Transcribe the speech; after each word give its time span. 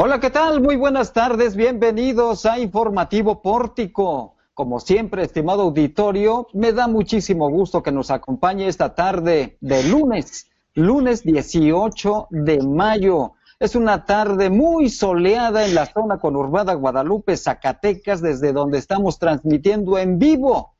Hola, 0.00 0.20
¿qué 0.20 0.30
tal? 0.30 0.60
Muy 0.60 0.76
buenas 0.76 1.12
tardes, 1.12 1.56
bienvenidos 1.56 2.46
a 2.46 2.60
Informativo 2.60 3.42
Pórtico. 3.42 4.36
Como 4.54 4.78
siempre, 4.78 5.24
estimado 5.24 5.62
auditorio, 5.62 6.46
me 6.52 6.72
da 6.72 6.86
muchísimo 6.86 7.50
gusto 7.50 7.82
que 7.82 7.90
nos 7.90 8.12
acompañe 8.12 8.68
esta 8.68 8.94
tarde 8.94 9.58
de 9.60 9.82
lunes, 9.82 10.52
lunes 10.74 11.24
18 11.24 12.28
de 12.30 12.62
mayo. 12.62 13.32
Es 13.58 13.74
una 13.74 14.04
tarde 14.04 14.50
muy 14.50 14.88
soleada 14.88 15.66
en 15.66 15.74
la 15.74 15.86
zona 15.86 16.18
conurbada 16.18 16.74
Guadalupe, 16.74 17.36
Zacatecas, 17.36 18.22
desde 18.22 18.52
donde 18.52 18.78
estamos 18.78 19.18
transmitiendo 19.18 19.98
en 19.98 20.20
vivo 20.20 20.74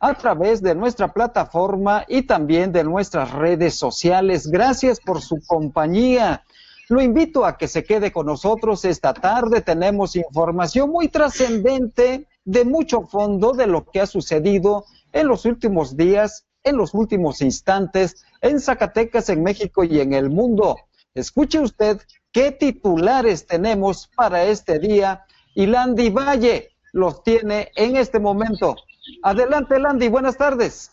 a 0.00 0.14
través 0.14 0.62
de 0.62 0.74
nuestra 0.74 1.12
plataforma 1.12 2.06
y 2.08 2.22
también 2.22 2.72
de 2.72 2.84
nuestras 2.84 3.32
redes 3.32 3.74
sociales. 3.74 4.46
Gracias 4.46 4.98
por 4.98 5.20
su 5.20 5.42
compañía. 5.46 6.45
Lo 6.88 7.02
invito 7.02 7.44
a 7.44 7.56
que 7.56 7.66
se 7.66 7.84
quede 7.84 8.12
con 8.12 8.26
nosotros 8.26 8.84
esta 8.84 9.12
tarde. 9.12 9.60
Tenemos 9.60 10.14
información 10.14 10.90
muy 10.90 11.08
trascendente, 11.08 12.28
de 12.44 12.64
mucho 12.64 13.02
fondo 13.02 13.52
de 13.52 13.66
lo 13.66 13.84
que 13.84 14.00
ha 14.00 14.06
sucedido 14.06 14.84
en 15.12 15.26
los 15.26 15.44
últimos 15.46 15.96
días, 15.96 16.46
en 16.62 16.76
los 16.76 16.94
últimos 16.94 17.42
instantes, 17.42 18.24
en 18.40 18.60
Zacatecas, 18.60 19.28
en 19.30 19.42
México 19.42 19.82
y 19.82 20.00
en 20.00 20.12
el 20.12 20.30
mundo. 20.30 20.76
Escuche 21.14 21.58
usted 21.58 22.00
qué 22.30 22.52
titulares 22.52 23.46
tenemos 23.46 24.08
para 24.14 24.44
este 24.44 24.78
día 24.78 25.24
y 25.54 25.66
Landy 25.66 26.10
Valle 26.10 26.70
los 26.92 27.24
tiene 27.24 27.72
en 27.74 27.96
este 27.96 28.20
momento. 28.20 28.76
Adelante, 29.22 29.80
Landy, 29.80 30.08
buenas 30.08 30.36
tardes. 30.36 30.90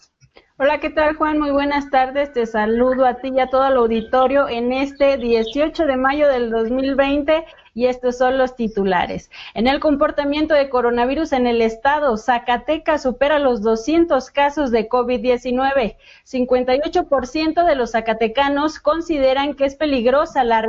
Hola, 0.59 0.79
¿qué 0.79 0.91
tal 0.91 1.15
Juan? 1.15 1.39
Muy 1.39 1.49
buenas 1.49 1.89
tardes. 1.89 2.31
Te 2.31 2.45
saludo 2.45 3.07
a 3.07 3.15
ti 3.15 3.31
y 3.35 3.39
a 3.39 3.47
todo 3.47 3.65
el 3.67 3.75
auditorio 3.75 4.47
en 4.47 4.71
este 4.71 5.17
18 5.17 5.87
de 5.87 5.97
mayo 5.97 6.27
del 6.27 6.51
2020 6.51 7.43
y 7.73 7.87
estos 7.87 8.17
son 8.17 8.37
los 8.37 8.55
titulares. 8.55 9.31
En 9.53 9.67
el 9.67 9.79
comportamiento 9.79 10.53
de 10.53 10.69
coronavirus 10.69 11.33
en 11.33 11.47
el 11.47 11.61
estado, 11.61 12.17
Zacatecas 12.17 13.03
supera 13.03 13.39
los 13.39 13.61
200 13.61 14.29
casos 14.31 14.71
de 14.71 14.87
COVID-19. 14.87 15.95
58% 16.25 17.65
de 17.65 17.75
los 17.75 17.91
zacatecanos 17.91 18.79
consideran 18.79 19.55
que 19.55 19.65
es 19.65 19.75
peligrosa 19.75 20.43
la 20.43 20.67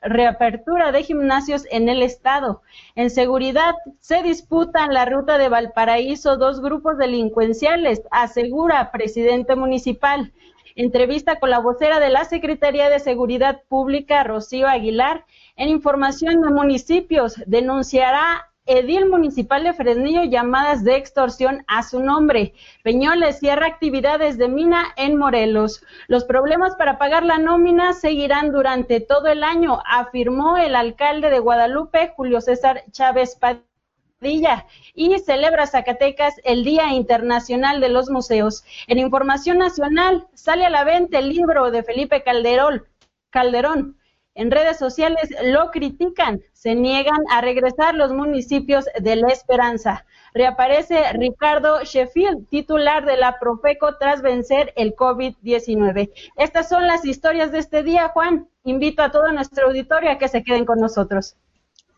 reapertura 0.00 0.92
de 0.92 1.02
gimnasios 1.02 1.66
en 1.70 1.88
el 1.88 2.02
estado. 2.02 2.62
En 2.94 3.10
seguridad, 3.10 3.74
se 4.00 4.22
disputan 4.22 4.94
la 4.94 5.04
ruta 5.04 5.38
de 5.38 5.48
Valparaíso 5.48 6.36
dos 6.36 6.60
grupos 6.60 6.98
delincuenciales, 6.98 8.02
asegura 8.10 8.90
presidente 8.92 9.56
municipal. 9.56 10.32
Entrevista 10.78 11.40
con 11.40 11.48
la 11.48 11.58
vocera 11.58 12.00
de 12.00 12.10
la 12.10 12.24
Secretaría 12.26 12.90
de 12.90 13.00
Seguridad 13.00 13.62
Pública, 13.66 14.22
Rocío 14.24 14.68
Aguilar. 14.68 15.24
En 15.56 15.70
información 15.70 16.42
de 16.42 16.50
municipios, 16.50 17.42
denunciará 17.46 18.50
edil 18.66 19.08
municipal 19.08 19.64
de 19.64 19.72
Fresnillo 19.72 20.24
llamadas 20.24 20.84
de 20.84 20.96
extorsión 20.96 21.64
a 21.66 21.82
su 21.82 22.00
nombre. 22.00 22.52
Peñoles 22.82 23.38
cierra 23.38 23.66
actividades 23.66 24.36
de 24.36 24.48
mina 24.48 24.88
en 24.96 25.16
Morelos. 25.16 25.82
Los 26.08 26.24
problemas 26.24 26.74
para 26.76 26.98
pagar 26.98 27.24
la 27.24 27.38
nómina 27.38 27.94
seguirán 27.94 28.52
durante 28.52 29.00
todo 29.00 29.28
el 29.28 29.42
año, 29.42 29.80
afirmó 29.86 30.58
el 30.58 30.76
alcalde 30.76 31.30
de 31.30 31.38
Guadalupe, 31.38 32.12
Julio 32.14 32.42
César 32.42 32.84
Chávez 32.90 33.36
Padilla 33.36 34.66
y 34.94 35.18
celebra 35.20 35.66
Zacatecas 35.66 36.34
el 36.44 36.64
Día 36.64 36.92
Internacional 36.92 37.80
de 37.80 37.88
los 37.88 38.10
Museos. 38.10 38.62
En 38.88 38.98
información 38.98 39.56
nacional 39.56 40.26
sale 40.34 40.66
a 40.66 40.70
la 40.70 40.84
venta 40.84 41.18
el 41.18 41.30
libro 41.30 41.70
de 41.70 41.82
Felipe 41.82 42.22
Calderón, 42.22 42.84
Calderón 43.30 43.95
en 44.36 44.50
redes 44.50 44.76
sociales 44.76 45.34
lo 45.44 45.70
critican, 45.70 46.42
se 46.52 46.74
niegan 46.74 47.20
a 47.30 47.40
regresar 47.40 47.94
los 47.94 48.12
municipios 48.12 48.84
de 49.00 49.16
La 49.16 49.28
Esperanza. 49.28 50.04
Reaparece 50.34 51.10
Ricardo 51.14 51.82
Sheffield, 51.82 52.46
titular 52.50 53.06
de 53.06 53.16
la 53.16 53.38
Profeco 53.40 53.96
tras 53.98 54.20
vencer 54.20 54.74
el 54.76 54.94
COVID-19. 54.94 56.10
Estas 56.36 56.68
son 56.68 56.86
las 56.86 57.06
historias 57.06 57.50
de 57.50 57.60
este 57.60 57.82
día, 57.82 58.10
Juan. 58.10 58.46
Invito 58.64 59.02
a 59.02 59.10
todo 59.10 59.32
nuestro 59.32 59.68
auditorio 59.68 60.10
a 60.10 60.18
que 60.18 60.28
se 60.28 60.44
queden 60.44 60.66
con 60.66 60.80
nosotros. 60.80 61.36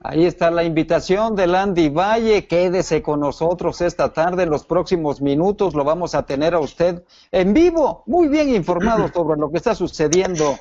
Ahí 0.01 0.27
está 0.27 0.53
la 0.53 0.63
invitación 0.63 1.35
de 1.35 1.49
Landy 1.49 1.89
Valle. 1.89 2.47
Quédese 2.47 3.03
con 3.03 3.19
nosotros 3.19 3.81
esta 3.81 4.13
tarde. 4.13 4.45
En 4.45 4.51
los 4.51 4.65
próximos 4.65 5.21
minutos 5.21 5.75
lo 5.75 5.83
vamos 5.83 6.15
a 6.15 6.25
tener 6.25 6.55
a 6.55 6.61
usted 6.61 7.03
en 7.33 7.53
vivo, 7.53 8.05
muy 8.07 8.29
bien 8.29 8.55
informado 8.55 9.09
sobre 9.13 9.41
lo 9.41 9.51
que 9.51 9.57
está 9.57 9.75
sucediendo 9.75 10.57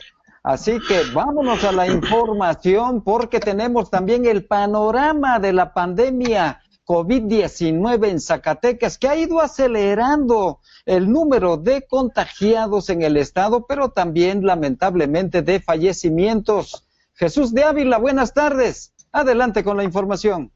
Así 0.48 0.80
que 0.80 1.02
vámonos 1.14 1.66
a 1.66 1.74
la 1.74 1.88
información 1.88 3.04
porque 3.04 3.42
tenemos 3.42 3.90
también 3.90 4.26
el 4.26 4.46
panorama 4.46 5.40
de 5.40 5.52
la 5.52 5.74
pandemia 5.74 6.62
COVID-19 6.86 8.08
en 8.08 8.22
Zacatecas 8.22 8.98
que 8.98 9.10
ha 9.10 9.18
ido 9.18 9.42
acelerando 9.42 10.62
el 10.86 11.12
número 11.12 11.58
de 11.58 11.86
contagiados 11.86 12.90
en 12.90 13.02
el 13.02 13.18
estado, 13.18 13.66
pero 13.68 13.90
también 13.90 14.46
lamentablemente 14.46 15.42
de 15.42 15.60
fallecimientos. 15.60 16.86
Jesús 17.16 17.54
de 17.54 17.66
Ávila, 17.66 17.98
buenas 17.98 18.34
tardes. 18.34 18.94
Adelante 19.12 19.66
con 19.66 19.76
la 19.76 19.84
información. 19.84 20.54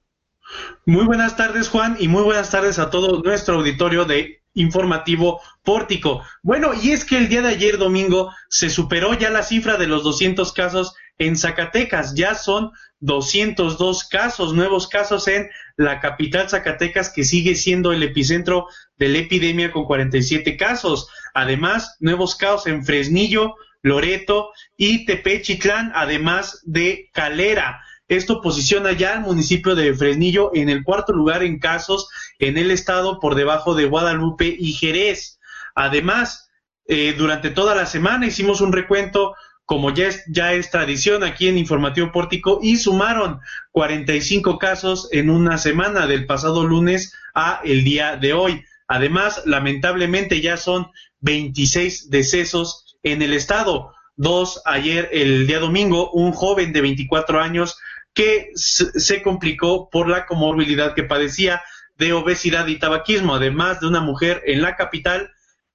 Muy 0.86 1.04
buenas 1.04 1.36
tardes, 1.36 1.68
Juan, 1.68 1.98
y 2.00 2.08
muy 2.08 2.24
buenas 2.24 2.50
tardes 2.50 2.80
a 2.80 2.90
todo 2.90 3.22
nuestro 3.24 3.56
auditorio 3.56 4.06
de 4.06 4.41
informativo 4.54 5.42
pórtico. 5.64 6.24
Bueno, 6.44 6.72
y 6.74 6.92
es 6.92 7.06
que 7.06 7.18
el 7.18 7.30
día 7.30 7.42
de 7.42 7.50
ayer 7.50 7.78
domingo 7.78 8.32
se 8.50 8.70
superó 8.70 9.14
ya 9.14 9.30
la 9.30 9.44
cifra 9.44 9.78
de 9.78 9.88
los 9.88 10.04
200 10.04 10.52
casos 10.54 10.94
en 11.18 11.38
Zacatecas. 11.38 12.16
Ya 12.16 12.36
son 12.36 12.72
202 13.00 14.04
casos, 14.06 14.54
nuevos 14.54 14.88
casos 14.88 15.28
en 15.28 15.50
la 15.78 16.00
capital 16.00 16.50
Zacatecas, 16.50 17.10
que 17.10 17.24
sigue 17.24 17.56
siendo 17.56 17.94
el 17.94 18.04
epicentro 18.04 18.68
de 18.98 19.10
la 19.10 19.20
epidemia 19.20 19.72
con 19.72 19.86
47 19.86 20.58
casos. 20.58 21.08
Además, 21.34 21.96
nuevos 22.00 22.36
casos 22.36 22.68
en 22.68 22.86
Fresnillo, 22.86 23.56
Loreto 23.82 24.52
y 24.78 25.06
Tepechitlán, 25.06 25.92
además 25.96 26.62
de 26.64 27.10
Calera. 27.14 27.82
Esto 28.08 28.42
posiciona 28.42 28.92
ya 28.92 29.14
al 29.14 29.22
municipio 29.22 29.74
de 29.74 29.94
Fresnillo 29.94 30.52
en 30.54 30.68
el 30.68 30.84
cuarto 30.84 31.14
lugar 31.14 31.44
en 31.44 31.60
casos 31.60 32.10
en 32.42 32.58
el 32.58 32.72
estado 32.72 33.20
por 33.20 33.36
debajo 33.36 33.76
de 33.76 33.86
Guadalupe 33.86 34.54
y 34.60 34.74
Jerez. 34.74 35.40
Además, 35.76 36.50
eh, 36.88 37.16
durante 37.18 37.50
toda 37.50 37.76
la 37.76 37.86
semana 37.86 38.28
hicimos 38.28 38.60
un 38.60 38.74
recuento 38.74 39.36
como 39.72 39.94
ya 39.94 40.52
es, 40.52 40.70
tradición 40.70 41.24
aquí 41.24 41.48
en 41.48 41.58
Informativo 41.58 42.12
Pórtico, 42.12 42.60
y 42.62 42.76
sumaron 42.76 43.40
45 43.72 44.58
casos 44.58 45.08
en 45.14 45.30
una 45.30 45.58
semana 45.58 46.08
del 46.08 46.26
pasado 46.26 46.68
lunes 46.68 47.14
a 47.34 47.62
el 47.64 47.86
día 47.86 48.18
de 48.18 48.34
hoy. 48.34 48.66
Además, 48.90 49.44
lamentablemente 49.46 50.42
ya 50.42 50.58
son 50.58 50.88
26 51.22 52.10
decesos 52.10 52.98
en 53.02 53.22
el 53.22 53.32
estado. 53.32 53.94
Dos 54.18 54.62
ayer, 54.66 55.08
el 55.14 55.48
día 55.48 55.60
domingo, 55.60 56.12
un 56.12 56.34
joven 56.34 56.74
de 56.74 56.82
24 56.82 57.40
años 57.40 57.78
que 58.14 58.50
se 58.56 59.22
complicó 59.24 59.90
por 59.90 60.10
la 60.10 60.26
comorbilidad 60.26 60.96
que 60.96 61.04
padecía 61.04 61.62
de 61.98 62.14
obesidad 62.14 62.68
y 62.68 62.80
tabaquismo, 62.80 63.36
además 63.36 63.80
de 63.80 63.88
una 63.88 64.02
mujer 64.02 64.42
en 64.46 64.62
la 64.62 64.76
capital 64.76 65.32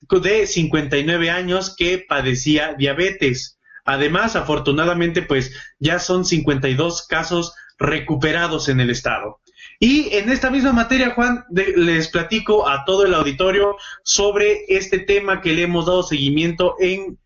de 0.09 0.47
59 0.47 1.31
años 1.31 1.75
que 1.77 1.99
padecía 1.99 2.75
diabetes. 2.75 3.59
Además, 3.85 4.37
afortunadamente, 4.37 5.23
pues 5.23 5.53
ya 5.79 5.99
son 5.99 6.25
52 6.25 7.07
casos 7.07 7.55
recuperados 7.79 8.69
en 8.69 8.81
el 8.81 8.91
estado. 8.91 9.41
Y 9.79 10.15
en 10.15 10.31
esta 10.31 10.51
misma 10.51 10.73
materia, 10.73 11.15
Juan, 11.15 11.45
les 11.51 12.09
platico 12.09 12.69
a 12.69 12.85
todo 12.85 13.05
el 13.05 13.15
auditorio 13.15 13.77
sobre 14.03 14.65
este 14.69 14.99
tema 14.99 15.41
que 15.41 15.53
le 15.53 15.63
hemos 15.63 15.87
dado 15.87 16.03
seguimiento 16.03 16.77
en, 16.81 17.19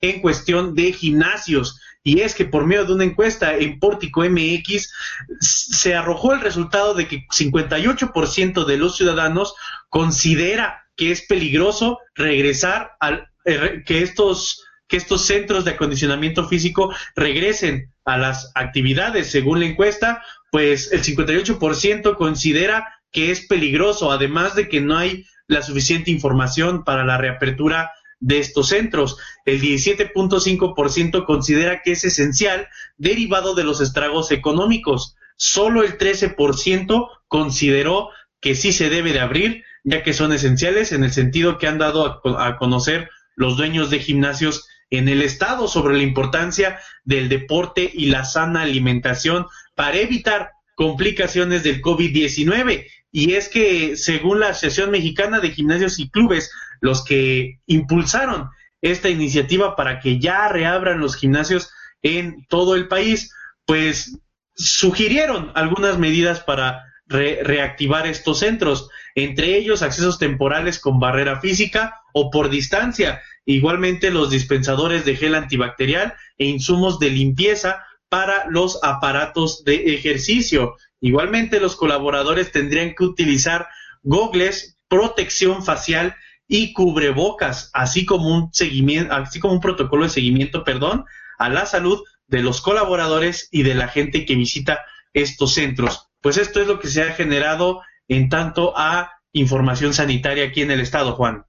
en 0.00 0.20
cuestión 0.20 0.74
de 0.74 0.92
gimnasios 0.92 1.80
y 2.04 2.20
es 2.20 2.34
que 2.34 2.44
por 2.44 2.66
medio 2.66 2.84
de 2.84 2.92
una 2.92 3.04
encuesta 3.04 3.56
en 3.56 3.80
Pórtico 3.80 4.22
MX 4.22 4.92
se 5.40 5.94
arrojó 5.94 6.34
el 6.34 6.42
resultado 6.42 6.92
de 6.94 7.08
que 7.08 7.26
58% 7.26 8.66
de 8.66 8.76
los 8.76 8.96
ciudadanos 8.96 9.54
considera 9.88 10.84
que 10.96 11.10
es 11.10 11.22
peligroso 11.22 11.98
regresar 12.14 12.92
al 13.00 13.28
eh, 13.46 13.82
que 13.84 14.02
estos 14.02 14.64
que 14.86 14.98
estos 14.98 15.24
centros 15.24 15.64
de 15.64 15.72
acondicionamiento 15.72 16.46
físico 16.46 16.94
regresen 17.16 17.90
a 18.04 18.18
las 18.18 18.52
actividades. 18.54 19.30
Según 19.30 19.60
la 19.60 19.66
encuesta, 19.66 20.22
pues 20.50 20.92
el 20.92 21.02
58% 21.02 22.16
considera 22.16 23.00
que 23.10 23.30
es 23.30 23.46
peligroso, 23.46 24.12
además 24.12 24.54
de 24.54 24.68
que 24.68 24.82
no 24.82 24.98
hay 24.98 25.24
la 25.46 25.62
suficiente 25.62 26.10
información 26.10 26.84
para 26.84 27.04
la 27.04 27.16
reapertura 27.16 27.92
de 28.20 28.38
estos 28.38 28.68
centros. 28.68 29.16
El 29.44 29.60
17.5% 29.60 31.24
considera 31.24 31.82
que 31.82 31.92
es 31.92 32.04
esencial 32.04 32.68
derivado 32.96 33.54
de 33.54 33.64
los 33.64 33.80
estragos 33.80 34.30
económicos. 34.32 35.16
Solo 35.36 35.82
el 35.82 35.98
13% 35.98 37.08
consideró 37.28 38.10
que 38.40 38.54
sí 38.54 38.72
se 38.72 38.90
debe 38.90 39.12
de 39.12 39.20
abrir, 39.20 39.64
ya 39.84 40.02
que 40.02 40.12
son 40.12 40.32
esenciales 40.32 40.92
en 40.92 41.02
el 41.02 41.12
sentido 41.12 41.58
que 41.58 41.66
han 41.66 41.78
dado 41.78 42.20
a, 42.38 42.56
conocer 42.56 43.08
los 43.36 43.56
dueños 43.56 43.90
de 43.90 44.00
gimnasios 44.00 44.68
en 44.90 45.08
el 45.08 45.22
Estado 45.22 45.66
sobre 45.66 45.96
la 45.96 46.02
importancia 46.02 46.78
del 47.04 47.28
deporte 47.28 47.90
y 47.92 48.06
la 48.06 48.24
sana 48.24 48.62
alimentación 48.62 49.46
para 49.74 49.96
evitar 49.96 50.50
complicaciones 50.74 51.62
del 51.62 51.80
COVID-19. 51.80 52.86
Y 53.10 53.34
es 53.34 53.48
que, 53.48 53.96
según 53.96 54.40
la 54.40 54.48
Asociación 54.48 54.90
Mexicana 54.90 55.40
de 55.40 55.50
Gimnasios 55.50 55.98
y 55.98 56.10
Clubes, 56.10 56.50
los 56.84 57.02
que 57.02 57.60
impulsaron 57.64 58.50
esta 58.82 59.08
iniciativa 59.08 59.74
para 59.74 60.00
que 60.00 60.20
ya 60.20 60.48
reabran 60.48 61.00
los 61.00 61.16
gimnasios 61.16 61.72
en 62.02 62.44
todo 62.46 62.74
el 62.74 62.88
país, 62.88 63.32
pues 63.64 64.18
sugirieron 64.54 65.50
algunas 65.54 65.98
medidas 65.98 66.40
para 66.40 66.84
reactivar 67.06 68.06
estos 68.06 68.40
centros, 68.40 68.90
entre 69.14 69.56
ellos 69.56 69.80
accesos 69.80 70.18
temporales 70.18 70.78
con 70.78 71.00
barrera 71.00 71.40
física 71.40 72.02
o 72.12 72.30
por 72.30 72.50
distancia, 72.50 73.22
igualmente 73.46 74.10
los 74.10 74.28
dispensadores 74.28 75.06
de 75.06 75.16
gel 75.16 75.36
antibacterial 75.36 76.12
e 76.36 76.44
insumos 76.44 76.98
de 76.98 77.08
limpieza 77.08 77.82
para 78.10 78.44
los 78.50 78.78
aparatos 78.82 79.64
de 79.64 79.94
ejercicio. 79.94 80.76
Igualmente 81.00 81.60
los 81.60 81.76
colaboradores 81.76 82.52
tendrían 82.52 82.94
que 82.94 83.04
utilizar 83.04 83.68
gogles, 84.02 84.76
protección 84.86 85.64
facial 85.64 86.14
y 86.46 86.72
cubrebocas, 86.72 87.70
así 87.72 88.04
como 88.04 88.28
un 88.28 88.52
seguimiento, 88.52 89.14
así 89.14 89.40
como 89.40 89.54
un 89.54 89.60
protocolo 89.60 90.04
de 90.04 90.10
seguimiento, 90.10 90.64
perdón, 90.64 91.04
a 91.38 91.48
la 91.48 91.66
salud 91.66 92.02
de 92.26 92.42
los 92.42 92.60
colaboradores 92.60 93.48
y 93.50 93.62
de 93.62 93.74
la 93.74 93.88
gente 93.88 94.24
que 94.24 94.36
visita 94.36 94.80
estos 95.12 95.54
centros. 95.54 96.10
Pues 96.20 96.36
esto 96.36 96.60
es 96.60 96.66
lo 96.66 96.78
que 96.78 96.88
se 96.88 97.02
ha 97.02 97.12
generado 97.12 97.82
en 98.08 98.28
tanto 98.28 98.72
a 98.76 99.12
información 99.32 99.94
sanitaria 99.94 100.44
aquí 100.46 100.62
en 100.62 100.70
el 100.70 100.80
estado, 100.80 101.12
Juan. 101.12 101.44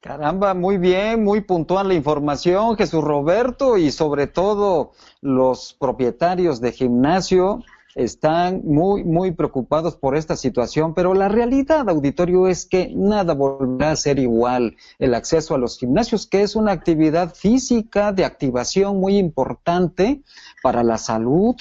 Caramba, 0.00 0.52
muy 0.52 0.76
bien, 0.76 1.24
muy 1.24 1.40
puntual 1.40 1.88
la 1.88 1.94
información, 1.94 2.76
Jesús 2.76 3.02
Roberto, 3.02 3.78
y 3.78 3.90
sobre 3.90 4.26
todo 4.26 4.92
los 5.22 5.74
propietarios 5.80 6.60
de 6.60 6.72
gimnasio 6.72 7.62
están 7.94 8.62
muy, 8.64 9.04
muy 9.04 9.32
preocupados 9.32 9.96
por 9.96 10.16
esta 10.16 10.36
situación, 10.36 10.94
pero 10.94 11.14
la 11.14 11.28
realidad, 11.28 11.88
auditorio, 11.88 12.48
es 12.48 12.66
que 12.66 12.92
nada 12.94 13.34
volverá 13.34 13.92
a 13.92 13.96
ser 13.96 14.18
igual. 14.18 14.76
El 14.98 15.14
acceso 15.14 15.54
a 15.54 15.58
los 15.58 15.78
gimnasios, 15.78 16.26
que 16.26 16.42
es 16.42 16.56
una 16.56 16.72
actividad 16.72 17.34
física 17.34 18.12
de 18.12 18.24
activación 18.24 18.98
muy 18.98 19.18
importante 19.18 20.22
para 20.62 20.82
la 20.82 20.98
salud, 20.98 21.56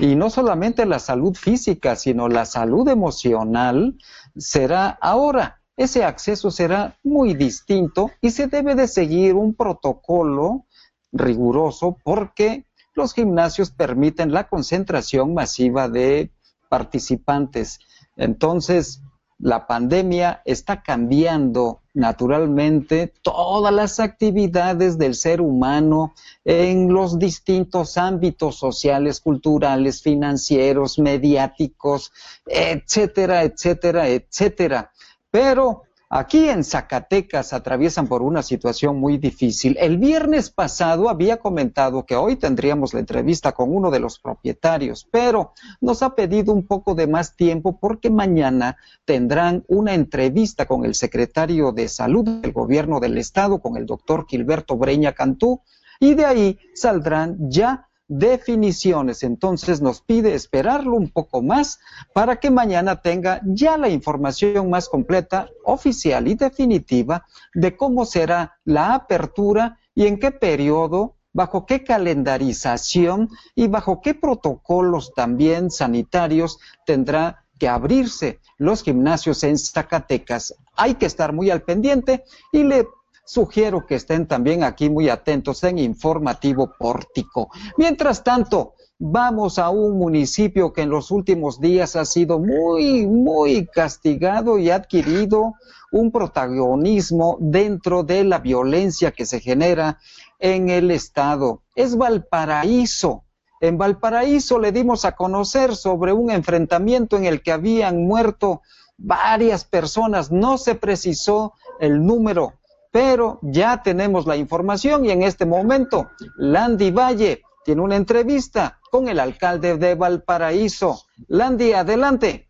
y 0.00 0.14
no 0.14 0.30
solamente 0.30 0.86
la 0.86 0.98
salud 0.98 1.34
física, 1.34 1.96
sino 1.96 2.28
la 2.28 2.44
salud 2.44 2.88
emocional, 2.88 3.96
será 4.36 4.88
ahora. 5.00 5.60
Ese 5.76 6.04
acceso 6.04 6.50
será 6.50 6.98
muy 7.02 7.34
distinto 7.34 8.10
y 8.20 8.30
se 8.30 8.46
debe 8.46 8.74
de 8.74 8.86
seguir 8.86 9.34
un 9.34 9.54
protocolo 9.54 10.66
riguroso 11.12 11.96
porque 12.04 12.66
los 12.94 13.14
gimnasios 13.14 13.70
permiten 13.70 14.32
la 14.32 14.48
concentración 14.48 15.34
masiva 15.34 15.88
de 15.88 16.30
participantes. 16.68 17.80
Entonces, 18.16 19.02
la 19.38 19.66
pandemia 19.66 20.40
está 20.44 20.82
cambiando 20.82 21.80
naturalmente 21.94 23.12
todas 23.22 23.74
las 23.74 23.98
actividades 23.98 24.98
del 24.98 25.14
ser 25.14 25.40
humano 25.40 26.14
en 26.44 26.92
los 26.92 27.18
distintos 27.18 27.98
ámbitos 27.98 28.56
sociales, 28.56 29.20
culturales, 29.20 30.00
financieros, 30.00 30.98
mediáticos, 30.98 32.12
etcétera, 32.46 33.42
etcétera, 33.42 34.08
etcétera. 34.08 34.92
Pero 35.30 35.82
Aquí 36.14 36.50
en 36.50 36.62
Zacatecas 36.62 37.54
atraviesan 37.54 38.06
por 38.06 38.20
una 38.20 38.42
situación 38.42 39.00
muy 39.00 39.16
difícil. 39.16 39.78
El 39.80 39.96
viernes 39.96 40.50
pasado 40.50 41.08
había 41.08 41.38
comentado 41.38 42.04
que 42.04 42.16
hoy 42.16 42.36
tendríamos 42.36 42.92
la 42.92 43.00
entrevista 43.00 43.52
con 43.52 43.74
uno 43.74 43.90
de 43.90 43.98
los 43.98 44.18
propietarios, 44.18 45.08
pero 45.10 45.54
nos 45.80 46.02
ha 46.02 46.14
pedido 46.14 46.52
un 46.52 46.66
poco 46.66 46.94
de 46.94 47.06
más 47.06 47.34
tiempo 47.34 47.78
porque 47.80 48.10
mañana 48.10 48.76
tendrán 49.06 49.64
una 49.68 49.94
entrevista 49.94 50.66
con 50.66 50.84
el 50.84 50.94
secretario 50.96 51.72
de 51.72 51.88
Salud 51.88 52.28
del 52.42 52.52
Gobierno 52.52 53.00
del 53.00 53.16
Estado, 53.16 53.62
con 53.62 53.78
el 53.78 53.86
doctor 53.86 54.26
Gilberto 54.28 54.76
Breña 54.76 55.12
Cantú, 55.12 55.62
y 55.98 56.12
de 56.12 56.26
ahí 56.26 56.58
saldrán 56.74 57.38
ya 57.48 57.88
definiciones. 58.18 59.22
Entonces 59.22 59.80
nos 59.80 60.02
pide 60.02 60.34
esperarlo 60.34 60.96
un 60.96 61.08
poco 61.08 61.40
más 61.40 61.80
para 62.12 62.38
que 62.38 62.50
mañana 62.50 63.00
tenga 63.00 63.40
ya 63.44 63.78
la 63.78 63.88
información 63.88 64.68
más 64.68 64.88
completa, 64.88 65.48
oficial 65.64 66.28
y 66.28 66.34
definitiva 66.34 67.26
de 67.54 67.74
cómo 67.74 68.04
será 68.04 68.58
la 68.64 68.94
apertura 68.94 69.78
y 69.94 70.06
en 70.06 70.18
qué 70.18 70.30
periodo, 70.30 71.16
bajo 71.32 71.64
qué 71.64 71.84
calendarización 71.84 73.30
y 73.54 73.68
bajo 73.68 74.02
qué 74.02 74.14
protocolos 74.14 75.14
también 75.14 75.70
sanitarios 75.70 76.58
tendrá 76.84 77.46
que 77.58 77.68
abrirse 77.68 78.40
los 78.58 78.82
gimnasios 78.82 79.42
en 79.44 79.56
Zacatecas. 79.56 80.54
Hay 80.74 80.96
que 80.96 81.06
estar 81.06 81.32
muy 81.32 81.48
al 81.48 81.62
pendiente 81.62 82.24
y 82.52 82.64
le 82.64 82.86
Sugiero 83.32 83.86
que 83.86 83.94
estén 83.94 84.26
también 84.26 84.62
aquí 84.62 84.90
muy 84.90 85.08
atentos 85.08 85.64
en 85.64 85.78
Informativo 85.78 86.74
Pórtico. 86.78 87.48
Mientras 87.78 88.22
tanto, 88.22 88.74
vamos 88.98 89.58
a 89.58 89.70
un 89.70 89.96
municipio 89.96 90.74
que 90.74 90.82
en 90.82 90.90
los 90.90 91.10
últimos 91.10 91.58
días 91.58 91.96
ha 91.96 92.04
sido 92.04 92.38
muy, 92.38 93.06
muy 93.06 93.66
castigado 93.68 94.58
y 94.58 94.68
ha 94.68 94.74
adquirido 94.74 95.54
un 95.92 96.12
protagonismo 96.12 97.38
dentro 97.40 98.02
de 98.02 98.24
la 98.24 98.38
violencia 98.38 99.12
que 99.12 99.24
se 99.24 99.40
genera 99.40 99.98
en 100.38 100.68
el 100.68 100.90
Estado. 100.90 101.62
Es 101.74 101.96
Valparaíso. 101.96 103.24
En 103.62 103.78
Valparaíso 103.78 104.58
le 104.58 104.72
dimos 104.72 105.06
a 105.06 105.12
conocer 105.12 105.74
sobre 105.74 106.12
un 106.12 106.30
enfrentamiento 106.30 107.16
en 107.16 107.24
el 107.24 107.42
que 107.42 107.52
habían 107.52 108.06
muerto 108.06 108.60
varias 108.98 109.64
personas. 109.64 110.30
No 110.30 110.58
se 110.58 110.74
precisó 110.74 111.54
el 111.80 112.04
número 112.04 112.58
pero 112.92 113.40
ya 113.42 113.82
tenemos 113.82 114.26
la 114.26 114.36
información 114.36 115.04
y 115.04 115.10
en 115.10 115.22
este 115.22 115.46
momento 115.46 116.10
Landy 116.36 116.92
Valle 116.92 117.42
tiene 117.64 117.80
una 117.80 117.96
entrevista 117.96 118.78
con 118.90 119.08
el 119.08 119.18
alcalde 119.18 119.78
de 119.78 119.94
Valparaíso. 119.94 121.06
Landy, 121.28 121.72
adelante. 121.72 122.48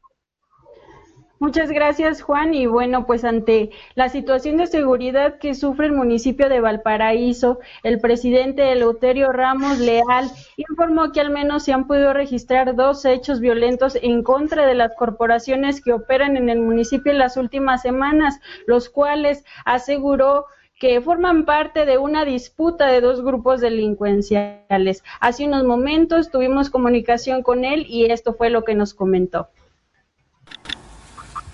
Muchas 1.42 1.72
gracias, 1.72 2.22
Juan. 2.22 2.54
Y 2.54 2.66
bueno, 2.66 3.04
pues 3.04 3.24
ante 3.24 3.70
la 3.96 4.08
situación 4.08 4.58
de 4.58 4.68
seguridad 4.68 5.40
que 5.40 5.56
sufre 5.56 5.86
el 5.86 5.92
municipio 5.92 6.48
de 6.48 6.60
Valparaíso, 6.60 7.58
el 7.82 7.98
presidente 7.98 8.70
Eleuterio 8.70 9.32
Ramos 9.32 9.80
Leal 9.80 10.30
informó 10.56 11.10
que 11.10 11.20
al 11.20 11.30
menos 11.30 11.64
se 11.64 11.72
han 11.72 11.88
podido 11.88 12.12
registrar 12.12 12.76
dos 12.76 13.04
hechos 13.04 13.40
violentos 13.40 13.98
en 14.00 14.22
contra 14.22 14.66
de 14.68 14.74
las 14.74 14.94
corporaciones 14.94 15.82
que 15.82 15.92
operan 15.92 16.36
en 16.36 16.48
el 16.48 16.60
municipio 16.60 17.10
en 17.10 17.18
las 17.18 17.36
últimas 17.36 17.82
semanas, 17.82 18.38
los 18.68 18.88
cuales 18.88 19.44
aseguró 19.64 20.46
que 20.78 21.00
forman 21.00 21.44
parte 21.44 21.86
de 21.86 21.98
una 21.98 22.24
disputa 22.24 22.86
de 22.86 23.00
dos 23.00 23.20
grupos 23.20 23.60
delincuenciales. 23.60 25.02
Hace 25.18 25.46
unos 25.46 25.64
momentos 25.64 26.30
tuvimos 26.30 26.70
comunicación 26.70 27.42
con 27.42 27.64
él 27.64 27.84
y 27.88 28.04
esto 28.12 28.32
fue 28.32 28.48
lo 28.48 28.62
que 28.62 28.76
nos 28.76 28.94
comentó. 28.94 29.48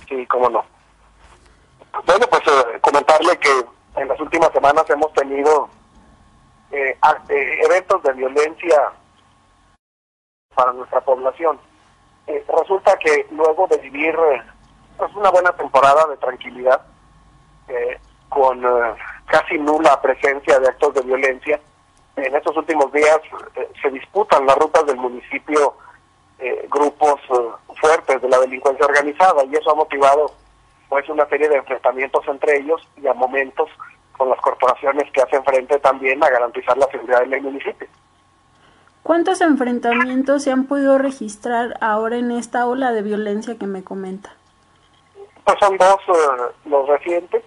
Sí, 0.09 0.27
cómo 0.27 0.49
no. 0.49 0.65
Bueno, 2.07 2.27
pues 2.31 2.43
eh, 2.47 2.81
comentarle 2.81 3.37
que 3.39 3.67
en 4.01 4.09
las 4.09 4.19
últimas 4.21 4.51
semanas 4.53 4.89
hemos 4.89 5.13
tenido 5.13 5.69
eh, 6.71 6.97
eh, 7.29 7.61
eventos 7.65 8.03
de 8.03 8.13
violencia 8.15 8.93
para 10.55 10.73
nuestra 10.73 11.01
población. 11.03 11.59
resulta 12.27 12.97
que 12.99 13.27
luego 13.31 13.67
de 13.69 13.79
vivir 13.79 14.17
pues 14.97 15.15
una 15.15 15.31
buena 15.31 15.53
temporada 15.53 16.07
de 16.07 16.17
tranquilidad, 16.17 16.81
con 18.29 18.63
casi 19.27 19.59
nula 19.59 20.01
presencia 20.01 20.59
de 20.59 20.69
actos 20.69 20.95
de 20.95 21.03
violencia, 21.03 21.61
en 22.17 22.35
estos 22.35 22.57
últimos 22.57 22.93
días 22.93 23.21
se 23.81 23.91
disputan 23.91 24.47
las 24.47 24.57
rutas 24.57 24.85
del 24.87 24.97
municipio 24.97 25.77
eh, 26.39 26.67
grupos 26.71 27.21
eh, 27.31 27.75
fuertes 27.81 28.23
de 28.23 28.29
la 28.29 28.39
delincuencia 28.39 28.87
organizada 28.87 29.45
y 29.45 29.55
eso 29.55 29.71
ha 29.71 29.75
motivado 29.75 30.33
pues 30.89 31.09
una 31.09 31.27
serie 31.29 31.49
de 31.49 31.57
enfrentamientos 31.57 32.27
entre 32.29 32.59
ellos 32.59 32.81
y 32.97 33.07
a 33.07 33.15
momentos 33.15 33.69
con 34.17 34.29
las 34.31 34.41
corporaciones 34.41 35.11
que 35.13 35.21
hacen 35.21 35.45
frente 35.45 35.79
también 35.79 36.23
a 36.23 36.31
garantizar 36.31 36.77
la 36.77 36.87
seguridad 36.87 37.21
del 37.21 37.43
municipio. 37.43 37.89
¿Cuántos 39.03 39.41
enfrentamientos 39.41 40.43
se 40.43 40.53
han 40.53 40.67
podido 40.67 40.99
registrar 40.99 41.79
ahora 41.81 42.17
en 42.17 42.31
esta 42.31 42.67
ola 42.67 42.93
de 42.93 43.03
violencia 43.03 43.57
que 43.59 43.67
me 43.67 43.83
comenta? 43.83 44.35
Pues 45.45 45.57
son 45.61 45.77
dos 45.79 45.99
eh, 46.09 46.53
los 46.67 46.87
recientes, 46.89 47.43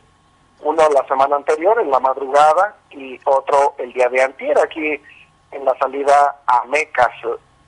uno 0.64 0.82
la 0.94 1.06
semana 1.08 1.36
anterior, 1.36 1.80
en 1.80 1.92
la 1.92 2.00
madrugada, 2.00 2.76
y 2.90 3.20
otro 3.26 3.76
el 3.78 3.94
día 3.94 4.10
de 4.10 4.24
antier, 4.24 4.58
aquí 4.58 5.00
en 5.52 5.66
la 5.66 5.78
salida 5.78 6.42
a 6.48 6.66
Mecas, 6.66 7.12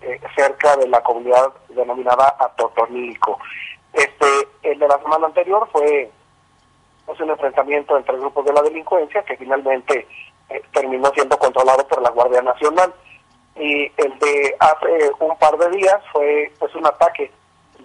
eh, 0.03 0.19
cerca 0.35 0.75
de 0.75 0.87
la 0.87 1.01
comunidad 1.01 1.53
denominada 1.69 2.35
Atotonilco. 2.39 3.39
Este, 3.93 4.25
el 4.63 4.77
de 4.77 4.87
la 4.87 4.97
semana 4.97 5.27
anterior 5.27 5.67
fue 5.71 6.11
pues, 7.05 7.19
un 7.21 7.29
enfrentamiento 7.29 7.95
entre 7.95 8.17
grupos 8.17 8.45
de 8.45 8.53
la 8.53 8.61
delincuencia 8.61 9.23
que 9.23 9.37
finalmente 9.37 10.07
eh, 10.49 10.61
terminó 10.73 11.09
siendo 11.13 11.37
controlado 11.37 11.87
por 11.87 12.01
la 12.01 12.09
Guardia 12.09 12.41
Nacional. 12.41 12.93
Y 13.55 13.83
el 13.83 14.19
de 14.19 14.55
hace 14.59 15.11
un 15.19 15.37
par 15.37 15.57
de 15.57 15.69
días 15.77 16.01
fue 16.11 16.51
pues 16.59 16.73
un 16.75 16.85
ataque 16.85 17.31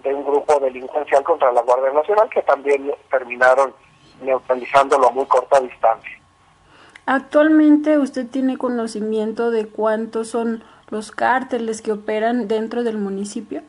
de 0.03 0.13
un 0.13 0.25
grupo 0.25 0.59
delincuencial 0.59 1.23
contra 1.23 1.51
la 1.51 1.61
Guardia 1.61 1.91
Nacional 1.91 2.29
que 2.29 2.41
también 2.41 2.91
terminaron 3.09 3.73
neutralizándolo 4.21 5.07
a 5.07 5.11
muy 5.11 5.25
corta 5.25 5.59
distancia. 5.59 6.19
Actualmente 7.05 7.97
usted 7.97 8.27
tiene 8.27 8.57
conocimiento 8.57 9.51
de 9.51 9.67
cuántos 9.67 10.27
son 10.27 10.63
los 10.89 11.11
cárteles 11.11 11.81
que 11.81 11.91
operan 11.91 12.47
dentro 12.47 12.83
del 12.83 12.97
municipio. 12.97 13.61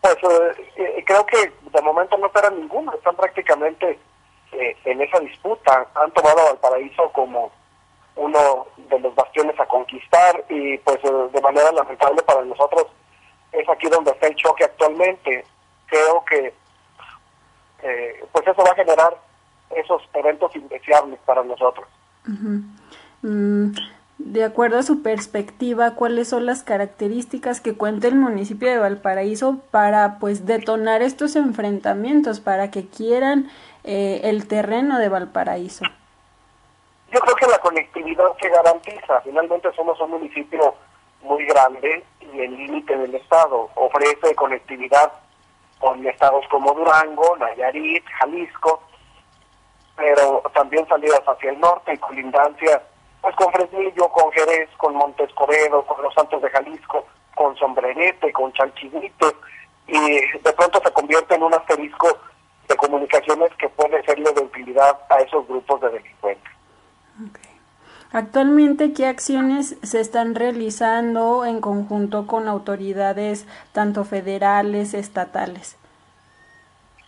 Pues 0.00 0.16
eh, 0.22 0.72
eh, 0.76 1.04
creo 1.04 1.26
que 1.26 1.52
de 1.72 1.82
momento 1.82 2.16
no 2.16 2.26
operan 2.26 2.58
ninguno, 2.58 2.92
están 2.92 3.16
prácticamente 3.16 3.98
eh, 4.52 4.76
en 4.84 5.00
esa 5.00 5.18
disputa. 5.20 5.88
Han 5.94 6.12
tomado 6.12 6.40
a 6.40 6.44
Valparaíso 6.52 7.10
como 7.12 7.50
uno 8.14 8.66
de 8.76 9.00
los 9.00 9.14
bastiones 9.14 9.58
a 9.58 9.66
conquistar 9.66 10.44
y 10.48 10.78
pues 10.78 10.98
de 11.02 11.40
manera 11.42 11.70
lamentable 11.72 12.22
para 12.22 12.44
nosotros 12.44 12.86
es 13.52 13.68
aquí 13.68 13.88
donde 13.88 14.12
está 14.12 14.28
el 14.28 14.36
choque 14.36 14.64
actualmente. 14.64 15.44
Creo 15.86 16.24
que 16.24 16.54
pues 18.32 18.46
eso 18.46 18.64
va 18.64 18.70
a 18.70 18.74
generar 18.74 19.16
esos 19.70 20.02
eventos 20.14 20.54
indeseables 20.56 21.18
para 21.24 21.44
nosotros. 21.44 21.86
Mm, 23.22 23.72
de 24.18 24.44
acuerdo 24.44 24.78
a 24.78 24.82
su 24.82 25.02
perspectiva, 25.02 25.94
¿cuáles 25.94 26.28
son 26.28 26.46
las 26.46 26.62
características 26.62 27.60
que 27.60 27.76
cuenta 27.76 28.08
el 28.08 28.14
municipio 28.14 28.68
de 28.70 28.78
Valparaíso 28.78 29.58
para 29.70 30.18
pues 30.18 30.46
detonar 30.46 31.02
estos 31.02 31.36
enfrentamientos, 31.36 32.40
para 32.40 32.70
que 32.70 32.88
quieran 32.88 33.50
eh, 33.84 34.22
el 34.24 34.48
terreno 34.48 34.98
de 34.98 35.08
Valparaíso? 35.08 35.84
Yo 37.12 37.20
creo 37.20 37.36
que 37.36 37.46
la 37.46 37.58
conectividad 37.58 38.24
se 38.40 38.48
garantiza. 38.48 39.20
Finalmente 39.20 39.72
somos 39.74 40.00
un 40.00 40.10
municipio 40.10 40.74
muy 41.22 41.44
grande 41.44 42.04
y 42.20 42.40
el 42.40 42.56
límite 42.56 42.96
del 42.96 43.14
estado 43.14 43.70
ofrece 43.74 44.34
conectividad 44.34 45.12
con 45.78 46.04
estados 46.06 46.44
como 46.48 46.72
Durango, 46.72 47.36
Nayarit, 47.36 48.04
Jalisco, 48.18 48.82
pero 49.94 50.42
también 50.54 50.86
salidas 50.88 51.22
hacia 51.26 51.50
el 51.50 51.60
norte 51.60 51.94
y 51.94 51.98
colindancia, 51.98 52.82
pues 53.20 53.34
con 53.36 53.52
Fresnillo, 53.52 54.08
con 54.08 54.30
Jerez, 54.32 54.68
con 54.76 54.94
Montescobedo, 54.94 55.84
con 55.86 56.02
Los 56.02 56.14
Santos 56.14 56.42
de 56.42 56.50
Jalisco, 56.50 57.06
con 57.34 57.56
Sombrerete, 57.56 58.32
con 58.32 58.52
Chalchihuito, 58.52 59.32
y 59.86 60.20
de 60.38 60.52
pronto 60.56 60.80
se 60.84 60.92
convierte 60.92 61.34
en 61.34 61.42
un 61.42 61.54
asterisco 61.54 62.08
de 62.68 62.76
comunicaciones 62.76 63.50
que 63.58 63.68
puede 63.68 64.02
serle 64.04 64.32
de 64.32 64.40
utilidad 64.42 64.98
a 65.08 65.16
esos 65.16 65.46
grupos 65.46 65.80
de 65.80 65.90
delincuentes. 65.90 66.52
Actualmente, 68.12 68.92
¿qué 68.92 69.06
acciones 69.06 69.76
se 69.82 70.00
están 70.00 70.34
realizando 70.34 71.44
en 71.44 71.60
conjunto 71.60 72.26
con 72.26 72.48
autoridades 72.48 73.46
tanto 73.72 74.04
federales, 74.04 74.94
estatales? 74.94 75.76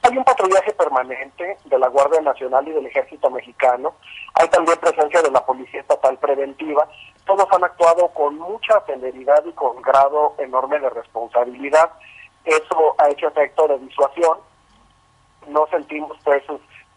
Hay 0.02 0.16
un 0.16 0.24
patrullaje 0.24 0.72
permanente 0.72 1.56
de 1.64 1.78
la 1.78 1.88
Guardia 1.88 2.20
Nacional 2.20 2.66
y 2.68 2.72
del 2.72 2.86
Ejército 2.86 3.30
Mexicano. 3.30 3.94
Hay 4.34 4.48
también 4.48 4.78
presencia 4.78 5.22
de 5.22 5.30
la 5.30 5.44
Policía 5.44 5.80
Estatal 5.80 6.16
Preventiva. 6.18 6.88
Todos 7.26 7.46
han 7.52 7.64
actuado 7.64 8.08
con 8.08 8.38
mucha 8.38 8.80
celeridad 8.86 9.44
y 9.44 9.52
con 9.52 9.82
grado 9.82 10.34
enorme 10.38 10.78
de 10.78 10.90
responsabilidad. 10.90 11.90
Eso 12.44 12.94
ha 12.98 13.08
hecho 13.10 13.28
efecto 13.28 13.66
de 13.68 13.78
disuasión. 13.78 14.38
No 15.48 15.66
sentimos 15.68 16.16
pues 16.24 16.42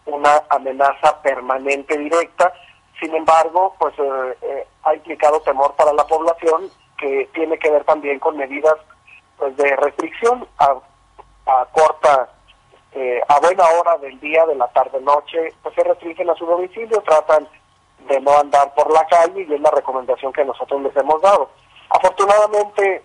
una 0.05 0.41
amenaza 0.49 1.21
permanente 1.21 1.97
directa. 1.97 2.53
Sin 2.99 3.15
embargo, 3.15 3.75
pues 3.79 3.93
eh, 3.97 4.37
eh, 4.41 4.67
ha 4.83 4.93
implicado 4.93 5.41
temor 5.41 5.73
para 5.75 5.93
la 5.93 6.05
población 6.05 6.69
que 6.97 7.29
tiene 7.33 7.57
que 7.57 7.71
ver 7.71 7.83
también 7.83 8.19
con 8.19 8.37
medidas 8.37 8.75
pues, 9.37 9.57
de 9.57 9.75
restricción 9.77 10.47
a, 10.59 10.75
a 11.47 11.65
corta 11.71 12.29
eh, 12.93 13.21
a 13.27 13.39
buena 13.39 13.63
hora 13.69 13.97
del 13.97 14.19
día, 14.19 14.45
de 14.45 14.55
la 14.55 14.67
tarde-noche, 14.67 15.53
pues 15.63 15.75
se 15.75 15.83
restringen 15.83 16.29
a 16.29 16.35
su 16.35 16.45
domicilio, 16.45 17.01
tratan 17.01 17.47
de 18.07 18.19
no 18.19 18.37
andar 18.37 18.73
por 18.73 18.91
la 18.91 19.05
calle 19.07 19.45
y 19.47 19.53
es 19.53 19.61
la 19.61 19.71
recomendación 19.71 20.33
que 20.33 20.43
nosotros 20.43 20.81
les 20.81 20.95
hemos 20.97 21.21
dado. 21.21 21.49
Afortunadamente, 21.89 23.03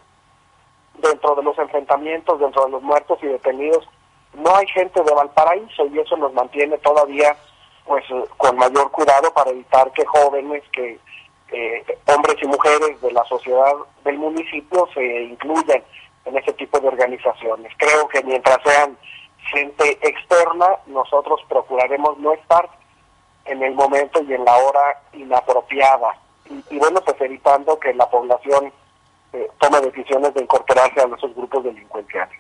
dentro 0.95 1.35
de 1.35 1.43
los 1.43 1.59
enfrentamientos, 1.59 2.41
dentro 2.41 2.65
de 2.65 2.71
los 2.73 2.83
muertos 2.83 3.19
y 3.23 3.27
detenidos, 3.27 3.89
no 4.35 4.55
hay 4.57 4.67
gente 4.69 5.03
de 5.03 5.15
Valparaíso 5.15 5.87
y 5.87 5.99
eso 5.99 6.17
nos 6.17 6.33
mantiene 6.33 6.79
todavía 6.79 7.37
pues 7.85 8.05
con 8.37 8.57
mayor 8.57 8.91
cuidado 8.91 9.33
para 9.33 9.51
evitar 9.51 9.93
que 9.93 10.05
jóvenes, 10.05 10.65
que 10.73 10.99
eh, 11.53 11.99
hombres 12.07 12.37
y 12.43 12.47
mujeres 12.47 13.01
de 13.01 13.13
la 13.13 13.25
sociedad 13.25 13.73
del 14.05 14.19
municipio 14.19 14.89
se 14.93 15.23
incluyan 15.23 15.83
en 16.25 16.37
ese 16.37 16.53
tipo 16.55 16.81
de 16.81 16.89
organizaciones. 16.89 17.73
Creo 17.79 18.09
que 18.09 18.23
mientras 18.25 18.59
sean 18.65 18.97
gente 19.51 19.99
externa, 20.07 20.67
nosotros 20.87 21.41
procuraremos 21.49 22.19
no 22.19 22.33
estar 22.33 22.69
en 23.45 23.63
el 23.63 23.75
momento 23.75 24.23
y 24.23 24.33
en 24.33 24.45
la 24.45 24.57
hora 24.57 25.01
inapropiada. 25.13 26.17
Y, 26.71 26.79
bueno, 26.79 27.01
pues 27.01 27.21
evitando 27.21 27.79
que 27.79 27.93
la 27.95 28.09
población 28.09 28.73
eh, 29.33 29.51
tome 29.59 29.81
decisiones 29.81 30.33
de 30.35 30.43
incorporarse 30.43 31.01
a 31.01 31.05
esos 31.05 31.35
grupos 31.35 31.65
delincuenciales. 31.65 32.39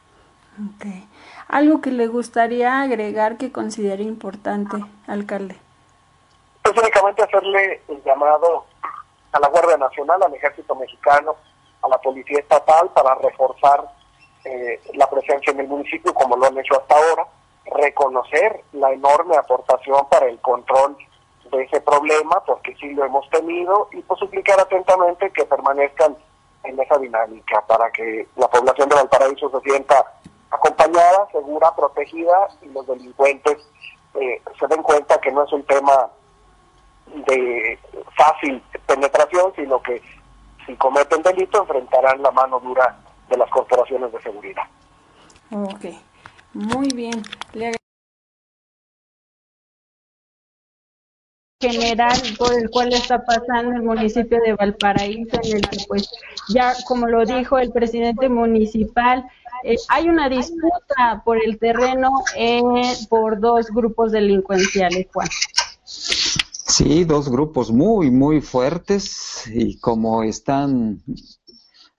Okay. 0.77 1.09
¿Algo 1.49 1.81
que 1.81 1.91
le 1.91 2.07
gustaría 2.07 2.81
agregar 2.81 3.37
que 3.37 3.53
considere 3.53 4.03
importante, 4.03 4.77
alcalde? 5.07 5.57
Pues 6.63 6.77
únicamente 6.77 7.23
hacerle 7.23 7.83
el 7.89 8.03
llamado 8.05 8.65
a 9.33 9.41
la 9.41 9.49
Guardia 9.49 9.77
Nacional, 9.77 10.23
al 10.23 10.35
Ejército 10.35 10.75
Mexicano, 10.75 11.37
a 11.83 11.89
la 11.89 11.99
Policía 11.99 12.41
Estatal 12.41 12.91
para 12.95 13.15
reforzar 13.17 13.89
eh, 14.47 14.81
la 14.95 15.11
presencia 15.11 15.53
en 15.53 15.59
el 15.61 15.67
municipio 15.67 16.15
como 16.15 16.37
lo 16.37 16.47
han 16.47 16.57
hecho 16.57 16.81
hasta 16.81 16.95
ahora, 16.95 17.27
reconocer 17.65 18.63
la 18.75 18.93
enorme 18.93 19.37
aportación 19.37 20.09
para 20.09 20.27
el 20.27 20.39
control 20.41 20.97
de 21.51 21.63
ese 21.65 21.81
problema, 21.81 22.41
porque 22.47 22.77
sí 22.77 22.95
lo 22.95 23.05
hemos 23.05 23.29
tenido, 23.31 23.89
y 23.91 24.03
pues 24.03 24.21
suplicar 24.21 24.61
atentamente 24.61 25.31
que 25.31 25.45
permanezcan 25.45 26.17
en 26.63 26.79
esa 26.81 26.97
dinámica 26.99 27.61
para 27.67 27.91
que 27.91 28.29
la 28.37 28.47
población 28.49 28.89
de 28.89 28.95
Valparaíso 28.95 29.51
se 29.51 29.69
sienta 29.69 30.15
acompañada, 30.51 31.27
segura, 31.33 31.75
protegida 31.75 32.49
y 32.63 32.69
los 32.69 32.87
delincuentes 32.87 33.57
eh, 34.15 34.41
se 34.59 34.67
den 34.69 34.83
cuenta 34.83 35.21
que 35.21 35.33
no 35.33 35.43
es 35.43 35.53
un 35.53 35.65
tema 35.65 36.09
de 37.07 37.79
fácil 38.17 38.63
penetración, 38.87 39.53
sino 39.57 39.83
que 39.83 40.01
si 40.65 40.77
cometen 40.77 41.23
delito 41.23 41.61
enfrentarán 41.63 42.23
la 42.23 42.31
mano 42.31 42.61
dura 42.61 42.97
de 43.29 43.37
las 43.37 43.51
corporaciones 43.51 44.13
de 44.13 44.23
seguridad. 44.23 44.65
Ok, 45.51 45.87
muy 46.55 46.89
bien. 46.95 47.23
general 51.59 52.21
por 52.39 52.53
el 52.53 52.71
cual 52.71 52.93
está 52.93 53.25
pasando 53.25 53.73
el 53.77 53.83
municipio 53.83 54.39
de 54.45 54.55
Valparaíso, 54.55 55.39
en 55.43 55.57
el 55.57 55.63
que 55.63 55.79
pues 55.89 56.11
ya 56.49 56.75
como 56.87 57.07
lo 57.07 57.25
dijo 57.25 57.59
el 57.59 57.73
presidente 57.73 58.29
municipal, 58.29 59.25
eh, 59.65 59.77
hay 59.89 60.09
una 60.09 60.29
disputa 60.29 61.23
por 61.25 61.43
el 61.43 61.59
terreno 61.59 62.11
eh, 62.37 62.63
por 63.09 63.41
dos 63.41 63.69
grupos 63.71 64.13
delincuenciales, 64.13 65.07
Juan. 65.13 65.29
Sí, 65.83 67.05
dos 67.05 67.31
grupos 67.31 67.71
muy, 67.71 68.11
muy 68.11 68.43
fuertes 68.43 69.47
y 69.47 69.79
como 69.79 70.23
están 70.23 71.03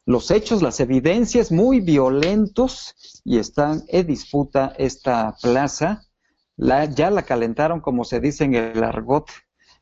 los 0.07 0.31
hechos, 0.31 0.61
las 0.61 0.79
evidencias 0.79 1.51
muy 1.51 1.81
violentos 1.81 2.95
y 3.25 3.39
están 3.39 3.83
en 3.89 4.07
disputa 4.07 4.73
esta 4.77 5.35
plaza. 5.41 6.05
La, 6.55 6.85
ya 6.85 7.11
la 7.11 7.23
calentaron, 7.23 7.81
como 7.81 8.05
se 8.05 8.21
dice 8.21 8.45
en 8.45 8.55
el 8.55 8.81
argot 8.85 9.29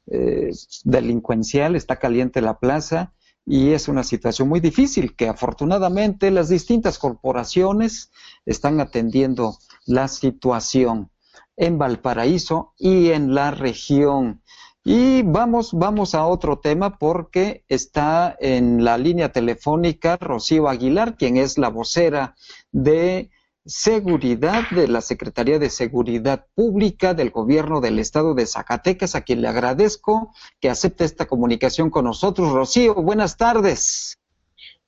eh, 0.08 0.50
delincuencial, 0.84 1.76
está 1.76 1.98
caliente 1.98 2.42
la 2.42 2.58
plaza 2.58 3.14
y 3.46 3.74
es 3.74 3.88
una 3.88 4.04
situación 4.04 4.50
muy 4.50 4.60
difícil 4.60 5.16
que 5.16 5.30
afortunadamente 5.30 6.32
las 6.32 6.50
distintas 6.50 6.98
corporaciones 6.98 8.10
están 8.48 8.80
atendiendo 8.80 9.60
la 9.86 10.08
situación 10.08 11.12
en 11.56 11.78
Valparaíso 11.78 12.74
y 12.80 13.12
en 13.12 13.36
la 13.36 13.52
región. 13.52 14.42
Y 14.88 15.24
vamos, 15.24 15.72
vamos 15.74 16.14
a 16.14 16.28
otro 16.28 16.60
tema 16.60 17.00
porque 17.00 17.66
está 17.68 18.38
en 18.40 18.86
la 18.86 19.00
línea 19.00 19.32
telefónica 19.32 20.16
Rocío 20.18 20.70
Aguilar, 20.70 21.18
quien 21.18 21.38
es 21.38 21.58
la 21.58 21.70
vocera 21.70 22.36
de 22.72 23.32
seguridad 23.66 24.62
de 24.70 24.88
la 24.88 25.02
Secretaría 25.02 25.58
de 25.58 25.72
Seguridad 25.72 26.46
Pública 26.54 27.16
del 27.16 27.32
Gobierno 27.32 27.82
del 27.82 27.98
Estado 27.98 28.36
de 28.36 28.46
Zacatecas, 28.46 29.16
a 29.16 29.22
quien 29.22 29.42
le 29.42 29.48
agradezco 29.48 30.32
que 30.62 30.70
acepte 30.70 31.04
esta 31.04 31.26
comunicación 31.26 31.90
con 31.90 32.06
nosotros. 32.06 32.54
Rocío, 32.54 32.94
buenas 32.94 33.38
tardes. 33.38 34.20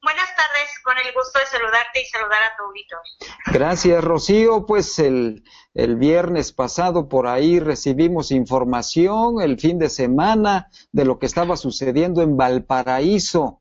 Buenas 0.04 0.28
tardes, 0.36 0.70
con 0.88 0.98
el 0.98 1.14
gusto 1.14 1.38
de 1.38 1.46
saludarte 1.48 2.02
y 2.02 2.06
saludar 2.06 2.42
a 2.44 2.56
tu 2.56 2.64
auditorio. 2.64 3.12
Gracias, 3.48 4.02
Rocío. 4.02 4.66
Pues 4.66 5.00
el, 5.00 5.44
el 5.74 5.98
viernes 5.98 6.54
pasado 6.54 7.10
por 7.10 7.28
ahí 7.28 7.60
recibimos 7.60 8.32
información, 8.32 9.42
el 9.42 9.60
fin 9.60 9.80
de 9.80 9.90
semana, 9.90 10.70
de 10.94 11.04
lo 11.04 11.20
que 11.20 11.26
estaba 11.26 11.58
sucediendo 11.58 12.22
en 12.22 12.38
Valparaíso. 12.38 13.60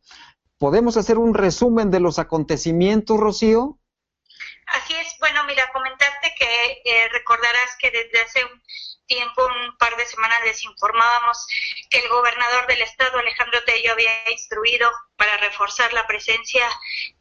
¿Podemos 0.56 0.97
hacer 0.97 1.18
un 1.18 1.35
resumen 1.35 1.90
de 1.90 1.99
los 1.99 2.21
acontecimientos, 2.21 3.18
Rocío? 3.18 3.80
Así 4.68 4.95
es. 4.95 5.16
Bueno, 5.18 5.42
mira, 5.49 5.68
comentarte 5.73 6.33
que 6.38 6.83
eh, 6.85 7.09
recordarás 7.11 7.76
que 7.80 7.90
desde 7.90 8.21
hace 8.21 8.45
un 8.45 8.62
tiempo, 9.07 9.47
un 9.47 9.77
par 9.79 9.97
de 9.97 10.07
semanas, 10.07 10.39
les 10.45 10.63
informábamos 10.65 11.47
que 11.91 11.99
el 11.99 12.09
gobernador 12.09 12.67
del 12.67 12.83
estado, 12.83 13.19
Alejandro 13.19 13.63
Tello, 13.65 13.93
había 13.93 14.31
instruido 14.31 14.91
para 15.17 15.37
reforzar 15.39 15.93
la 15.93 16.07
presencia 16.07 16.69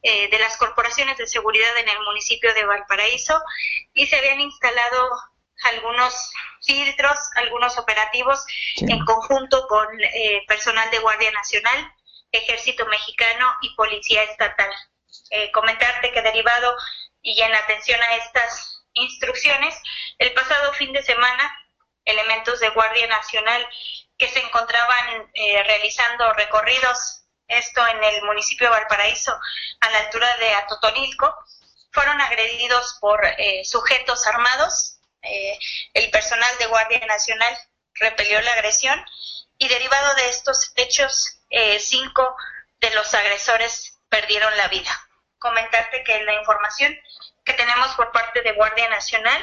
eh, 0.01 0.29
de 0.29 0.39
las 0.39 0.57
corporaciones 0.57 1.17
de 1.17 1.27
seguridad 1.27 1.77
en 1.77 1.89
el 1.89 1.99
municipio 2.01 2.53
de 2.53 2.65
Valparaíso 2.65 3.41
y 3.93 4.07
se 4.07 4.17
habían 4.17 4.41
instalado 4.41 5.09
algunos 5.63 6.31
filtros, 6.63 7.17
algunos 7.35 7.77
operativos 7.77 8.45
en 8.77 9.03
conjunto 9.05 9.67
con 9.67 9.87
eh, 10.01 10.43
personal 10.47 10.89
de 10.91 10.99
Guardia 10.99 11.31
Nacional, 11.31 11.93
Ejército 12.31 12.85
Mexicano 12.87 13.53
y 13.61 13.73
Policía 13.75 14.23
Estatal. 14.23 14.69
Eh, 15.31 15.51
comentarte 15.51 16.11
que 16.11 16.21
derivado 16.21 16.75
y 17.21 17.41
en 17.41 17.53
atención 17.55 18.01
a 18.01 18.15
estas 18.17 18.83
instrucciones, 18.93 19.75
el 20.19 20.33
pasado 20.33 20.73
fin 20.73 20.93
de 20.93 21.01
semana 21.03 21.64
elementos 22.05 22.59
de 22.59 22.69
Guardia 22.69 23.07
Nacional 23.07 23.67
que 24.17 24.29
se 24.29 24.39
encontraban 24.39 25.29
eh, 25.33 25.63
realizando 25.63 26.31
recorridos, 26.33 27.23
esto 27.47 27.85
en 27.87 28.03
el 28.03 28.23
municipio 28.23 28.67
de 28.67 28.77
Valparaíso, 28.77 29.37
a 29.81 29.89
la 29.89 29.99
altura 29.99 30.27
de 30.37 30.53
Atotonilco, 30.53 31.35
fueron 31.91 32.19
agredidos 32.21 32.97
por 32.99 33.23
eh, 33.25 33.63
sujetos 33.65 34.25
armados. 34.27 34.97
Eh, 35.21 35.57
el 35.93 36.09
personal 36.11 36.49
de 36.59 36.67
Guardia 36.67 37.05
Nacional 37.05 37.57
repelió 37.93 38.41
la 38.41 38.53
agresión 38.53 39.03
y 39.57 39.67
derivado 39.67 40.15
de 40.15 40.29
estos 40.29 40.71
hechos, 40.75 41.39
cinco 41.79 42.35
de 42.81 42.89
los 42.91 43.13
agresores 43.13 43.97
perdieron 44.09 44.55
la 44.57 44.67
vida. 44.67 44.91
Comentarte 45.39 46.03
que 46.03 46.23
la 46.23 46.33
información 46.33 46.97
que 47.45 47.53
tenemos 47.53 47.95
por 47.95 48.11
parte 48.11 48.41
de 48.41 48.51
Guardia 48.51 48.89
Nacional 48.89 49.41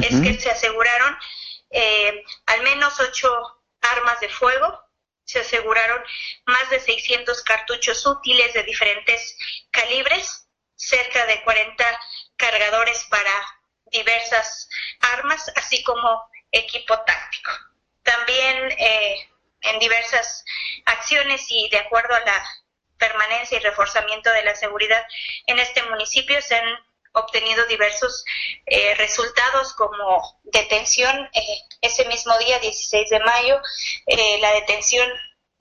es 0.00 0.20
que 0.22 0.40
se 0.40 0.50
aseguraron 0.50 1.18
eh, 1.72 2.24
al 2.46 2.62
menos 2.62 2.98
ocho 3.00 3.30
armas 3.80 4.20
de 4.20 4.28
fuego, 4.28 4.80
se 5.24 5.40
aseguraron 5.40 6.02
más 6.46 6.70
de 6.70 6.80
600 6.80 7.42
cartuchos 7.42 8.06
útiles 8.06 8.52
de 8.54 8.62
diferentes 8.64 9.36
calibres, 9.70 10.48
cerca 10.74 11.26
de 11.26 11.42
40 11.42 12.00
cargadores 12.36 13.04
para 13.04 13.32
diversas 13.90 14.68
armas, 15.00 15.50
así 15.56 15.82
como 15.84 16.28
equipo 16.50 16.98
táctico. 17.00 17.50
También 18.02 18.72
eh, 18.78 19.28
en 19.62 19.78
diversas 19.78 20.44
acciones 20.86 21.46
y 21.48 21.68
de 21.70 21.78
acuerdo 21.78 22.14
a 22.14 22.20
la 22.20 22.44
permanencia 22.98 23.58
y 23.58 23.60
reforzamiento 23.60 24.30
de 24.30 24.44
la 24.44 24.54
seguridad 24.54 25.04
en 25.46 25.58
este 25.58 25.82
municipio 25.84 26.40
se 26.42 26.56
han 26.56 26.78
obtenido 27.12 27.66
diversos 27.66 28.24
eh, 28.66 28.94
resultados 28.96 29.74
como 29.74 30.40
detención 30.44 31.28
eh, 31.32 31.58
ese 31.80 32.04
mismo 32.06 32.36
día, 32.38 32.58
16 32.58 33.10
de 33.10 33.20
mayo, 33.20 33.60
eh, 34.06 34.38
la 34.40 34.52
detención 34.54 35.08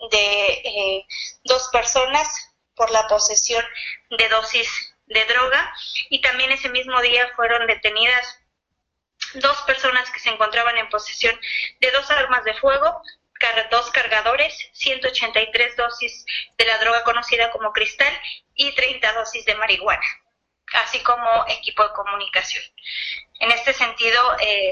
de 0.09 1.05
dos 1.43 1.69
personas 1.71 2.27
por 2.75 2.89
la 2.89 3.07
posesión 3.07 3.63
de 4.17 4.29
dosis 4.29 4.95
de 5.05 5.25
droga. 5.25 5.71
Y 6.09 6.21
también 6.21 6.51
ese 6.51 6.69
mismo 6.69 6.99
día 7.01 7.31
fueron 7.35 7.67
detenidas 7.67 8.39
dos 9.35 9.57
personas 9.63 10.09
que 10.09 10.19
se 10.19 10.29
encontraban 10.29 10.77
en 10.77 10.89
posesión 10.89 11.39
de 11.79 11.91
dos 11.91 12.09
armas 12.09 12.43
de 12.43 12.55
fuego, 12.55 13.01
dos 13.69 13.89
cargadores, 13.91 14.55
183 14.73 15.75
dosis 15.75 16.25
de 16.57 16.65
la 16.65 16.77
droga 16.79 17.03
conocida 17.03 17.51
como 17.51 17.71
cristal 17.73 18.13
y 18.53 18.73
30 18.73 19.13
dosis 19.13 19.45
de 19.45 19.55
marihuana 19.55 20.05
así 20.73 21.01
como 21.03 21.45
equipo 21.47 21.83
de 21.83 21.93
comunicación. 21.93 22.63
En 23.39 23.51
este 23.51 23.73
sentido, 23.73 24.19
eh, 24.39 24.71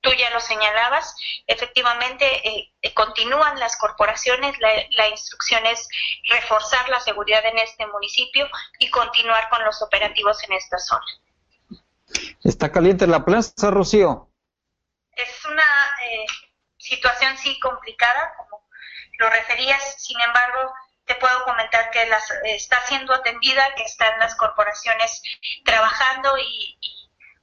tú 0.00 0.10
ya 0.12 0.30
lo 0.30 0.40
señalabas, 0.40 1.14
efectivamente 1.46 2.26
eh, 2.48 2.72
eh, 2.82 2.94
continúan 2.94 3.58
las 3.58 3.76
corporaciones, 3.76 4.56
la, 4.60 5.08
instrucción 5.08 5.64
es 5.66 5.88
reforzar 6.30 6.88
la 6.88 7.00
seguridad 7.00 7.44
en 7.46 7.58
este 7.58 7.86
municipio 7.86 8.48
y 8.78 8.90
continuar 8.90 9.48
con 9.48 9.64
los 9.64 9.80
operativos 9.82 10.42
en 10.44 10.52
esta 10.52 10.78
zona. 10.78 11.04
¿Está 12.42 12.70
caliente 12.70 13.06
la 13.06 13.24
plaza, 13.24 13.70
Rocío? 13.70 14.30
Es 15.16 15.44
una 15.46 15.64
situación 16.76 17.36
sí 17.38 17.58
complicada, 17.60 18.34
como 18.36 18.68
lo 19.18 19.30
referías, 19.30 20.02
sin 20.02 20.20
embargo, 20.20 20.72
te 21.06 21.14
puedo 21.16 21.44
comentar 21.44 21.90
que 21.90 22.06
las, 22.06 22.24
está 22.44 22.80
siendo 22.86 23.14
atendida, 23.14 23.74
que 23.74 23.82
están 23.82 24.18
las 24.18 24.34
corporaciones 24.36 25.22
trabajando 25.64 26.36
y, 26.38 26.78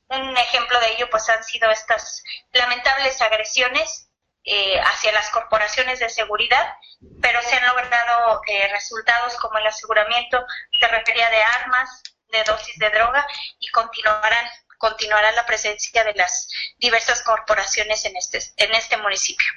un 0.10 0.36
ejemplo 0.36 0.78
de 0.82 0.92
ello 0.92 1.10
pues 1.10 1.30
han 1.30 1.42
sido 1.42 1.72
estas 1.72 2.22
lamentables 2.52 3.22
agresiones 3.22 4.10
eh, 4.44 4.78
hacia 4.82 5.14
las 5.14 5.30
corporaciones 5.30 6.00
de 6.00 6.10
seguridad, 6.10 6.76
pero 7.22 7.42
se 7.42 7.56
han 7.56 7.66
logrado 7.66 8.42
eh, 8.48 8.68
resultados 8.74 9.38
como 9.38 9.58
el 9.60 9.68
aseguramiento, 9.68 10.44
se 10.78 10.88
refería 10.88 11.30
de 11.30 11.42
armas, 11.42 12.04
de 12.30 12.44
dosis 12.44 12.78
de 12.78 12.90
droga 12.90 13.26
y 13.60 13.70
continuarán 13.70 14.50
continuará 14.78 15.32
la 15.34 15.46
presencia 15.46 16.04
de 16.04 16.16
las 16.16 16.50
diversas 16.80 17.22
corporaciones 17.22 18.04
en 18.06 18.18
este, 18.18 18.40
en 18.58 18.74
este 18.74 18.98
municipio. 18.98 19.48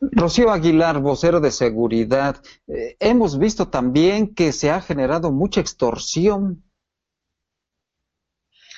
Rocío 0.00 0.50
Aguilar, 0.50 1.00
vocero 1.00 1.40
de 1.40 1.50
seguridad, 1.50 2.40
eh, 2.68 2.96
hemos 3.00 3.38
visto 3.38 3.68
también 3.68 4.34
que 4.34 4.52
se 4.52 4.70
ha 4.70 4.80
generado 4.80 5.32
mucha 5.32 5.60
extorsión. 5.60 6.64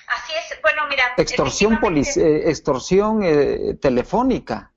Así 0.07 0.33
es, 0.33 0.61
bueno, 0.63 0.87
mira. 0.89 1.15
Extorsión, 1.19 1.79
eh, 1.85 2.43
extorsión 2.47 3.23
eh, 3.23 3.75
telefónica. 3.81 4.73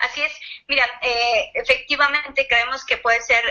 Así 0.00 0.22
es, 0.22 0.32
mira, 0.68 0.84
efectivamente 1.54 2.46
creemos 2.48 2.84
que 2.84 2.98
puede 2.98 3.20
ser 3.20 3.42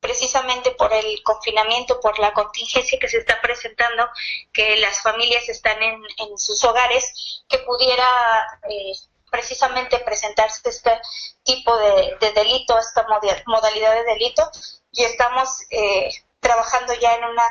precisamente 0.00 0.70
por 0.72 0.92
el 0.92 1.22
confinamiento, 1.22 2.00
por 2.00 2.18
la 2.18 2.32
contingencia 2.32 2.98
que 2.98 3.08
se 3.08 3.18
está 3.18 3.38
presentando, 3.42 4.08
que 4.50 4.76
las 4.78 5.02
familias 5.02 5.48
están 5.50 5.82
en, 5.82 6.02
en 6.18 6.38
sus 6.38 6.64
hogares, 6.64 7.44
que 7.48 7.58
pudiera 7.58 8.06
precisamente 9.32 9.98
presentarse 10.00 10.68
este 10.68 11.00
tipo 11.42 11.74
de, 11.78 12.32
delito, 12.34 12.78
esta 12.78 13.06
modalidad 13.46 13.94
de 13.94 14.04
delito, 14.04 14.48
y 14.92 15.04
estamos 15.04 15.48
eh, 15.70 16.10
trabajando 16.38 16.92
ya 17.00 17.14
en 17.14 17.24
una 17.24 17.44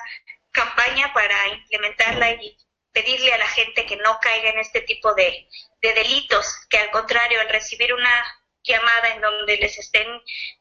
campaña 0.51 1.11
para 1.11 1.47
implementarla 1.47 2.33
y 2.33 2.55
pedirle 2.93 3.33
a 3.33 3.39
la 3.39 3.47
gente 3.47 3.87
que 3.87 3.97
no 3.97 4.19
caiga 4.21 4.51
en 4.51 4.59
este 4.59 4.81
tipo 4.81 5.15
de, 5.15 5.47
delitos, 5.81 6.55
que 6.69 6.77
al 6.77 6.91
contrario, 6.91 7.41
al 7.41 7.49
recibir 7.49 7.91
una 7.95 8.13
llamada 8.63 9.15
en 9.15 9.21
donde 9.21 9.57
les 9.57 9.79
estén 9.79 10.05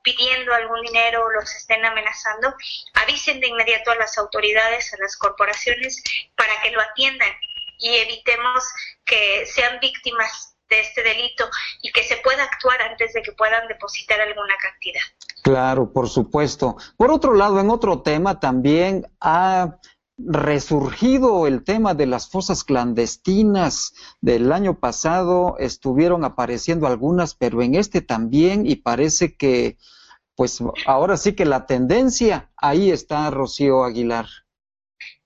pidiendo 0.03 0.55
algún 0.55 0.81
dinero 0.81 1.23
o 1.23 1.31
los 1.31 1.55
estén 1.55 1.85
amenazando, 1.85 2.55
avisen 2.95 3.41
de 3.41 3.49
inmediato 3.49 3.91
a 3.91 3.97
las 3.97 4.17
autoridades, 4.17 4.95
a 4.95 4.97
las 5.03 5.19
corporaciones, 5.19 6.03
para 6.35 6.63
que 6.63 6.71
lo 6.71 6.81
atiendan 6.81 7.31
y 7.79 7.97
evitemos 7.97 8.65
que 9.05 9.45
sean 9.45 9.81
víctimas 9.81 10.50
de 10.71 10.81
este 10.81 11.03
delito 11.03 11.51
y 11.83 11.93
que 11.93 12.05
se 12.05 12.17
pueda 12.19 12.45
actuar 12.45 12.81
antes 12.83 13.13
de 13.13 13.23
que 13.23 13.33
puedan 13.33 13.67
depositar 13.69 14.21
alguna 14.21 14.55
cantidad. 14.63 15.01
Claro, 15.43 15.93
por 15.93 16.09
supuesto. 16.09 16.77
Por 16.97 17.11
otro 17.11 17.35
lado, 17.35 17.61
en 17.61 17.71
otro 17.71 18.03
tema 18.03 18.41
también 18.41 19.11
ha 19.21 19.79
resurgido 20.17 21.47
el 21.47 21.65
tema 21.65 21.95
de 21.95 22.07
las 22.07 22.29
fosas 22.31 22.63
clandestinas. 22.65 23.95
Del 24.21 24.53
año 24.53 24.79
pasado 24.79 25.57
estuvieron 25.59 26.25
apareciendo 26.25 26.87
algunas, 26.87 27.35
pero 27.35 27.63
en 27.63 27.75
este 27.75 28.01
también 28.01 28.67
y 28.67 28.77
parece 28.77 29.37
que, 29.37 29.77
pues 30.37 30.63
ahora 30.87 31.17
sí 31.17 31.35
que 31.35 31.47
la 31.47 31.67
tendencia, 31.67 32.51
ahí 32.57 32.91
está 32.91 33.31
Rocío 33.31 33.85
Aguilar. 33.85 34.27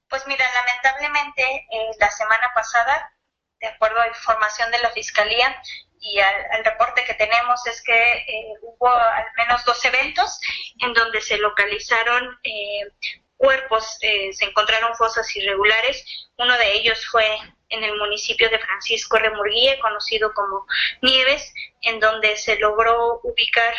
Pues 0.08 0.22
mira, 0.28 0.44
lamentablemente 0.54 1.42
eh, 1.42 1.90
la 1.98 2.10
semana 2.10 2.52
pasada 2.54 3.13
de 3.60 3.66
acuerdo 3.68 4.00
a 4.00 4.08
información 4.08 4.70
de 4.70 4.78
la 4.78 4.90
Fiscalía 4.90 5.60
y 6.00 6.18
al, 6.20 6.64
reporte 6.64 7.04
que 7.04 7.14
tenemos, 7.14 7.66
es 7.66 7.82
que 7.82 8.16
eh, 8.16 8.54
hubo 8.60 8.88
al 8.88 9.26
menos 9.36 9.64
dos 9.64 9.82
eventos 9.84 10.38
en 10.80 10.92
donde 10.92 11.20
se 11.20 11.38
localizaron 11.38 12.38
eh, 12.42 12.88
cuerpos, 13.36 13.96
eh, 14.02 14.32
se 14.32 14.44
encontraron 14.44 14.94
fosas 14.96 15.34
irregulares. 15.34 16.04
Uno 16.36 16.56
de 16.58 16.72
ellos 16.72 17.06
fue 17.06 17.26
en 17.70 17.84
el 17.84 17.96
municipio 17.96 18.50
de 18.50 18.58
Francisco 18.58 19.16
Remurguía, 19.18 19.80
conocido 19.80 20.32
como 20.34 20.66
Nieves, 21.00 21.52
en 21.82 22.00
donde 22.00 22.36
se 22.36 22.56
logró 22.58 23.20
ubicar 23.22 23.74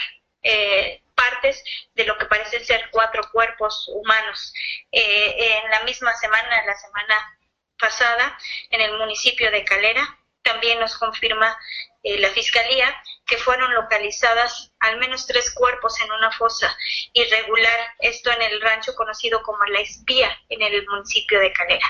partes 1.16 1.64
de 1.96 2.04
lo 2.04 2.18
que 2.18 2.26
parecen 2.26 2.64
ser 2.64 2.90
cuatro 2.92 3.24
cuerpos 3.32 3.90
humanos. 3.94 4.54
Eh, 4.92 5.60
en 5.64 5.72
la 5.72 5.84
misma 5.84 6.14
semana, 6.14 6.66
la 6.66 6.76
semana 6.76 7.40
pasada, 7.80 8.38
en 8.70 8.82
el 8.82 8.98
municipio 8.98 9.52
de 9.52 9.64
Calera, 9.64 10.18
también 10.44 10.80
nos 10.80 10.98
confirma 10.98 11.58
eh, 12.04 12.20
la 12.20 12.30
Fiscalía 12.30 12.96
que 13.26 13.38
fueron 13.38 13.74
localizadas 13.74 14.72
al 14.80 15.00
menos 15.00 15.26
tres 15.26 15.52
cuerpos 15.54 16.00
en 16.02 16.12
una 16.12 16.32
fosa 16.32 16.76
irregular, 17.14 17.80
esto 18.00 18.32
en 18.32 18.42
el 18.44 18.62
rancho 18.62 18.94
conocido 18.96 19.42
como 19.42 19.64
La 19.66 19.80
Espía, 19.80 20.30
en 20.50 20.62
el 20.62 20.86
municipio 20.88 21.40
de 21.40 21.52
Calera. 21.52 21.88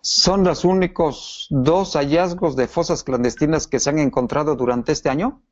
¿Son 0.00 0.44
los 0.44 0.64
únicos 0.64 1.46
dos 1.50 1.94
hallazgos 1.94 2.56
de 2.56 2.66
fosas 2.66 3.04
clandestinas 3.04 3.66
que 3.66 3.78
se 3.78 3.90
han 3.90 3.98
encontrado 3.98 4.56
durante 4.56 4.92
este 4.92 5.08
año? 5.08 5.42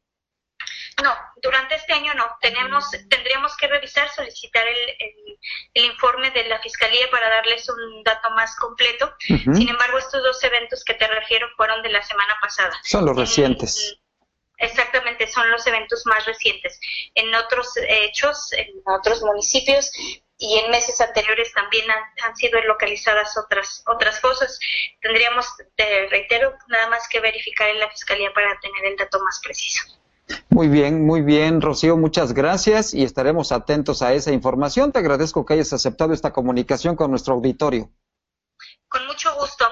No, 1.02 1.12
durante 1.42 1.74
este 1.76 1.92
año 1.92 2.14
no. 2.14 2.24
Tenemos, 2.46 2.85
tendríamos 3.11 3.56
que 3.56 3.66
revisar, 3.66 4.09
solicitar 4.11 4.64
el, 4.68 4.78
el, 5.74 5.85
informe 5.85 6.30
de 6.30 6.44
la 6.44 6.61
Fiscalía 6.61 7.11
para 7.11 7.28
darles 7.28 7.68
un 7.68 8.04
dato 8.04 8.30
más 8.30 8.54
completo. 8.56 9.12
Sin 9.18 9.68
embargo, 9.68 9.98
estos 9.98 10.22
dos 10.22 10.42
eventos 10.44 10.85
que 10.85 10.94
te 10.94 11.09
refiero 11.09 11.48
fueron 11.56 11.82
de 11.82 11.88
la 11.90 12.02
semana 12.02 12.37
pasada. 12.40 12.78
Son 12.85 13.04
los 13.04 13.16
recientes. 13.16 13.98
exactamente, 14.59 15.26
son 15.26 15.50
los 15.50 15.66
eventos 15.66 16.06
más 16.06 16.24
recientes. 16.24 16.78
En 17.16 17.35
otros 17.35 17.72
hechos, 17.88 18.52
en 18.52 18.68
otros 18.87 19.22
municipios, 19.22 19.90
y 20.38 20.59
en 20.59 20.70
meses 20.70 21.00
anteriores 21.00 21.52
también 21.52 21.87
han, 21.90 22.37
sido 22.37 22.61
localizadas 22.62 23.37
otras 23.37 23.82
otras 23.87 24.20
cosas. 24.20 24.59
Tendríamos, 25.00 25.46
te 25.74 26.06
reitero, 26.09 26.54
nada 26.68 26.88
más 26.90 27.09
que 27.09 27.20
verificar 27.20 27.70
en 27.70 27.80
la 27.80 27.90
Fiscalía 27.90 28.32
para 28.32 28.59
tener 28.61 28.85
el 28.85 28.96
dato 28.96 29.18
más 29.20 29.40
preciso. 29.42 29.85
Muy 30.51 30.69
bien, 30.69 31.05
muy 31.05 31.23
bien, 31.23 31.61
Rocío, 31.61 31.97
muchas 31.97 32.33
gracias 32.33 32.95
y 32.95 33.03
estaremos 33.05 33.53
atentos 33.53 34.03
a 34.03 34.15
esa 34.15 34.33
información. 34.33 34.91
Te 34.91 34.99
agradezco 34.99 35.45
que 35.45 35.55
hayas 35.55 35.73
aceptado 35.73 36.12
esta 36.12 36.33
comunicación 36.33 36.97
con 36.97 37.11
nuestro 37.11 37.35
auditorio. 37.35 37.91
Con 38.89 39.07
mucho 39.07 39.35
gusto. 39.39 39.65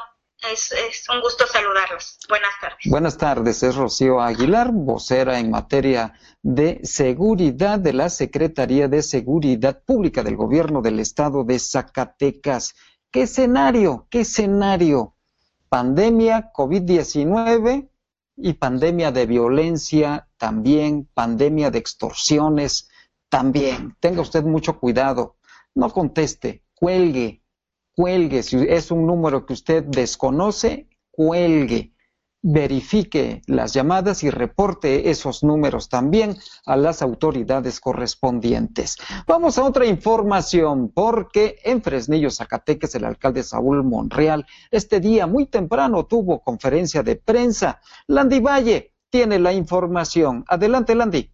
Es, 0.53 1.07
un 1.09 1.23
gusto 1.23 1.47
saludarlos. 1.47 2.19
Buenas 2.29 2.51
tardes. 2.61 2.79
Buenas 2.85 3.17
tardes, 3.17 3.63
es 3.63 3.77
Rocío 3.77 4.21
Aguilar, 4.21 4.73
vocera 4.73 5.39
en 5.39 5.51
materia 5.51 6.13
de 6.43 6.81
seguridad 6.85 7.79
de 7.79 7.95
la 7.95 8.11
Secretaría 8.11 8.87
de 8.87 9.03
Seguridad 9.03 9.83
Pública 9.83 10.23
del 10.23 10.37
Gobierno 10.37 10.83
del 10.83 11.01
Estado 11.01 11.45
de 11.45 11.59
Zacatecas. 11.59 12.75
¿Qué 13.11 13.23
escenario? 13.23 14.07
¿Qué 14.11 14.21
escenario? 14.21 15.17
Pandemia 15.71 16.53
COVID-19 16.53 17.89
y 18.37 18.55
pandemia 18.55 19.13
de 19.13 19.27
violencia 19.27 20.29
también, 20.37 21.09
pandemia 21.15 21.71
de 21.71 21.79
extorsiones 21.79 22.89
también. 23.29 23.97
Tenga 24.01 24.23
usted 24.23 24.45
mucho 24.45 24.79
cuidado. 24.79 25.37
No 25.75 25.91
conteste, 25.91 26.63
cuelgue, 26.75 27.43
cuelgue. 27.95 28.43
Si 28.43 28.57
es 28.57 28.91
un 28.91 29.07
número 29.07 29.47
que 29.47 29.55
usted 29.55 29.85
desconoce, 29.85 30.89
cuelgue. 31.11 31.94
Verifique 32.47 33.41
las 33.47 33.73
llamadas 33.73 34.23
y 34.23 34.29
reporte 34.29 35.09
esos 35.09 35.43
números 35.43 35.89
también 35.89 36.37
a 36.67 36.77
las 36.77 37.01
autoridades 37.01 37.81
correspondientes. 37.81 38.99
Vamos 39.27 39.57
a 39.57 39.65
otra 39.65 39.87
información, 39.87 40.91
porque 40.91 41.57
en 41.65 41.81
Fresnillo, 41.83 42.31
Zacatecas, 42.31 42.95
el 42.97 43.07
alcalde 43.07 43.43
Saúl 43.43 43.83
Monreal 43.83 44.45
este 44.71 45.01
día 45.01 45.27
muy 45.27 45.47
temprano 45.47 46.05
tuvo 46.05 46.43
conferencia 46.43 47.03
de 47.03 47.17
prensa. 47.17 47.81
Landy 48.09 48.41
Valle 48.41 48.93
tiene 49.09 49.39
la 49.39 49.55
información. 49.55 50.45
Adelante, 50.47 50.95
Landy. 50.95 51.31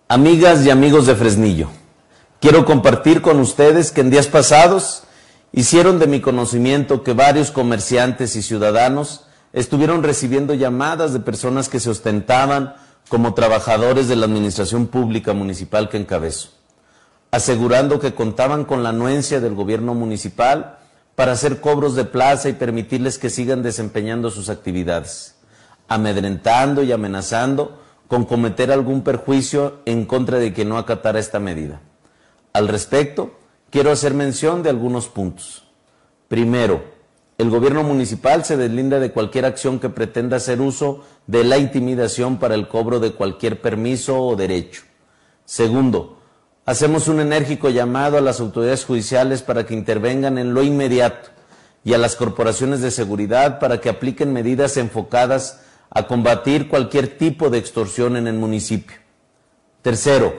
Amigas 0.07 0.65
y 0.65 0.71
amigos 0.71 1.05
de 1.05 1.13
Fresnillo. 1.13 1.69
Quiero 2.41 2.65
compartir 2.65 3.21
con 3.21 3.39
ustedes 3.39 3.91
que 3.91 4.01
en 4.01 4.09
días 4.09 4.25
pasados 4.25 5.03
hicieron 5.51 5.99
de 5.99 6.07
mi 6.07 6.21
conocimiento 6.21 7.03
que 7.03 7.13
varios 7.13 7.51
comerciantes 7.51 8.35
y 8.35 8.41
ciudadanos 8.41 9.27
estuvieron 9.53 10.01
recibiendo 10.01 10.55
llamadas 10.55 11.13
de 11.13 11.19
personas 11.19 11.69
que 11.69 11.79
se 11.79 11.91
ostentaban 11.91 12.73
como 13.09 13.35
trabajadores 13.35 14.07
de 14.07 14.15
la 14.15 14.25
Administración 14.25 14.87
Pública 14.87 15.33
Municipal 15.33 15.87
que 15.87 15.97
encabezo, 15.97 16.49
asegurando 17.29 17.99
que 17.99 18.15
contaban 18.15 18.65
con 18.65 18.81
la 18.81 18.89
anuencia 18.89 19.39
del 19.39 19.53
gobierno 19.53 19.93
municipal 19.93 20.79
para 21.13 21.33
hacer 21.33 21.61
cobros 21.61 21.93
de 21.93 22.05
plaza 22.05 22.49
y 22.49 22.53
permitirles 22.53 23.19
que 23.19 23.29
sigan 23.29 23.61
desempeñando 23.61 24.31
sus 24.31 24.49
actividades, 24.49 25.35
amedrentando 25.87 26.81
y 26.81 26.91
amenazando 26.91 27.79
con 28.07 28.25
cometer 28.25 28.71
algún 28.71 29.03
perjuicio 29.03 29.81
en 29.85 30.05
contra 30.05 30.39
de 30.39 30.53
quien 30.53 30.69
no 30.69 30.79
acatara 30.79 31.19
esta 31.19 31.39
medida. 31.39 31.81
Al 32.53 32.67
respecto, 32.67 33.31
quiero 33.69 33.91
hacer 33.91 34.13
mención 34.13 34.63
de 34.63 34.69
algunos 34.69 35.07
puntos. 35.07 35.63
Primero, 36.27 36.83
el 37.37 37.49
gobierno 37.49 37.83
municipal 37.83 38.45
se 38.45 38.57
deslinda 38.57 38.99
de 38.99 39.11
cualquier 39.11 39.45
acción 39.45 39.79
que 39.79 39.89
pretenda 39.89 40.37
hacer 40.37 40.61
uso 40.61 41.03
de 41.27 41.43
la 41.43 41.57
intimidación 41.57 42.37
para 42.37 42.55
el 42.55 42.67
cobro 42.67 42.99
de 42.99 43.13
cualquier 43.13 43.61
permiso 43.61 44.21
o 44.21 44.35
derecho. 44.35 44.83
Segundo, 45.45 46.19
hacemos 46.65 47.07
un 47.07 47.19
enérgico 47.19 47.69
llamado 47.69 48.17
a 48.17 48.21
las 48.21 48.39
autoridades 48.39 48.85
judiciales 48.85 49.41
para 49.41 49.65
que 49.65 49.73
intervengan 49.73 50.37
en 50.37 50.53
lo 50.53 50.61
inmediato 50.61 51.29
y 51.83 51.93
a 51.93 51.97
las 51.97 52.15
corporaciones 52.15 52.81
de 52.81 52.91
seguridad 52.91 53.59
para 53.59 53.81
que 53.81 53.89
apliquen 53.89 54.33
medidas 54.33 54.77
enfocadas 54.77 55.61
a 55.89 56.07
combatir 56.07 56.69
cualquier 56.69 57.17
tipo 57.17 57.49
de 57.49 57.57
extorsión 57.57 58.17
en 58.17 58.27
el 58.27 58.35
municipio. 58.35 58.97
Tercero, 59.81 60.33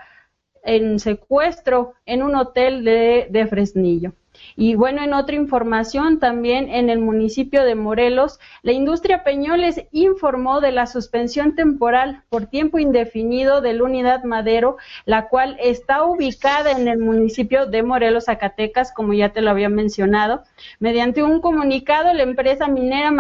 en 0.63 0.99
secuestro 0.99 1.93
en 2.06 2.23
un 2.23 2.36
hotel 2.36 2.84
de, 2.84 3.28
de 3.30 3.47
Fresnillo. 3.47 4.13
Y 4.56 4.76
bueno, 4.76 5.04
en 5.04 5.13
otra 5.13 5.36
información, 5.36 6.19
también 6.19 6.69
en 6.69 6.89
el 6.89 7.00
municipio 7.00 7.63
de 7.63 7.76
Morelos, 7.76 8.39
la 8.62 8.71
industria 8.71 9.24
Peñoles 9.24 9.86
informó 9.91 10.62
de 10.62 10.71
la 10.71 10.86
suspensión 10.86 11.56
temporal 11.56 12.24
por 12.30 12.48
tiempo 12.48 12.80
indefinido 12.80 13.62
de 13.62 13.74
la 13.74 13.84
unidad 13.84 14.24
Madero, 14.24 14.78
la 15.06 15.28
cual 15.28 15.58
está 15.60 16.04
ubicada 16.04 16.71
en 16.71 16.88
el 16.88 17.00
municipio 17.00 17.65
de 17.65 17.84
Morelos, 17.84 18.26
Zacatecas, 18.26 18.93
como 18.93 19.13
ya 19.13 19.30
te 19.30 19.41
lo 19.41 19.52
había 19.52 19.69
mencionado. 19.69 20.43
Mediante 20.80 21.24
un 21.24 21.41
comunicado, 21.41 22.13
la 22.13 22.24
empresa 22.24 22.67
minera 22.67 23.12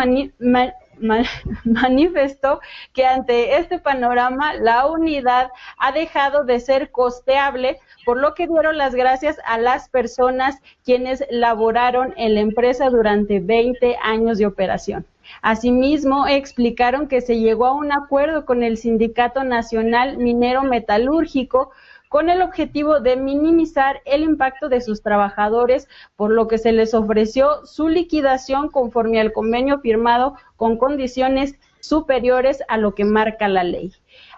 manifestó 1.63 2.59
que 2.93 3.05
ante 3.05 3.57
este 3.57 3.79
panorama 3.79 4.53
la 4.53 4.87
unidad 4.87 5.49
ha 5.77 5.91
dejado 5.91 6.43
de 6.43 6.59
ser 6.59 6.91
costeable, 6.91 7.79
por 8.05 8.17
lo 8.17 8.33
que 8.33 8.47
dieron 8.47 8.77
las 8.77 8.95
gracias 8.95 9.37
a 9.45 9.57
las 9.57 9.89
personas 9.89 10.61
quienes 10.83 11.23
laboraron 11.29 12.13
en 12.17 12.35
la 12.35 12.41
empresa 12.41 12.89
durante 12.89 13.39
20 13.39 13.97
años 14.01 14.37
de 14.37 14.45
operación. 14.45 15.05
Asimismo, 15.41 16.27
explicaron 16.27 17.07
que 17.07 17.21
se 17.21 17.39
llegó 17.39 17.65
a 17.65 17.73
un 17.73 17.91
acuerdo 17.91 18.45
con 18.45 18.63
el 18.63 18.77
Sindicato 18.77 19.43
Nacional 19.43 20.17
Minero 20.17 20.63
Metalúrgico 20.63 21.71
con 22.15 22.29
el 22.29 22.41
objetivo 22.41 23.01
de 23.01 23.17
minimizar 23.17 24.01
el 24.05 24.23
impacto 24.23 24.69
de 24.69 24.79
sus 24.79 25.01
trabajadores, 25.01 25.89
por 26.15 26.31
lo 26.31 26.47
que 26.47 26.57
se 26.57 26.71
les 26.71 26.93
ofreció 26.93 27.65
su 27.65 27.89
liquidación 27.89 28.69
conforme 28.69 29.19
al 29.19 29.33
convenio 29.33 29.81
firmado 29.81 30.37
con 30.55 30.77
condiciones 30.77 31.55
superiores 31.81 32.63
a 32.69 32.77
lo 32.77 32.95
que 32.95 33.03
marca 33.03 33.49
la 33.49 33.65
ley. 33.65 33.91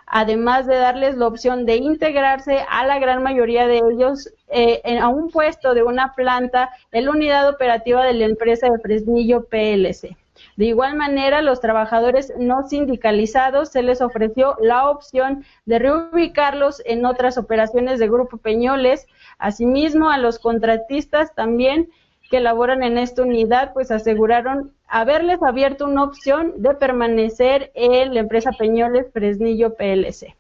Además 0.08 0.66
de 0.66 0.74
darles 0.74 1.18
la 1.18 1.28
opción 1.28 1.68
de 1.68 1.76
integrarse 1.76 2.66
a 2.68 2.84
la 2.84 2.98
gran 2.98 3.22
mayoría 3.22 3.68
de 3.68 3.78
ellos 3.78 4.34
eh, 4.48 4.98
a 5.00 5.10
un 5.10 5.30
puesto 5.30 5.76
de 5.76 5.84
una 5.84 6.16
planta 6.16 6.72
en 6.92 7.06
la 7.06 7.12
unidad 7.12 7.48
operativa 7.48 8.04
de 8.04 8.14
la 8.14 8.26
empresa 8.26 8.72
de 8.72 8.80
Fresnillo 8.80 9.44
PLC. 9.44 10.18
De 10.58 10.66
igual 10.66 10.96
manera, 10.96 11.44
los 11.44 11.62
trabajadores 11.62 12.34
no 12.38 12.68
sindicalizados 12.68 13.70
se 13.70 13.84
les 13.84 14.02
ofreció 14.02 14.56
la 14.60 14.90
opción 14.90 15.46
de 15.66 15.78
reubicarlos 15.78 16.82
en 16.86 17.06
otras 17.06 17.38
operaciones 17.38 18.00
de 18.00 18.10
Grupo 18.10 18.38
Peñoles. 18.38 19.06
Asimismo, 19.38 20.10
a 20.10 20.18
los 20.18 20.40
contratistas 20.40 21.36
también 21.36 21.90
que 22.32 22.40
laboran 22.40 22.82
en 22.82 22.98
esta 22.98 23.22
unidad, 23.22 23.72
pues 23.74 23.92
aseguraron 23.92 24.74
haberles 24.88 25.44
abierto 25.44 25.86
una 25.86 26.04
opción 26.04 26.54
de 26.58 26.74
permanecer 26.74 27.72
en 27.76 28.16
la 28.16 28.22
empresa 28.22 28.50
Peñoles 28.52 29.06
Fresnillo 29.14 29.76
PLC. 29.76 30.36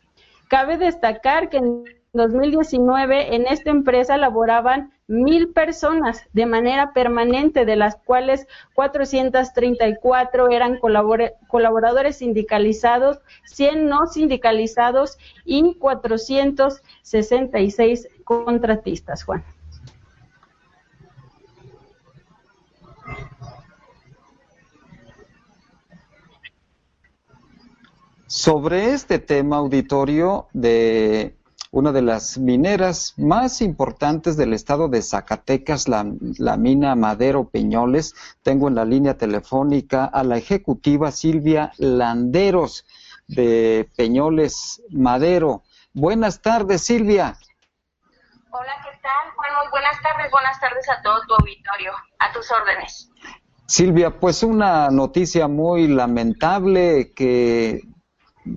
Cabe 0.47 0.77
destacar 0.77 1.49
que 1.49 1.58
en 1.58 1.84
2019 2.13 3.36
en 3.36 3.45
esta 3.45 3.69
empresa 3.69 4.17
laboraban 4.17 4.91
mil 5.08 5.54
personas 5.54 6.24
de 6.34 6.46
manera 6.46 6.91
permanente, 6.93 7.65
de 7.65 7.78
las 7.78 7.96
cuales 7.96 8.46
434 8.74 10.50
eran 10.50 10.78
colaboradores 11.48 12.17
sindicalizados, 12.17 13.22
100 13.46 13.88
no 13.88 14.08
sindicalizados 14.08 15.17
y 15.46 15.76
466 15.76 18.10
contratistas, 18.26 19.24
Juan. 19.24 19.46
Sobre 28.30 28.93
este 28.93 29.20
tema 29.20 29.56
auditorio 29.56 30.50
de 30.52 31.37
una 31.77 31.91
de 31.91 32.01
las 32.01 32.39
mineras 32.39 33.13
más 33.17 33.61
importantes 33.61 34.35
del 34.35 34.53
estado 34.53 34.87
de 34.87 35.03
Zacatecas, 35.03 35.87
la, 35.87 36.57
mina 36.57 36.95
Madero 36.95 37.49
Peñoles. 37.49 38.15
Tengo 38.41 38.67
en 38.67 38.73
la 38.73 38.83
línea 38.83 39.15
telefónica 39.15 40.05
a 40.05 40.23
la 40.23 40.37
ejecutiva 40.37 41.11
Silvia 41.11 41.71
Landeros 41.77 42.83
de 43.27 43.87
Peñoles 43.95 44.81
Madero. 44.89 45.61
Buenas 45.93 46.41
tardes, 46.41 46.81
Silvia. 46.81 47.37
Hola, 48.49 48.73
¿qué 48.83 48.99
tal? 49.03 49.35
Bueno, 49.35 49.57
muy 49.61 49.69
buenas 49.69 50.01
tardes, 50.01 50.31
buenas 50.31 50.59
tardes 50.59 50.89
a 50.89 50.99
todo 51.03 51.21
tu 51.27 51.35
auditorio, 51.35 51.91
a 52.17 52.33
tus 52.33 52.51
órdenes. 52.51 53.11
Silvia, 53.67 54.19
pues 54.19 54.41
una 54.41 54.89
noticia 54.89 55.47
muy 55.47 55.87
lamentable 55.87 57.13
que 57.13 57.83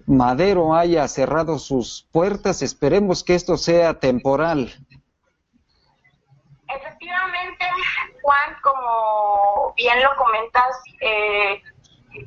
Madero 0.06 0.74
haya 0.74 1.06
cerrado 1.08 1.58
sus 1.58 2.06
puertas. 2.12 2.62
Esperemos 2.62 3.24
que 3.24 3.34
esto 3.34 3.56
sea 3.56 3.94
temporal. 3.94 4.72
Efectivamente, 6.68 7.66
Juan, 8.22 8.56
como 8.62 9.74
bien 9.76 10.02
lo 10.02 10.14
comentas, 10.16 10.76
eh, 11.00 11.62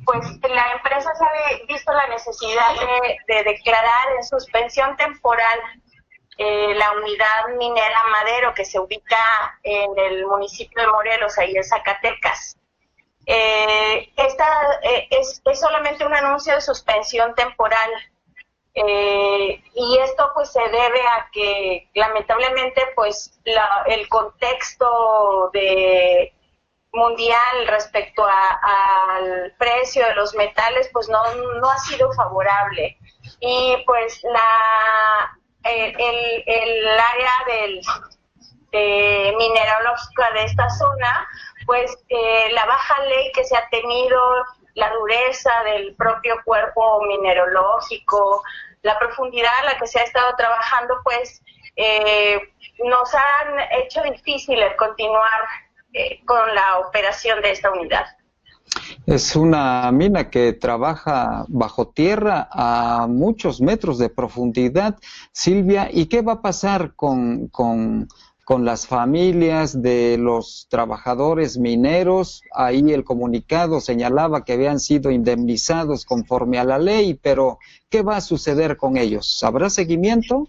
pues 0.04 0.26
la 0.42 0.72
empresa 0.72 1.10
se 1.14 1.24
ha 1.24 1.66
visto 1.66 1.92
la 1.92 2.06
necesidad 2.08 2.74
de, 3.26 3.44
declarar 3.44 4.12
en 4.16 4.24
suspensión 4.24 4.96
temporal 4.96 5.58
eh, 6.36 6.74
la 6.74 6.92
unidad 6.92 7.56
minera 7.58 8.02
Madero 8.10 8.54
que 8.54 8.64
se 8.64 8.80
ubica 8.80 9.16
en 9.62 9.90
el 9.98 10.26
municipio 10.26 10.82
de 10.82 10.88
Morelos, 10.88 11.38
ahí 11.38 11.54
en 11.56 11.64
Zacatecas. 11.64 12.56
Eh, 13.26 14.12
esta 14.16 14.46
eh, 14.82 15.08
es, 15.10 15.42
solamente 15.58 16.04
un 16.04 16.14
anuncio 16.14 16.54
de 16.54 16.60
suspensión 16.60 17.34
temporal. 17.34 17.90
Eh, 18.74 19.62
y 19.74 19.98
esto 19.98 20.30
pues 20.34 20.50
se 20.50 20.60
debe 20.60 21.00
a 21.06 21.28
que 21.32 21.88
lamentablemente 21.94 22.82
pues 22.96 23.38
el 23.86 24.08
contexto 24.08 25.50
de 25.52 26.34
mundial 26.92 27.68
respecto 27.68 28.26
al 28.26 29.54
precio 29.58 30.04
de 30.06 30.14
los 30.14 30.34
metales 30.34 30.90
pues 30.92 31.08
no, 31.08 31.22
no 31.60 31.70
ha 31.70 31.78
sido 31.78 32.12
favorable. 32.12 32.98
Y 33.40 33.76
pues 33.86 34.22
la 34.24 35.38
el, 35.64 36.44
el, 36.46 36.88
área 36.88 37.32
del 37.46 37.80
de 38.70 39.34
mineralógica 39.38 40.32
de 40.32 40.44
esta 40.44 40.68
zona 40.68 41.28
pues 41.66 41.96
eh, 42.08 42.52
la 42.52 42.66
baja 42.66 43.02
ley 43.04 43.32
que 43.32 43.44
se 43.44 43.56
ha 43.56 43.68
tenido, 43.68 44.18
la 44.74 44.90
dureza 44.92 45.50
del 45.64 45.94
propio 45.94 46.36
cuerpo 46.44 47.02
mineralógico, 47.06 48.42
la 48.82 48.98
profundidad 48.98 49.52
a 49.62 49.64
la 49.64 49.78
que 49.78 49.86
se 49.86 49.98
ha 50.00 50.02
estado 50.02 50.34
trabajando, 50.36 50.96
pues 51.04 51.42
eh, 51.76 52.40
nos 52.84 53.14
han 53.14 53.82
hecho 53.82 54.02
difícil 54.02 54.58
continuar 54.76 55.40
eh, 55.92 56.20
con 56.24 56.54
la 56.54 56.78
operación 56.78 57.40
de 57.40 57.52
esta 57.52 57.70
unidad. 57.70 58.06
Es 59.06 59.36
una 59.36 59.90
mina 59.92 60.30
que 60.30 60.52
trabaja 60.54 61.44
bajo 61.48 61.88
tierra 61.88 62.48
a 62.50 63.06
muchos 63.08 63.60
metros 63.60 63.98
de 63.98 64.08
profundidad. 64.08 64.96
Silvia, 65.32 65.88
¿y 65.92 66.06
qué 66.06 66.22
va 66.22 66.34
a 66.34 66.42
pasar 66.42 66.94
con, 66.96 67.48
con 67.48 68.08
con 68.44 68.64
las 68.64 68.86
familias 68.86 69.80
de 69.80 70.16
los 70.18 70.66
trabajadores 70.68 71.56
mineros. 71.56 72.42
Ahí 72.54 72.92
el 72.92 73.04
comunicado 73.04 73.80
señalaba 73.80 74.44
que 74.44 74.52
habían 74.52 74.80
sido 74.80 75.10
indemnizados 75.10 76.04
conforme 76.04 76.58
a 76.58 76.64
la 76.64 76.78
ley, 76.78 77.14
pero 77.14 77.58
¿qué 77.88 78.02
va 78.02 78.16
a 78.16 78.20
suceder 78.20 78.76
con 78.76 78.96
ellos? 78.96 79.42
¿Habrá 79.42 79.70
seguimiento? 79.70 80.48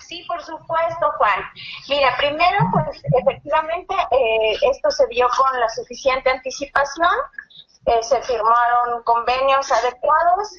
Sí, 0.00 0.24
por 0.28 0.42
supuesto, 0.42 1.06
Juan. 1.16 1.40
Mira, 1.88 2.14
primero, 2.18 2.58
pues 2.72 3.02
efectivamente 3.22 3.94
eh, 4.10 4.52
esto 4.70 4.90
se 4.90 5.06
dio 5.06 5.26
con 5.36 5.60
la 5.60 5.68
suficiente 5.68 6.28
anticipación 6.28 7.08
eh, 7.86 8.02
se 8.02 8.22
firmaron 8.22 9.02
convenios 9.02 9.70
adecuados. 9.72 10.50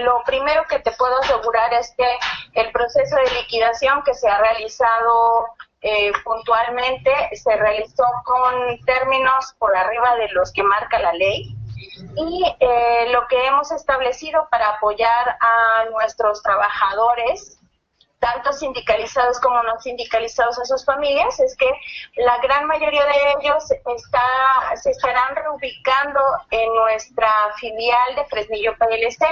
lo 0.00 0.22
primero 0.24 0.64
que 0.68 0.78
te 0.80 0.90
puedo 0.92 1.18
asegurar 1.20 1.72
es 1.74 1.94
que 1.96 2.18
el 2.54 2.70
proceso 2.72 3.16
de 3.16 3.30
liquidación 3.40 4.02
que 4.02 4.14
se 4.14 4.28
ha 4.28 4.38
realizado 4.38 5.46
eh, 5.80 6.12
puntualmente 6.24 7.12
se 7.34 7.56
realizó 7.56 8.04
con 8.24 8.78
términos 8.86 9.54
por 9.58 9.76
arriba 9.76 10.16
de 10.16 10.28
los 10.30 10.50
que 10.52 10.62
marca 10.62 10.98
la 10.98 11.12
ley 11.12 11.54
y 12.16 12.56
eh, 12.60 13.06
lo 13.10 13.26
que 13.26 13.46
hemos 13.46 13.70
establecido 13.70 14.48
para 14.50 14.68
apoyar 14.70 15.36
a 15.40 15.84
nuestros 15.90 16.42
trabajadores 16.42 17.58
tanto 18.24 18.54
sindicalizados 18.54 19.38
como 19.40 19.62
no 19.64 19.78
sindicalizados 19.80 20.58
a 20.58 20.64
sus 20.64 20.82
familias, 20.84 21.38
es 21.40 21.54
que 21.56 21.70
la 22.16 22.38
gran 22.38 22.66
mayoría 22.66 23.04
de 23.04 23.34
ellos 23.38 23.70
está, 23.70 24.76
se 24.76 24.90
estarán 24.90 25.36
reubicando 25.36 26.20
en 26.50 26.74
nuestra 26.74 27.30
filial 27.56 28.16
de 28.16 28.24
Fresnillo 28.24 28.72
PLC. 28.78 29.26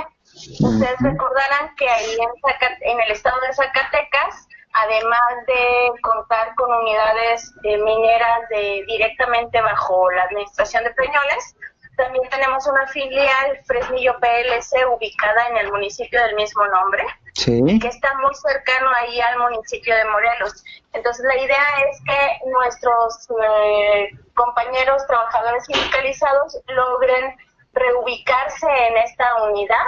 Ustedes 0.60 0.96
recordarán 1.00 1.74
que 1.76 1.88
ahí 1.88 2.16
en, 2.18 2.90
en 2.92 3.00
el 3.00 3.10
estado 3.12 3.40
de 3.40 3.54
Zacatecas, 3.54 4.46
además 4.74 5.30
de 5.46 6.00
contar 6.02 6.54
con 6.54 6.70
unidades 6.70 7.50
mineras 7.62 8.40
de, 8.50 8.84
directamente 8.86 9.60
bajo 9.62 10.10
la 10.10 10.24
administración 10.24 10.84
de 10.84 10.90
Peñoles, 10.90 11.56
también 11.96 12.28
tenemos 12.30 12.66
una 12.66 12.86
filial 12.88 13.60
Fresnillo 13.64 14.18
PLC 14.18 14.86
ubicada 14.94 15.48
en 15.48 15.58
el 15.58 15.72
municipio 15.72 16.22
del 16.22 16.34
mismo 16.34 16.66
nombre, 16.66 17.04
que 17.34 17.88
está 17.88 18.14
muy 18.18 18.34
cercano 18.34 18.90
ahí 18.96 19.20
al 19.20 19.38
municipio 19.38 19.94
de 19.94 20.04
Morelos. 20.06 20.64
Entonces 20.92 21.24
la 21.26 21.36
idea 21.36 21.64
es 21.90 22.00
que 22.06 22.50
nuestros 22.50 23.28
eh, 23.42 24.10
compañeros 24.34 25.06
trabajadores 25.06 25.64
sindicalizados 25.66 26.58
logren 26.68 27.36
reubicarse 27.72 28.66
en 28.66 28.98
esta 28.98 29.42
unidad 29.44 29.86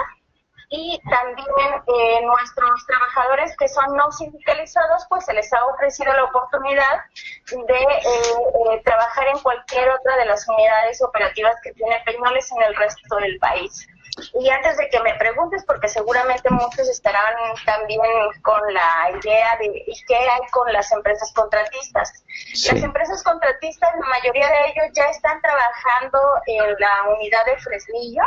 y 0.69 0.99
también 1.09 1.83
eh, 1.87 2.21
nuestros 2.25 2.85
trabajadores 2.87 3.55
que 3.57 3.67
son 3.67 3.95
no 3.95 4.11
sindicalizados, 4.11 5.05
pues 5.09 5.25
se 5.25 5.33
les 5.33 5.51
ha 5.53 5.65
ofrecido 5.65 6.13
la 6.13 6.23
oportunidad 6.25 7.01
de 7.51 7.75
eh, 7.75 7.97
eh, 8.03 8.81
trabajar 8.83 9.27
en 9.27 9.39
cualquier 9.39 9.89
otra 9.89 10.17
de 10.17 10.25
las 10.25 10.47
unidades 10.47 11.01
operativas 11.01 11.55
que 11.63 11.73
tiene 11.73 12.01
Peñoles 12.05 12.51
en 12.51 12.63
el 12.63 12.75
resto 12.75 13.15
del 13.17 13.37
país. 13.39 13.87
Y 14.33 14.49
antes 14.49 14.77
de 14.77 14.89
que 14.89 14.99
me 15.01 15.13
preguntes, 15.15 15.63
porque 15.65 15.87
seguramente 15.87 16.49
muchos 16.49 16.87
estarán 16.89 17.35
también 17.65 18.01
con 18.41 18.61
la 18.73 19.11
idea 19.11 19.57
de 19.57 19.83
qué 20.07 20.15
hay 20.15 20.47
con 20.51 20.71
las 20.71 20.91
empresas 20.91 21.31
contratistas. 21.33 22.23
Las 22.71 22.83
empresas 22.83 23.23
contratistas, 23.23 23.89
la 23.99 24.07
mayoría 24.07 24.47
de 24.47 24.69
ellos 24.69 24.91
ya 24.93 25.05
están 25.05 25.41
trabajando 25.41 26.19
en 26.47 26.75
la 26.79 27.03
unidad 27.15 27.45
de 27.45 27.57
Fresnillo 27.57 28.23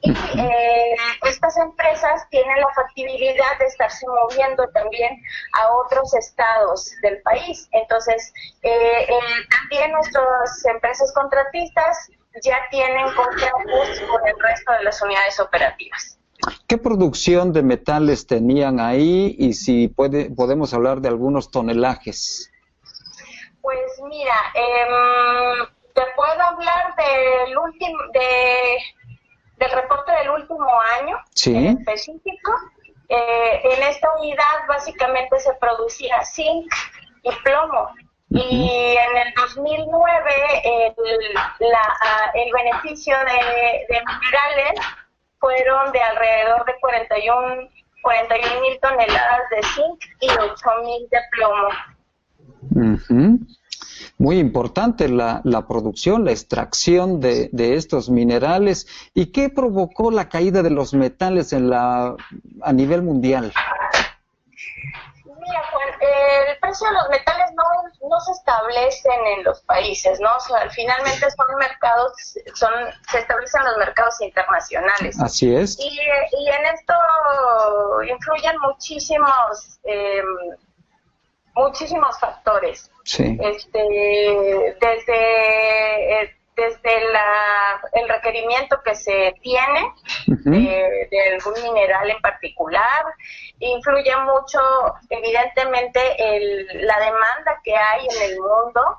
y 0.00 0.10
eh, 0.10 0.96
estas 1.24 1.56
empresas 1.58 2.26
tienen 2.30 2.60
la 2.60 2.68
factibilidad 2.74 3.58
de 3.58 3.66
estarse 3.66 4.06
moviendo 4.06 4.66
también 4.68 5.20
a 5.52 5.72
otros 5.72 6.14
estados 6.14 6.92
del 7.02 7.20
país. 7.22 7.68
Entonces, 7.72 8.32
eh, 8.62 9.06
eh, 9.08 9.20
también 9.50 9.92
nuestras 9.92 10.64
empresas 10.66 11.12
contratistas 11.14 12.10
ya 12.42 12.56
tienen 12.70 13.06
contratos 13.14 14.00
con 14.08 14.28
el 14.28 14.34
resto 14.38 14.72
de 14.72 14.84
las 14.84 15.02
unidades 15.02 15.40
operativas. 15.40 16.18
¿Qué 16.66 16.78
producción 16.78 17.52
de 17.52 17.62
metales 17.62 18.26
tenían 18.26 18.80
ahí 18.80 19.34
y 19.38 19.52
si 19.52 19.88
puede, 19.88 20.30
podemos 20.30 20.72
hablar 20.72 21.00
de 21.00 21.08
algunos 21.08 21.50
tonelajes? 21.50 22.50
Pues 23.60 23.78
mira, 24.08 24.34
em, 24.54 25.66
te 25.94 26.02
puedo 26.16 26.40
hablar 26.40 26.94
del 26.96 27.58
último, 27.58 27.98
de, 28.14 28.78
del 29.56 29.70
reporte 29.72 30.12
del 30.12 30.30
último 30.30 30.66
año 30.98 31.18
en 31.46 31.78
específico. 31.78 32.52
Eh, 33.08 33.60
en 33.64 33.82
esta 33.82 34.08
unidad 34.18 34.66
básicamente 34.68 35.38
se 35.40 35.52
producía 35.54 36.24
zinc 36.24 36.72
y 37.22 37.30
plomo. 37.42 37.90
Y 38.30 38.96
en 38.96 39.16
el 39.26 39.34
2009 39.34 40.30
el, 40.64 40.94
la, 41.34 42.30
el 42.34 42.52
beneficio 42.52 43.16
de, 43.18 43.86
minerales 43.88 44.86
fueron 45.38 45.90
de 45.92 46.00
alrededor 46.00 46.64
de 46.64 46.74
41 46.80 47.68
41 48.02 48.60
mil 48.62 48.78
toneladas 48.80 49.40
de 49.50 49.62
zinc 49.74 50.00
y 50.20 50.28
8 50.30 50.70
mil 50.84 51.08
de 51.10 51.18
plomo. 51.32 51.68
Muy 54.16 54.38
importante 54.38 55.08
la, 55.08 55.40
la, 55.44 55.66
producción, 55.66 56.24
la 56.24 56.30
extracción 56.30 57.20
de, 57.20 57.50
de, 57.52 57.74
estos 57.74 58.08
minerales. 58.10 58.86
¿Y 59.12 59.26
qué 59.32 59.50
provocó 59.50 60.10
la 60.10 60.28
caída 60.28 60.62
de 60.62 60.70
los 60.70 60.94
metales 60.94 61.52
en 61.52 61.68
la, 61.68 62.16
a 62.62 62.72
nivel 62.72 63.02
mundial? 63.02 63.52
Juan, 66.00 66.48
el 66.48 66.58
precio 66.58 66.88
de 66.88 66.94
los 66.94 67.08
metales 67.08 67.50
no, 67.54 68.08
no 68.08 68.20
se 68.20 68.32
establecen 68.32 69.26
en 69.38 69.44
los 69.44 69.60
países, 69.62 70.18
¿no? 70.20 70.34
O 70.36 70.40
sea, 70.40 70.68
finalmente 70.70 71.26
son 71.30 71.56
mercados, 71.58 72.12
son, 72.54 72.72
se 73.10 73.18
establecen 73.18 73.64
los 73.64 73.76
mercados 73.78 74.20
internacionales. 74.20 75.20
Así 75.20 75.54
es. 75.54 75.78
Y, 75.78 75.88
y 75.88 76.48
en 76.48 76.66
esto 76.74 76.94
influyen 78.08 78.58
muchísimos, 78.60 79.78
eh, 79.84 80.22
muchísimos 81.54 82.18
factores. 82.18 82.90
Sí. 83.04 83.38
Este, 83.40 84.76
desde 84.80 86.22
eh, 86.22 86.39
desde 86.56 87.12
la, 87.12 87.80
el 87.92 88.08
requerimiento 88.08 88.80
que 88.84 88.94
se 88.94 89.34
tiene 89.42 89.92
de, 90.26 91.32
algún 91.34 91.62
mineral 91.62 92.10
en 92.10 92.20
particular. 92.20 93.04
Influye 93.58 94.16
mucho, 94.16 94.60
evidentemente, 95.08 96.00
el, 96.18 96.86
la 96.86 96.98
demanda 96.98 97.60
que 97.64 97.74
hay 97.74 98.06
en 98.06 98.30
el 98.30 98.38
mundo. 98.38 98.98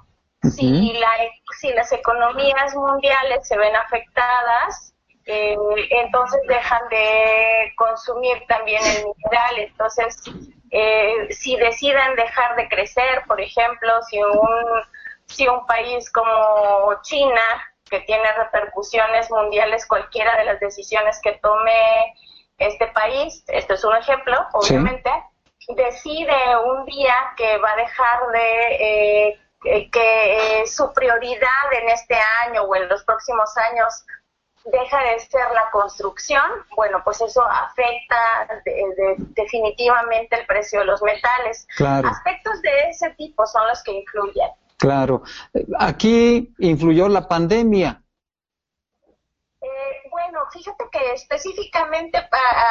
si, 0.55 0.93
la, 0.93 1.09
si 1.59 1.71
las 1.73 1.91
economías 1.91 2.75
mundiales 2.75 3.47
se 3.47 3.57
ven 3.57 3.75
afectadas, 3.75 4.91
eh, 5.25 5.55
entonces 5.89 6.41
dejan 6.47 6.81
de 6.89 7.71
consumir 7.77 8.37
también 8.47 8.81
el 8.83 9.05
mineral. 9.05 9.59
Entonces, 9.59 10.23
eh, 10.71 11.27
si 11.31 11.55
deciden 11.57 12.15
dejar 12.15 12.55
de 12.55 12.67
crecer, 12.69 13.23
por 13.27 13.39
ejemplo, 13.39 14.01
si 14.09 14.21
un 14.21 14.81
si 15.31 15.47
un 15.47 15.65
país 15.65 16.11
como 16.11 17.01
China, 17.01 17.41
que 17.89 18.01
tiene 18.01 18.31
repercusiones 18.33 19.29
mundiales 19.31 19.85
cualquiera 19.85 20.37
de 20.37 20.45
las 20.45 20.59
decisiones 20.59 21.19
que 21.21 21.33
tome 21.41 22.13
este 22.57 22.87
país, 22.87 23.43
esto 23.47 23.73
es 23.73 23.83
un 23.83 23.95
ejemplo, 23.95 24.37
obviamente, 24.53 25.11
decide 25.69 26.35
un 26.63 26.85
día 26.85 27.15
que 27.35 27.57
va 27.57 27.71
a 27.71 27.75
dejar 27.75 28.27
de 28.31 29.27
eh, 29.63 29.89
que 29.91 30.63
su 30.65 30.91
prioridad 30.93 31.73
en 31.73 31.89
este 31.89 32.15
año 32.45 32.63
o 32.63 32.75
en 32.75 32.87
los 32.87 33.03
próximos 33.03 33.55
años 33.57 34.05
deja 34.65 35.03
de 35.03 35.19
ser 35.19 35.51
la 35.53 35.69
construcción, 35.71 36.43
bueno, 36.75 37.01
pues 37.03 37.19
eso 37.21 37.43
afecta 37.43 38.47
definitivamente 39.35 40.39
el 40.39 40.45
precio 40.45 40.79
de 40.79 40.85
los 40.85 41.01
metales. 41.01 41.67
Aspectos 41.79 42.61
de 42.61 42.89
ese 42.89 43.09
tipo 43.11 43.45
son 43.47 43.67
los 43.67 43.83
que 43.83 43.91
influyen. 43.91 44.49
Claro. 44.81 45.21
Aquí 45.77 46.51
influyó 46.57 47.07
la 47.07 47.27
pandemia. 47.27 48.01
Eh, 49.61 50.09
bueno, 50.09 50.39
fíjate 50.51 50.85
que 50.91 51.13
específicamente 51.13 52.17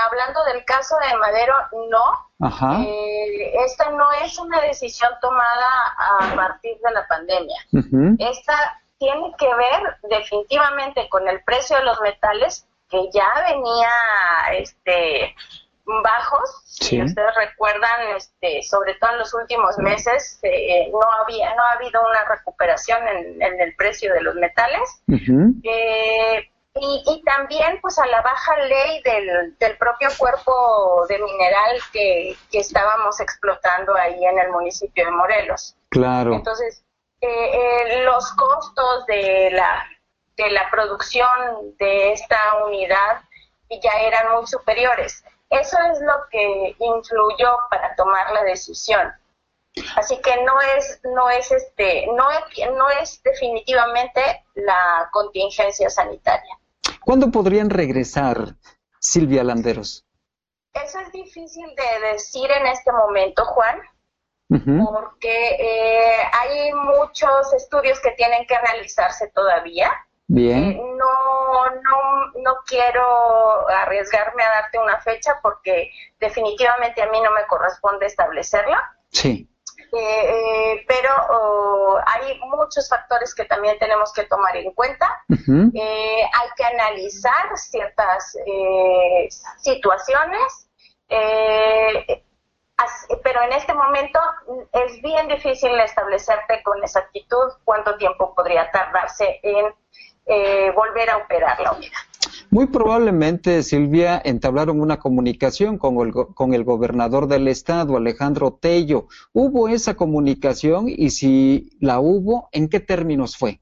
hablando 0.07 0.43
del 0.47 0.65
caso 0.65 0.97
de 1.09 1.17
Madero, 1.19 1.55
no. 1.89 2.47
Ajá. 2.47 2.83
Eh, 2.83 3.53
esta 3.65 3.91
no 3.93 4.11
es 4.25 4.37
una 4.41 4.61
decisión 4.61 5.13
tomada 5.21 5.71
a 5.99 6.35
partir 6.35 6.77
de 6.83 6.91
la 6.91 7.07
pandemia. 7.07 7.65
Esta 8.19 8.83
tiene 8.99 9.33
que 9.39 9.47
ver 9.47 9.97
definitivamente 10.11 11.09
con 11.09 11.29
el 11.29 11.45
precio 11.45 11.77
de 11.77 11.85
los 11.85 12.01
metales 12.01 12.67
que 12.89 13.09
ya 13.13 13.29
venía 13.49 13.89
este 14.59 15.37
bajos, 16.03 16.63
si 16.65 17.03
ustedes 17.03 17.35
recuerdan, 17.35 18.17
este, 18.17 18.63
sobre 18.63 18.95
todo 18.95 19.11
en 19.13 19.19
los 19.19 19.35
últimos 19.35 19.79
meses, 19.79 20.39
eh, 20.43 20.91
no 20.93 21.01
había, 21.23 21.55
no 21.55 21.63
ha 21.63 21.73
habido 21.73 22.01
una 22.03 22.25
recuperación 22.25 22.99
en, 23.09 23.61
el 23.61 23.75
precio 23.77 24.13
de 24.13 24.21
los 24.23 24.35
metales. 24.37 25.03
Eh, 25.09 26.51
y, 26.75 27.23
también 27.25 27.79
pues 27.83 27.99
a 27.99 28.07
la 28.07 28.23
baja 28.23 28.57
ley 28.59 29.03
del, 29.03 29.59
del 29.59 29.77
propio 29.77 30.09
cuerpo 30.17 31.05
de 31.09 31.19
mineral 31.19 31.77
que, 31.93 32.37
que, 32.51 32.61
estábamos 32.61 33.21
explotando 33.21 33.95
ahí 33.97 34.25
en 34.25 34.39
el 34.39 34.51
municipio 34.51 35.05
de 35.05 35.11
Morelos. 35.11 35.77
Claro. 35.89 36.33
Entonces, 36.33 36.85
eh, 37.21 38.05
los 38.05 38.33
costos 38.33 39.07
de 39.07 39.51
la, 39.53 39.85
de 40.37 40.51
la 40.51 40.71
producción 40.71 41.77
de 41.79 42.13
esta 42.13 42.39
unidad 42.65 43.23
ya 43.83 43.93
eran 44.01 44.33
muy 44.33 44.47
superiores. 44.47 45.23
Eso 45.51 45.77
es 45.93 46.01
lo 46.01 46.15
que 46.31 46.77
influyó 46.79 47.57
para 47.71 47.95
tomar 47.97 48.33
la 48.33 48.45
decisión. 48.45 49.13
Así 49.97 50.21
que 50.21 50.43
no 50.45 50.61
es, 50.77 51.01
no 51.05 51.31
es 51.31 51.51
este, 51.53 52.07
no 52.15 52.31
es, 52.31 52.71
no 52.77 52.89
es 52.91 53.23
definitivamente 53.23 54.45
la 54.55 55.09
contingencia 55.13 55.89
sanitaria. 55.91 56.59
¿Cuándo 57.01 57.31
podrían 57.31 57.71
regresar, 57.71 58.57
Silvia 59.01 59.45
Landeros? 59.45 60.05
Eso 60.73 61.01
es 61.01 61.13
difícil 61.13 61.67
de 61.75 62.09
decir 62.13 62.51
en 62.51 62.67
este 62.67 62.93
momento, 62.93 63.45
Juan, 63.45 63.81
porque 64.49 65.57
eh, 65.59 66.23
hay 66.33 66.73
muchos 66.73 67.53
estudios 67.55 68.01
que 68.01 68.13
tienen 68.13 68.47
que 68.47 68.59
realizarse 68.59 69.29
todavía. 69.29 69.91
Bien. 70.27 70.73
Eh, 70.73 70.83
no, 70.97 71.30
no, 72.43 72.57
quiero 72.67 73.69
arriesgarme 73.69 74.43
a 74.43 74.49
darte 74.51 74.79
una 74.79 75.01
fecha 75.01 75.39
porque 75.43 75.91
definitivamente 76.19 77.03
a 77.03 77.11
mí 77.11 77.21
no 77.21 77.31
me 77.33 77.47
corresponde 77.47 78.07
establecerla. 78.07 78.97
Sí. 79.11 79.47
Eh, 79.93 80.85
pero 80.87 81.11
oh, 81.31 81.99
hay 82.07 82.39
muchos 82.41 82.89
factores 82.89 83.35
que 83.35 83.45
también 83.45 83.79
tenemos 83.79 84.13
que 84.13 84.25
tomar 84.25 84.57
en 84.57 84.73
cuenta. 84.73 85.07
hay 85.29 86.49
que 86.57 86.65
analizar 86.65 87.57
ciertas 87.57 88.37
situaciones 89.59 90.69
pero 93.23 93.43
en 93.43 93.53
este 93.53 93.75
momento 93.75 94.19
es 94.73 95.01
bien 95.03 95.29
difícil 95.29 95.79
establecerte 95.81 96.63
con 96.63 96.83
exactitud 96.83 97.53
cuánto 97.65 97.97
tiempo 97.97 98.35
podría 98.35 98.71
tardarse 98.71 99.41
en 99.43 99.75
eh, 100.27 100.71
volver 100.73 101.11
a 101.11 101.19
operar 101.19 101.61
la 101.61 101.73
unidad. 101.73 101.99
Muy 102.51 102.67
probablemente, 102.67 103.63
Silvia, 103.63 104.21
entablaron 104.25 104.81
una 104.81 104.99
comunicación 104.99 105.79
con 105.79 106.05
el, 106.05 106.13
con 106.13 106.53
el 106.53 106.65
gobernador 106.65 107.29
del 107.29 107.47
estado, 107.47 107.97
Alejandro 107.97 108.59
Tello. 108.61 109.07
¿Hubo 109.33 109.69
esa 109.69 109.95
comunicación 109.95 110.87
y 110.89 111.11
si 111.11 111.71
la 111.81 112.01
hubo, 112.01 112.49
en 112.51 112.69
qué 112.69 112.81
términos 112.81 113.37
fue? 113.37 113.61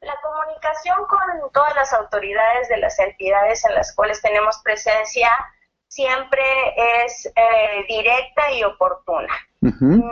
La 0.00 0.14
comunicación 0.20 0.96
con 1.08 1.52
todas 1.52 1.76
las 1.76 1.92
autoridades 1.92 2.68
de 2.68 2.78
las 2.78 2.98
entidades 2.98 3.64
en 3.64 3.74
las 3.76 3.94
cuales 3.94 4.20
tenemos 4.20 4.60
presencia 4.64 5.30
siempre 5.86 6.42
es 7.04 7.26
eh, 7.26 7.84
directa 7.86 8.50
y 8.50 8.64
oportuna. 8.64 9.32
Mm, 9.60 10.02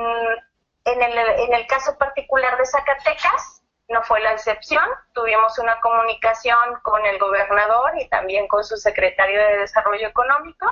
en, 0.84 1.02
el, 1.02 1.18
en 1.18 1.54
el 1.54 1.66
caso 1.66 1.98
particular 1.98 2.56
de 2.56 2.66
Zacatecas, 2.66 3.61
no 3.92 4.02
fue 4.02 4.20
la 4.20 4.32
excepción. 4.32 4.84
Tuvimos 5.12 5.58
una 5.58 5.80
comunicación 5.80 6.56
con 6.82 7.04
el 7.06 7.18
gobernador 7.18 7.92
y 8.00 8.08
también 8.08 8.48
con 8.48 8.64
su 8.64 8.76
secretario 8.76 9.38
de 9.38 9.58
Desarrollo 9.58 10.08
Económico 10.08 10.66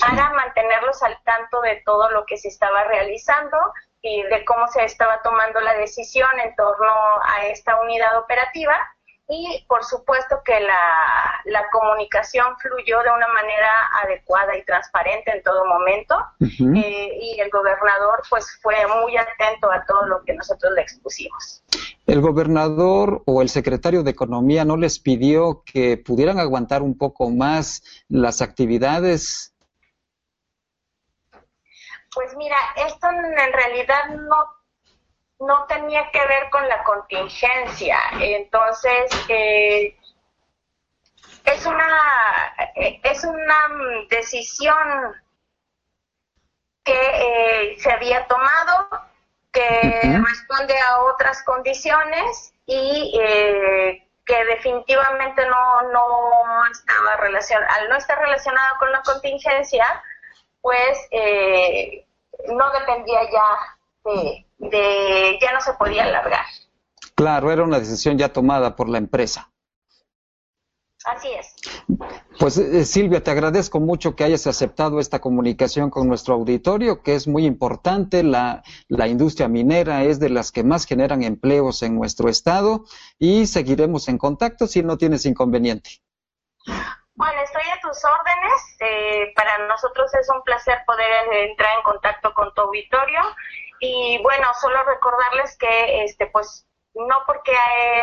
para 0.00 0.32
mantenerlos 0.34 1.02
al 1.02 1.18
tanto 1.24 1.60
de 1.62 1.82
todo 1.84 2.10
lo 2.10 2.24
que 2.26 2.36
se 2.36 2.48
estaba 2.48 2.84
realizando 2.84 3.56
y 4.02 4.22
de 4.22 4.44
cómo 4.44 4.68
se 4.68 4.84
estaba 4.84 5.20
tomando 5.22 5.60
la 5.60 5.74
decisión 5.74 6.30
en 6.42 6.54
torno 6.54 6.94
a 7.24 7.46
esta 7.46 7.80
unidad 7.80 8.18
operativa 8.18 8.78
y 9.30 9.64
por 9.68 9.84
supuesto 9.84 10.40
que 10.42 10.58
la, 10.58 11.42
la, 11.44 11.68
comunicación 11.70 12.56
fluyó 12.58 13.02
de 13.02 13.10
una 13.10 13.28
manera 13.28 13.70
adecuada 14.02 14.56
y 14.56 14.64
transparente 14.64 15.30
en 15.30 15.42
todo 15.42 15.66
momento 15.66 16.16
eh, 16.40 17.18
y 17.20 17.38
el 17.38 17.50
gobernador 17.50 18.22
pues 18.30 18.58
fue 18.62 18.74
muy 18.86 19.18
atento 19.18 19.70
a 19.70 19.84
todo 19.84 20.06
lo 20.06 20.22
que 20.24 20.32
nosotros 20.32 20.72
le 20.72 20.80
expusimos. 20.80 21.62
¿El 22.08 22.22
gobernador 22.22 23.22
o 23.26 23.42
el 23.42 23.50
secretario 23.50 24.02
de 24.02 24.12
Economía 24.12 24.64
no 24.64 24.78
les 24.78 24.98
pidió 24.98 25.62
que 25.62 25.98
pudieran 25.98 26.38
aguantar 26.38 26.80
un 26.80 26.96
poco 26.96 27.28
más 27.28 27.82
las 28.08 28.40
actividades? 28.40 29.54
Pues 32.14 32.34
mira, 32.38 32.56
esto 32.76 33.10
en 33.10 33.52
realidad 33.52 34.08
no 34.26 34.36
no 35.40 35.66
tenía 35.66 36.10
que 36.10 36.18
ver 36.26 36.48
con 36.50 36.66
la 36.66 36.82
contingencia. 36.82 37.98
Entonces, 38.18 39.10
eh, 39.28 39.94
es 41.44 41.66
una 41.66 41.98
es 42.74 43.22
una 43.22 43.68
decisión 44.08 45.14
que 46.82 46.94
eh, 46.94 47.76
se 47.78 47.92
había 47.92 48.26
tomado 48.26 49.07
que 49.60 50.18
responde 50.18 50.74
a 50.88 51.02
otras 51.02 51.42
condiciones 51.44 52.52
y 52.66 53.18
que 54.24 54.44
definitivamente 54.44 55.42
no, 55.46 55.82
no 55.90 56.66
estaba 56.70 57.16
relacionado 57.16 57.66
al 57.76 57.88
no 57.88 57.96
estar 57.96 58.18
relacionado 58.18 58.76
con 58.78 58.92
la 58.92 59.02
contingencia 59.02 59.86
pues 60.60 60.98
no 62.48 62.70
dependía 62.72 63.20
ya 63.30 64.10
de 64.12 64.44
de 64.58 65.38
ya 65.40 65.52
no 65.52 65.60
se 65.60 65.72
podía 65.74 66.04
alargar. 66.04 66.44
Claro, 67.14 67.50
era 67.50 67.62
una 67.62 67.78
decisión 67.78 68.18
ya 68.18 68.32
tomada 68.32 68.76
por 68.76 68.88
la 68.88 68.98
empresa. 68.98 69.50
Así 71.08 71.28
es. 71.32 71.54
Pues 72.38 72.58
eh, 72.58 72.84
Silvia, 72.84 73.22
te 73.22 73.30
agradezco 73.30 73.80
mucho 73.80 74.14
que 74.14 74.24
hayas 74.24 74.46
aceptado 74.46 75.00
esta 75.00 75.20
comunicación 75.20 75.88
con 75.88 76.06
nuestro 76.06 76.34
auditorio, 76.34 77.02
que 77.02 77.14
es 77.14 77.26
muy 77.26 77.46
importante. 77.46 78.22
La, 78.22 78.62
la 78.88 79.08
industria 79.08 79.48
minera 79.48 80.02
es 80.04 80.20
de 80.20 80.28
las 80.28 80.52
que 80.52 80.64
más 80.64 80.84
generan 80.84 81.22
empleos 81.22 81.82
en 81.82 81.94
nuestro 81.94 82.28
estado 82.28 82.84
y 83.18 83.46
seguiremos 83.46 84.08
en 84.08 84.18
contacto 84.18 84.66
si 84.66 84.82
no 84.82 84.98
tienes 84.98 85.24
inconveniente. 85.24 85.90
Bueno, 87.14 87.40
estoy 87.42 87.62
a 87.62 87.80
tus 87.80 88.04
órdenes. 88.04 88.76
Eh, 88.80 89.32
para 89.34 89.66
nosotros 89.66 90.12
es 90.14 90.28
un 90.28 90.42
placer 90.42 90.78
poder 90.86 91.32
entrar 91.48 91.78
en 91.78 91.82
contacto 91.84 92.34
con 92.34 92.52
tu 92.52 92.60
auditorio 92.60 93.20
y 93.80 94.20
bueno, 94.22 94.46
solo 94.60 94.84
recordarles 94.84 95.56
que, 95.56 96.04
este, 96.04 96.26
pues, 96.26 96.67
no 96.94 97.22
porque 97.26 97.54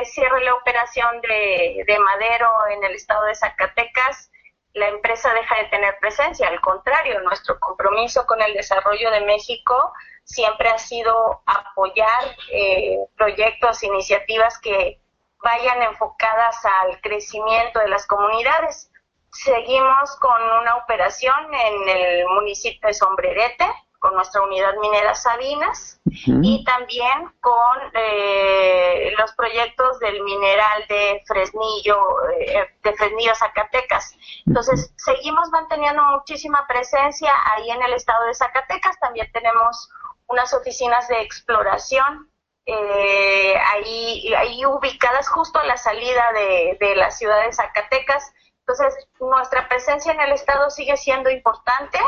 cierre 0.06 0.44
la 0.44 0.54
operación 0.54 1.22
de, 1.22 1.84
de 1.86 2.00
Madero 2.00 2.50
en 2.72 2.84
el 2.84 2.96
estado 2.96 3.26
de 3.26 3.36
Zacatecas, 3.36 4.32
la 4.76 4.90
empresa 4.90 5.34
deja 5.34 5.56
de 5.56 5.66
tener 5.66 5.98
presencia. 6.00 6.48
Al 6.50 6.62
contrario, 6.62 7.22
nuestro 7.22 7.60
compromiso 7.60 8.26
con 8.26 8.42
el 8.42 8.54
desarrollo 8.54 9.10
de 9.10 9.22
México 9.22 9.94
siempre 10.26 10.70
ha 10.70 10.78
sido 10.78 11.44
apoyar 11.46 12.36
eh, 12.52 12.98
proyectos, 13.16 13.84
iniciativas 13.84 14.60
que 14.60 15.00
vayan 15.42 15.82
enfocadas 15.84 16.58
al 16.66 17.00
crecimiento 17.02 17.80
de 17.80 17.88
las 17.88 18.06
comunidades. 18.06 18.92
Seguimos 19.32 20.16
con 20.20 20.42
una 20.62 20.76
operación 20.78 21.54
en 21.54 21.90
el 21.90 22.26
municipio 22.28 22.88
de 22.88 22.94
Sombrerete, 22.94 23.66
con 24.06 24.14
nuestra 24.14 24.44
unidad 24.44 24.76
minera 24.80 25.16
Sabinas 25.16 26.00
y 26.06 26.64
también 26.64 27.34
con 27.42 27.78
eh, 27.96 29.12
los 29.18 29.32
proyectos 29.34 30.00
del 30.00 30.22
mineral 30.22 30.86
de 30.88 31.24
Fresnillo, 31.26 31.98
eh, 32.40 32.70
de 32.84 32.94
Fresnillo 32.94 33.34
Zacatecas. 33.34 34.16
Entonces, 34.46 34.94
seguimos 34.96 35.50
manteniendo 35.50 36.04
muchísima 36.04 36.68
presencia 36.68 37.34
ahí 37.52 37.72
en 37.72 37.82
el 37.82 37.94
estado 37.94 38.28
de 38.28 38.36
Zacatecas. 38.36 39.00
También 39.00 39.28
tenemos 39.32 39.90
unas 40.28 40.54
oficinas 40.54 41.08
de 41.08 41.22
exploración 41.22 42.30
eh, 42.68 43.56
ahí, 43.58 44.36
ahí 44.36 44.66
ubicadas 44.68 45.28
justo 45.30 45.58
a 45.58 45.66
la 45.66 45.78
salida 45.78 46.32
de, 46.36 46.78
de 46.80 46.96
la 46.96 47.10
ciudad 47.10 47.44
de 47.44 47.54
Zacatecas. 47.54 48.32
Entonces, 48.68 49.08
nuestra 49.20 49.68
presencia 49.70 50.12
en 50.12 50.22
el 50.22 50.32
estado 50.32 50.72
sigue 50.72 50.98
siendo 50.98 51.30
importante 51.30 52.00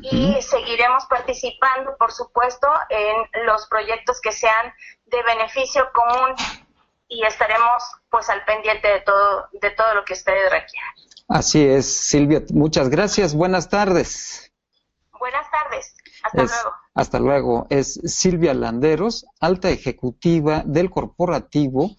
y 0.00 0.40
seguiremos 0.40 1.04
participando, 1.06 1.94
por 1.98 2.10
supuesto, 2.10 2.68
en 2.88 3.44
los 3.44 3.66
proyectos 3.66 4.18
que 4.22 4.32
sean 4.32 4.72
de 5.06 5.22
beneficio 5.24 5.90
común 5.92 6.34
y 7.08 7.22
estaremos 7.24 7.82
pues 8.08 8.30
al 8.30 8.44
pendiente 8.44 8.88
de 8.88 9.00
todo 9.00 9.48
de 9.52 9.70
todo 9.72 9.94
lo 9.94 10.04
que 10.04 10.14
ustedes 10.14 10.50
requieran. 10.50 10.94
Así 11.28 11.66
es, 11.66 11.92
Silvia, 11.92 12.42
muchas 12.54 12.88
gracias. 12.88 13.34
Buenas 13.34 13.68
tardes. 13.68 14.50
Buenas 15.18 15.46
tardes. 15.50 15.94
Hasta 16.22 16.42
luego. 16.42 16.76
Hasta 16.94 17.18
luego. 17.18 17.66
Es 17.68 18.00
Silvia 18.04 18.54
Landeros, 18.54 19.26
alta 19.38 19.68
ejecutiva 19.68 20.62
del 20.64 20.90
corporativo 20.90 21.90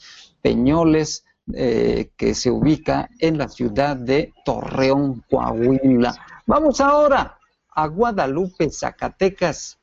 Peñoles, 0.42 1.26
eh, 1.56 2.12
que 2.18 2.34
se 2.34 2.52
ubica 2.52 3.10
en 3.20 3.38
la 3.38 3.48
ciudad 3.48 3.96
de 3.96 4.34
Torreón, 4.46 5.24
Coahuila. 5.30 6.16
Vamos 6.46 6.82
ahora 6.82 7.38
a 7.74 7.88
Guadalupe, 7.88 8.70
Zacatecas. 8.70 9.80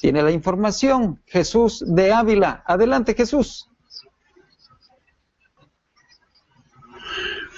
Tiene 0.00 0.22
la 0.22 0.30
información 0.30 1.20
Jesús 1.26 1.84
de 1.86 2.12
Ávila. 2.12 2.62
Adelante, 2.66 3.14
Jesús. 3.14 3.68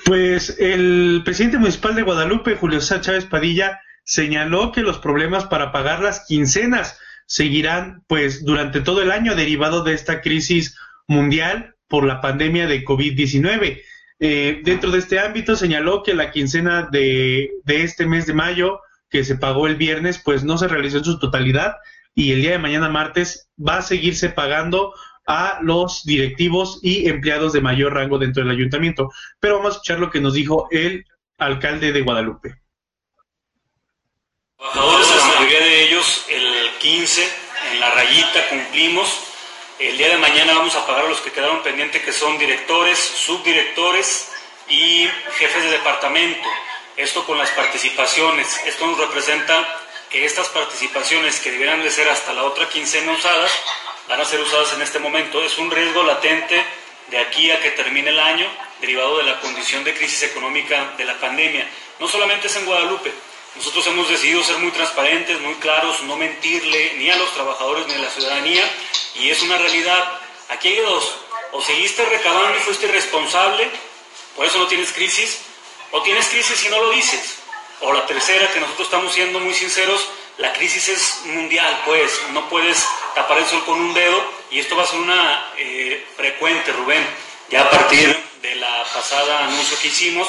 Pues 0.05 0.57
el 0.59 1.23
presidente 1.25 1.59
municipal 1.59 1.95
de 1.95 2.03
Guadalupe, 2.03 2.57
Julio 2.57 2.81
Chávez 2.81 3.25
Padilla, 3.27 3.81
señaló 4.05 4.73
que 4.73 4.83
los 4.83 4.99
problemas 4.99 5.45
para 5.45 5.71
pagar 5.71 6.01
las 6.03 6.27
quincenas 6.27 6.99
seguirán 7.27 8.03
pues 8.09 8.45
durante 8.45 8.81
todo 8.81 9.01
el 9.01 9.11
año 9.11 9.35
derivado 9.37 9.85
de 9.85 9.95
esta 9.95 10.21
crisis 10.21 10.77
mundial 11.07 11.72
por 11.93 12.07
la 12.07 12.23
pandemia 12.23 12.67
de 12.67 12.87
COVID-19. 12.87 13.83
Eh, 14.19 14.61
dentro 14.65 14.91
de 14.91 14.99
este 14.99 15.19
ámbito 15.19 15.57
señaló 15.57 16.03
que 16.03 16.15
la 16.15 16.31
quincena 16.31 16.89
de, 16.91 17.51
este 17.67 18.07
mes 18.07 18.25
de 18.25 18.33
mayo 18.33 18.81
que 19.11 19.25
se 19.25 19.37
pagó 19.37 19.67
el 19.67 19.77
viernes, 19.77 20.19
pues 20.25 20.43
no 20.43 20.57
se 20.57 20.69
realizó 20.69 20.97
en 20.97 21.05
su 21.05 21.19
totalidad 21.19 21.77
y 22.15 22.33
el 22.33 22.41
día 22.41 22.53
de 22.53 22.59
mañana 22.59 22.89
martes 22.89 23.51
va 23.59 23.77
a 23.77 23.83
seguirse 23.83 24.31
pagando 24.31 24.95
a 25.27 25.59
los 25.61 26.03
directivos 26.05 26.81
y 26.81 27.11
empleados 27.11 27.53
de 27.53 27.61
mayor 27.61 27.93
rango 27.93 28.17
dentro 28.17 28.43
del 28.43 28.57
ayuntamiento. 28.57 29.11
Pero 29.39 29.57
vamos 29.57 29.73
a 29.73 29.77
escuchar 29.77 29.99
lo 29.99 30.11
que 30.11 30.23
nos 30.23 30.33
dijo 30.33 30.69
el 30.71 31.05
alcalde 31.37 31.93
de 31.93 32.01
Guadalupe. 32.01 32.55
Trabajadores, 34.57 35.09
la 35.09 35.41
mayoría 35.41 35.61
de 35.61 35.89
ellos, 35.89 36.25
el 36.31 36.71
15, 36.79 37.23
en 37.75 37.81
la 37.81 37.91
rayita 37.91 38.49
cumplimos. 38.49 39.32
El 39.83 39.99
día 39.99 40.11
de 40.11 40.17
mañana 40.17 40.55
vamos 40.55 40.77
a 40.77 40.87
pagar 40.87 41.07
a 41.07 41.09
los 41.09 41.21
que 41.23 41.33
quedaron 41.33 41.61
pendientes, 41.65 42.03
que 42.03 42.13
son 42.13 42.39
directores, 42.39 42.97
subdirectores 43.01 44.31
y 44.69 45.09
jefes 45.39 45.65
de 45.65 45.71
departamento. 45.73 46.49
Esto 46.97 47.27
con 47.27 47.37
las 47.37 47.51
participaciones. 47.51 48.61
Esto 48.65 48.87
nos 48.87 48.97
representa 48.97 49.81
que 50.09 50.25
estas 50.25 50.49
participaciones 50.51 51.41
que 51.41 51.51
deberían 51.51 51.83
de 51.83 51.91
ser 51.91 52.09
hasta 52.09 52.33
la 52.33 52.45
otra 52.45 52.69
quincena 52.69 53.11
usadas, 53.11 53.51
van 54.09 54.21
a 54.21 54.25
ser 54.25 54.39
usadas 54.41 54.73
en 54.75 54.83
este 54.83 55.01
momento. 55.01 55.43
Es 55.43 55.59
un 55.59 55.69
riesgo 55.69 56.05
latente 56.05 56.65
de 57.09 57.19
aquí 57.19 57.51
a 57.51 57.61
que 57.61 57.73
termine 57.73 58.11
el 58.11 58.21
año, 58.21 58.47
derivado 58.81 59.19
de 59.19 59.25
la 59.25 59.41
condición 59.41 59.83
de 59.83 59.95
crisis 59.95 60.23
económica 60.23 60.93
de 60.97 61.05
la 61.05 61.19
pandemia. 61.19 61.69
No 61.99 62.07
solamente 62.07 62.47
es 62.47 62.55
en 62.55 62.67
Guadalupe, 62.67 63.13
nosotros 63.57 63.87
hemos 63.89 64.09
decidido 64.09 64.43
ser 64.43 64.59
muy 64.59 64.71
transparentes, 64.71 65.41
muy 65.41 65.55
claros, 65.57 66.03
no 66.05 66.17
mentirle 66.17 66.95
ni 66.99 67.11
a 67.11 67.17
los 67.17 67.35
trabajadores 67.35 67.87
ni 67.87 67.95
a 67.95 67.99
la 67.99 68.09
ciudadanía, 68.09 68.63
y 69.15 69.31
es 69.31 69.43
una 69.43 69.59
realidad. 69.59 70.21
Aquí 70.49 70.69
hay 70.69 70.81
dos, 70.81 71.15
o 71.53 71.63
seguiste 71.63 72.05
recabando 72.05 72.59
y 72.59 72.61
fuiste 72.61 72.87
irresponsable, 72.87 73.71
por 74.37 74.47
eso 74.47 74.59
no 74.59 74.67
tienes 74.67 74.93
crisis, 74.93 75.41
o 75.91 76.03
tienes 76.03 76.29
crisis 76.29 76.65
y 76.65 76.69
no 76.69 76.79
lo 76.79 76.91
dices. 76.91 77.39
O 77.81 77.93
la 77.93 78.07
tercera, 78.07 78.53
que 78.53 78.61
nosotros 78.61 78.87
estamos 78.87 79.13
siendo 79.13 79.41
muy 79.41 79.55
sinceros, 79.55 80.07
la 80.39 80.53
crisis 80.53 80.89
es 80.89 81.21
mundial, 81.27 81.83
pues 81.85 82.21
no 82.33 82.49
puedes 82.49 82.87
tapar 83.15 83.39
el 83.39 83.47
sol 83.47 83.65
con 83.65 83.81
un 83.81 83.93
dedo 83.93 84.23
y 84.51 84.61
esto 84.61 84.77
va 84.77 84.85
a 84.85 84.87
ser 84.87 85.01
una 85.01 85.53
eh, 85.59 86.07
frecuente, 86.17 86.73
Rubén. 86.73 87.07
Ya 87.51 87.63
a 87.63 87.71
partir 87.71 88.17
de 88.41 88.55
la 88.55 88.85
pasada 88.95 89.45
anuncio 89.45 89.79
que 89.79 89.89
hicimos, 89.89 90.29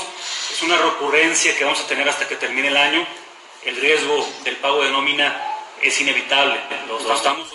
es 0.52 0.62
una 0.62 0.78
recurrencia 0.78 1.56
que 1.58 1.64
vamos 1.64 1.80
a 1.80 1.88
tener 1.88 2.08
hasta 2.08 2.28
que 2.28 2.36
termine 2.36 2.68
el 2.68 2.78
año. 2.78 3.06
El 3.64 3.78
riesgo 3.78 4.28
del 4.44 4.58
pago 4.58 4.84
de 4.84 4.92
nómina 4.92 5.42
es 5.82 6.00
inevitable. 6.02 6.60
Lo, 6.88 7.14
estamos 7.14 7.53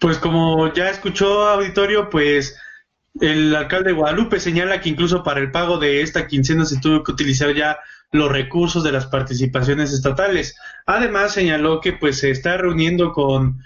Pues 0.00 0.18
como 0.18 0.72
ya 0.72 0.90
escuchó 0.90 1.48
auditorio, 1.48 2.10
pues 2.10 2.58
el 3.20 3.54
alcalde 3.54 3.90
de 3.90 3.96
Guadalupe 3.96 4.40
señala 4.40 4.80
que 4.80 4.88
incluso 4.88 5.22
para 5.22 5.40
el 5.40 5.50
pago 5.50 5.78
de 5.78 6.02
esta 6.02 6.26
quincena 6.26 6.64
se 6.64 6.80
tuvo 6.80 7.02
que 7.02 7.12
utilizar 7.12 7.54
ya 7.54 7.78
los 8.10 8.30
recursos 8.30 8.84
de 8.84 8.92
las 8.92 9.06
participaciones 9.06 9.92
estatales. 9.92 10.56
Además 10.86 11.32
señaló 11.32 11.80
que 11.80 11.92
pues 11.92 12.18
se 12.18 12.30
está 12.30 12.56
reuniendo 12.56 13.12
con, 13.12 13.60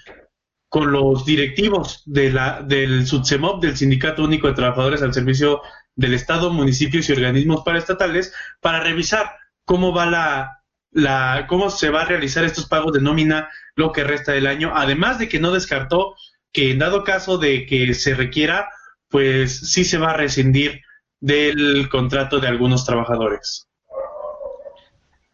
con 0.68 0.92
los 0.92 1.24
directivos 1.24 2.02
de 2.06 2.30
la, 2.30 2.62
del 2.62 3.06
SUTSEMOP, 3.06 3.62
del 3.62 3.76
Sindicato 3.76 4.24
Único 4.24 4.46
de 4.46 4.54
Trabajadores 4.54 5.02
al 5.02 5.14
Servicio 5.14 5.62
del 5.96 6.14
Estado, 6.14 6.52
municipios 6.52 7.08
y 7.08 7.12
organismos 7.12 7.62
paraestatales, 7.64 8.32
para 8.60 8.80
revisar 8.80 9.32
cómo 9.64 9.92
va 9.92 10.06
la, 10.06 10.57
la, 10.98 11.46
cómo 11.48 11.70
se 11.70 11.90
va 11.90 12.02
a 12.02 12.06
realizar 12.06 12.44
estos 12.44 12.66
pagos 12.66 12.92
de 12.92 13.00
nómina 13.00 13.48
lo 13.76 13.92
que 13.92 14.04
resta 14.04 14.32
del 14.32 14.46
año, 14.46 14.72
además 14.74 15.18
de 15.18 15.28
que 15.28 15.38
no 15.38 15.52
descartó 15.52 16.14
que 16.52 16.72
en 16.72 16.78
dado 16.78 17.04
caso 17.04 17.38
de 17.38 17.66
que 17.66 17.94
se 17.94 18.14
requiera 18.14 18.68
pues 19.08 19.72
sí 19.72 19.84
se 19.84 19.98
va 19.98 20.10
a 20.10 20.16
rescindir 20.16 20.82
del 21.20 21.88
contrato 21.88 22.40
de 22.40 22.48
algunos 22.48 22.84
trabajadores. 22.84 23.68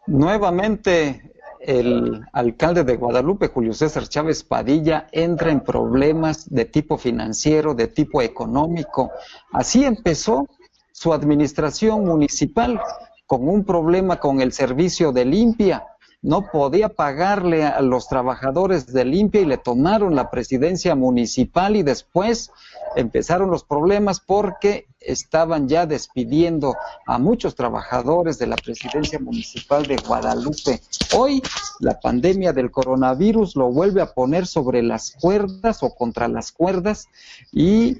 Nuevamente, 0.06 1.32
el 1.60 2.20
alcalde 2.32 2.84
de 2.84 2.96
Guadalupe, 2.96 3.48
Julio 3.48 3.72
César 3.72 4.06
Chávez 4.06 4.44
Padilla, 4.44 5.08
entra 5.12 5.50
en 5.50 5.60
problemas 5.60 6.48
de 6.48 6.66
tipo 6.66 6.98
financiero, 6.98 7.74
de 7.74 7.88
tipo 7.88 8.20
económico. 8.22 9.10
Así 9.52 9.84
empezó 9.84 10.46
su 10.92 11.12
administración 11.12 12.04
municipal 12.04 12.80
con 13.26 13.48
un 13.48 13.64
problema 13.64 14.20
con 14.20 14.40
el 14.40 14.52
servicio 14.52 15.12
de 15.12 15.24
limpia 15.24 15.84
no 16.24 16.50
podía 16.50 16.88
pagarle 16.88 17.64
a 17.64 17.82
los 17.82 18.08
trabajadores 18.08 18.86
de 18.86 19.04
limpia 19.04 19.42
y 19.42 19.44
le 19.44 19.58
tomaron 19.58 20.16
la 20.16 20.30
presidencia 20.30 20.94
municipal 20.94 21.76
y 21.76 21.82
después 21.82 22.50
empezaron 22.96 23.50
los 23.50 23.62
problemas 23.62 24.20
porque 24.20 24.86
estaban 25.00 25.68
ya 25.68 25.84
despidiendo 25.84 26.76
a 27.06 27.18
muchos 27.18 27.54
trabajadores 27.54 28.38
de 28.38 28.46
la 28.46 28.56
presidencia 28.56 29.18
municipal 29.18 29.84
de 29.86 29.96
Guadalupe. 29.96 30.80
Hoy 31.14 31.42
la 31.80 32.00
pandemia 32.00 32.54
del 32.54 32.70
coronavirus 32.70 33.54
lo 33.54 33.70
vuelve 33.70 34.00
a 34.00 34.14
poner 34.14 34.46
sobre 34.46 34.82
las 34.82 35.10
cuerdas 35.20 35.82
o 35.82 35.94
contra 35.94 36.26
las 36.26 36.52
cuerdas 36.52 37.06
y 37.52 37.98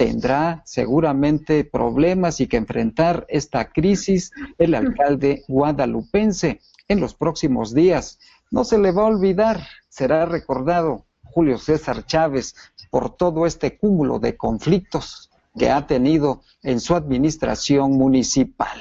tendrá 0.00 0.62
seguramente 0.64 1.62
problemas 1.62 2.40
y 2.40 2.46
que 2.46 2.56
enfrentar 2.56 3.26
esta 3.28 3.70
crisis 3.70 4.32
el 4.56 4.74
alcalde 4.74 5.44
guadalupense 5.46 6.62
en 6.88 7.00
los 7.00 7.12
próximos 7.12 7.74
días. 7.74 8.18
No 8.50 8.64
se 8.64 8.78
le 8.78 8.92
va 8.92 9.02
a 9.02 9.08
olvidar, 9.08 9.60
será 9.90 10.24
recordado 10.24 11.04
Julio 11.22 11.58
César 11.58 12.06
Chávez 12.06 12.54
por 12.90 13.14
todo 13.14 13.44
este 13.44 13.76
cúmulo 13.76 14.18
de 14.18 14.38
conflictos 14.38 15.28
que 15.58 15.68
ha 15.68 15.86
tenido 15.86 16.40
en 16.62 16.80
su 16.80 16.94
administración 16.94 17.92
municipal. 17.92 18.80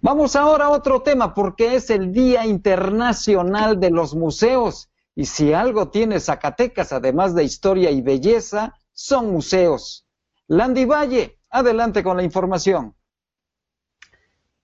Vamos 0.00 0.34
ahora 0.34 0.64
a 0.64 0.70
otro 0.70 1.02
tema 1.02 1.34
porque 1.34 1.74
es 1.74 1.90
el 1.90 2.10
Día 2.10 2.46
Internacional 2.46 3.78
de 3.80 3.90
los 3.90 4.14
Museos 4.14 4.88
y 5.14 5.26
si 5.26 5.52
algo 5.52 5.90
tiene 5.90 6.20
Zacatecas, 6.20 6.94
además 6.94 7.34
de 7.34 7.44
historia 7.44 7.90
y 7.90 8.00
belleza, 8.00 8.72
son 8.94 9.30
museos. 9.30 10.03
Landy 10.46 10.84
Valle, 10.84 11.38
adelante 11.48 12.02
con 12.02 12.18
la 12.18 12.22
información. 12.22 12.94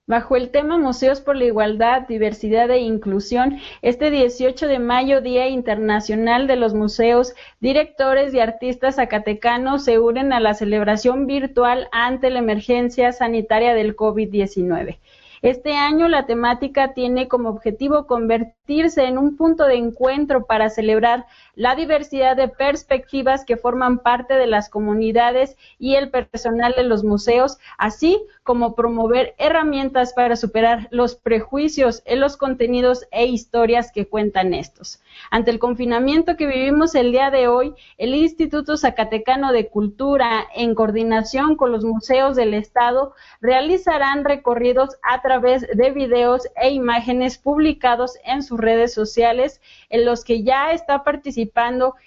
Bajo 0.07 0.37
el 0.37 0.51
tema 0.51 0.77
Museos 0.77 1.23
por 1.23 1.37
la 1.37 1.45
Igualdad, 1.45 2.03
Diversidad 2.03 2.71
e 2.71 2.81
Inclusión, 2.81 3.59
este 3.81 4.11
18 4.11 4.67
de 4.67 4.79
mayo, 4.79 5.23
Día 5.23 5.49
Internacional 5.49 6.47
de 6.47 6.57
los 6.57 6.75
Museos, 6.75 7.33
directores 7.61 8.35
y 8.35 8.41
artistas 8.41 8.97
zacatecanos 8.97 9.85
se 9.85 9.99
unen 9.99 10.35
a 10.35 10.41
la 10.41 10.53
celebración 10.53 11.27
virtual 11.27 11.89
ante 11.93 12.29
la 12.29 12.41
emergencia 12.41 13.13
sanitaria 13.13 13.73
del 13.73 13.97
COVID-19. 13.97 14.99
Este 15.43 15.73
año 15.73 16.07
la 16.09 16.27
temática 16.27 16.93
tiene 16.93 17.27
como 17.27 17.49
objetivo 17.49 18.07
convertirse 18.07 19.05
en 19.07 19.17
un 19.17 19.39
punto 19.39 19.65
de 19.65 19.77
encuentro 19.77 20.45
para 20.45 20.69
celebrar 20.69 21.25
la 21.61 21.75
diversidad 21.75 22.39
de 22.39 22.49
perspectivas 22.49 23.45
que 23.45 23.59
forman 23.59 23.99
parte 23.99 24.33
de 24.33 24.47
las 24.47 24.71
comunidades 24.71 25.59
y 25.79 25.95
el 25.97 26.09
personal 26.09 26.73
de 26.75 26.85
los 26.85 27.05
museos, 27.05 27.59
así 27.77 28.19
como 28.45 28.75
promover 28.75 29.35
herramientas 29.37 30.15
para 30.15 30.37
superar 30.37 30.89
los 30.91 31.17
prejuicios 31.17 32.01
en 32.07 32.21
los 32.21 32.39
contenidos 32.39 33.07
e 33.11 33.27
historias 33.27 33.93
que 33.93 34.09
cuentan 34.09 34.55
estos. 34.55 35.03
Ante 35.31 35.51
el 35.51 35.59
confinamiento 35.59 36.39
que 36.39 36.47
vivimos 36.47 36.95
el 36.95 37.13
día 37.13 37.31
de 37.31 37.47
hoy, 37.47 37.75
el 37.99 38.15
Instituto 38.15 38.79
Zacatecano 38.79 39.53
de 39.53 39.69
Cultura, 39.69 40.47
en 40.55 40.75
coordinación 40.75 41.57
con 41.57 41.73
los 41.73 41.85
museos 41.85 42.37
del 42.37 42.55
Estado, 42.55 43.13
realizarán 43.43 44.25
recorridos 44.25 44.97
a 45.03 45.21
través 45.21 45.67
de 45.69 45.91
videos 45.91 46.49
e 46.57 46.71
imágenes 46.71 47.37
publicados 47.37 48.17
en 48.25 48.43
sus 48.43 48.59
redes 48.59 48.95
sociales, 48.95 49.61
en 49.91 50.07
los 50.07 50.25
que 50.25 50.43
ya 50.43 50.73
está 50.73 51.05
participando 51.05 51.50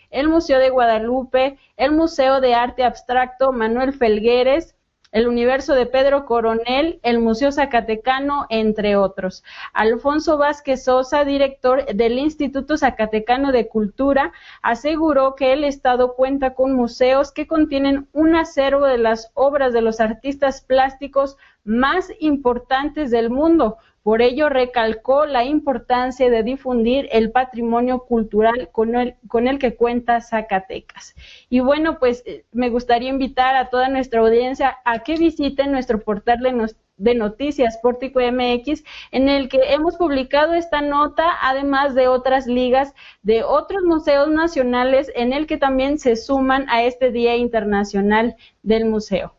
el 0.10 0.28
Museo 0.30 0.60
de 0.60 0.70
Guadalupe, 0.70 1.58
el 1.78 1.92
Museo 1.92 2.42
de 2.42 2.56
Arte 2.56 2.84
Abstracto 2.84 3.52
Manuel 3.52 3.94
Felgueres, 3.94 4.76
el 5.14 5.28
Universo 5.28 5.76
de 5.76 5.86
Pedro 5.86 6.26
Coronel, 6.26 7.00
el 7.04 7.20
Museo 7.20 7.52
Zacatecano, 7.52 8.48
entre 8.50 8.96
otros. 8.96 9.44
Alfonso 9.72 10.40
Vázquez 10.40 10.86
Sosa, 10.86 11.24
director 11.24 11.86
del 11.86 12.18
Instituto 12.18 12.78
Zacatecano 12.78 13.52
de 13.52 13.68
Cultura, 13.68 14.34
aseguró 14.64 15.36
que 15.36 15.54
el 15.54 15.66
Estado 15.66 16.16
cuenta 16.16 16.56
con 16.56 16.74
museos 16.74 17.32
que 17.32 17.46
contienen 17.46 18.10
un 18.12 18.36
acervo 18.36 18.86
de 18.88 18.98
las 18.98 19.32
obras 19.36 19.72
de 19.72 19.82
los 19.82 20.00
artistas 20.00 20.62
plásticos 20.62 21.38
más 21.64 22.12
importantes 22.20 23.12
del 23.12 23.30
mundo, 23.30 23.78
por 24.04 24.22
ello, 24.22 24.50
recalcó 24.50 25.26
la 25.26 25.46
importancia 25.46 26.30
de 26.30 26.44
difundir 26.44 27.08
el 27.14 27.32
patrimonio 27.32 28.00
cultural 28.00 28.70
con 28.74 28.96
el, 28.98 29.60
que 29.60 29.78
cuenta 29.78 30.20
Zacatecas. 30.20 31.16
Y 31.50 31.62
bueno, 31.62 32.00
pues 32.00 32.22
eh, 32.26 32.44
me 32.52 32.70
gustaría 32.70 33.08
invitar 33.08 33.56
a 33.56 33.70
toda 33.70 33.88
nuestra 33.88 34.20
audiencia 34.20 34.78
a 34.84 35.00
que 35.00 35.16
visiten 35.16 35.72
nuestro 35.72 36.02
portal 36.02 36.40
de, 36.98 37.16
noticias 37.16 37.78
Pórtico 37.82 38.20
MX, 38.20 38.84
en 39.12 39.30
el 39.30 39.48
que 39.48 39.60
hemos 39.70 39.96
publicado 39.96 40.54
esta 40.54 40.82
nota, 40.82 41.24
además 41.42 41.96
de 41.96 42.10
otras 42.10 42.46
ligas 42.46 42.94
de 43.22 43.44
otros 43.44 43.84
museos 43.84 44.28
nacionales, 44.28 45.14
en 45.16 45.32
el 45.32 45.48
que 45.48 45.58
también 45.58 45.98
se 45.98 46.18
suman 46.18 46.70
a 46.70 46.84
este 46.84 47.10
Día 47.10 47.38
Internacional 47.38 48.36
del 48.64 48.84
Museo. 48.84 49.34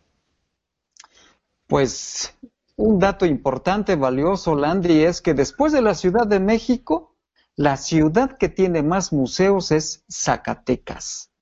Pues 1.75 2.33
un 2.77 3.01
dato 3.01 3.27
importante, 3.27 3.97
valioso, 3.97 4.55
Landry, 4.55 5.03
es 5.03 5.21
que 5.21 5.35
después 5.35 5.73
de 5.73 5.83
la 5.83 5.97
Ciudad 5.97 6.25
de 6.25 6.39
México, 6.39 7.17
la 7.57 7.77
ciudad 7.77 8.39
que 8.39 8.49
tiene 8.49 8.85
más 8.85 9.13
museos 9.13 9.73
es 9.73 10.05
Zacatecas. 10.09 11.33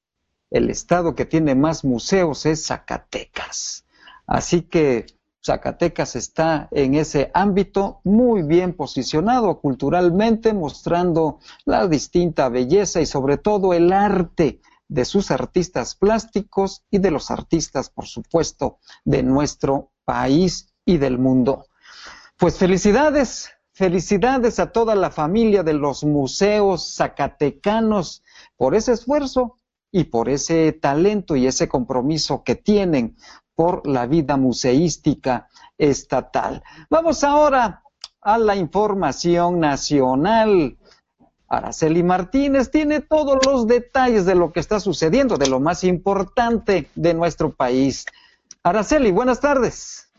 El 0.49 0.70
estado 0.70 1.14
que 1.14 1.26
tiene 1.26 1.55
más 1.55 1.85
museos 1.85 2.47
es 2.47 2.64
Zacatecas. 2.64 3.85
Así 4.26 4.62
que 4.62 5.05
Zacatecas 5.45 6.16
está 6.16 6.66
en 6.70 6.95
ese 6.95 7.30
ámbito 7.35 8.01
muy 8.03 8.43
bien 8.43 8.72
posicionado 8.72 9.61
culturalmente, 9.61 10.55
mostrando 10.55 11.41
la 11.66 11.87
distinta 11.89 12.49
belleza 12.49 13.03
y 13.03 13.05
sobre 13.05 13.37
todo 13.37 13.74
el 13.74 13.93
arte 13.93 14.62
de 14.89 15.05
sus 15.05 15.30
artistas 15.30 15.95
plásticos 15.95 16.85
y 16.91 17.01
de 17.01 17.11
los 17.11 17.30
artistas, 17.30 17.91
por 17.91 18.07
supuesto, 18.07 18.78
de 19.05 19.22
nuestro 19.22 19.91
país 20.13 20.69
y 20.85 20.99
del 20.99 21.19
mundo. 21.19 21.65
Pues 22.37 22.59
felicidades, 22.59 23.49
felicidades 23.73 24.61
a 24.61 24.71
toda 24.71 24.95
la 24.95 25.11
familia 25.11 25.63
de 25.63 25.73
los 25.73 26.05
museos 26.05 26.97
zacatecanos 26.97 28.23
por 28.59 28.75
ese 28.75 28.93
esfuerzo 28.93 29.57
y 29.91 30.05
por 30.05 30.29
ese 30.29 30.73
talento 30.73 31.35
y 31.35 31.47
ese 31.47 31.67
compromiso 31.67 32.45
que 32.45 32.57
tienen 32.57 33.17
por 33.55 33.87
la 33.87 34.07
vida 34.07 34.37
museística 34.37 35.49
estatal. 35.79 36.63
Vamos 36.91 37.25
ahora 37.25 37.83
a 38.21 38.37
la 38.37 38.55
información 38.55 39.61
nacional. 39.61 40.77
Araceli 41.49 42.03
Martínez 42.03 42.71
tiene 42.71 43.01
todos 43.01 43.39
los 43.47 43.67
detalles 43.67 44.27
de 44.27 44.35
lo 44.35 44.53
que 44.53 44.61
está 44.61 44.79
sucediendo, 44.79 45.39
de 45.39 45.49
lo 45.49 45.59
más 45.59 45.85
importante 45.85 46.91
de 46.95 47.15
nuestro 47.15 47.55
país. 47.55 48.05
Araceli, 48.65 49.11
buenas 49.11 49.41
tardes. 49.41 50.13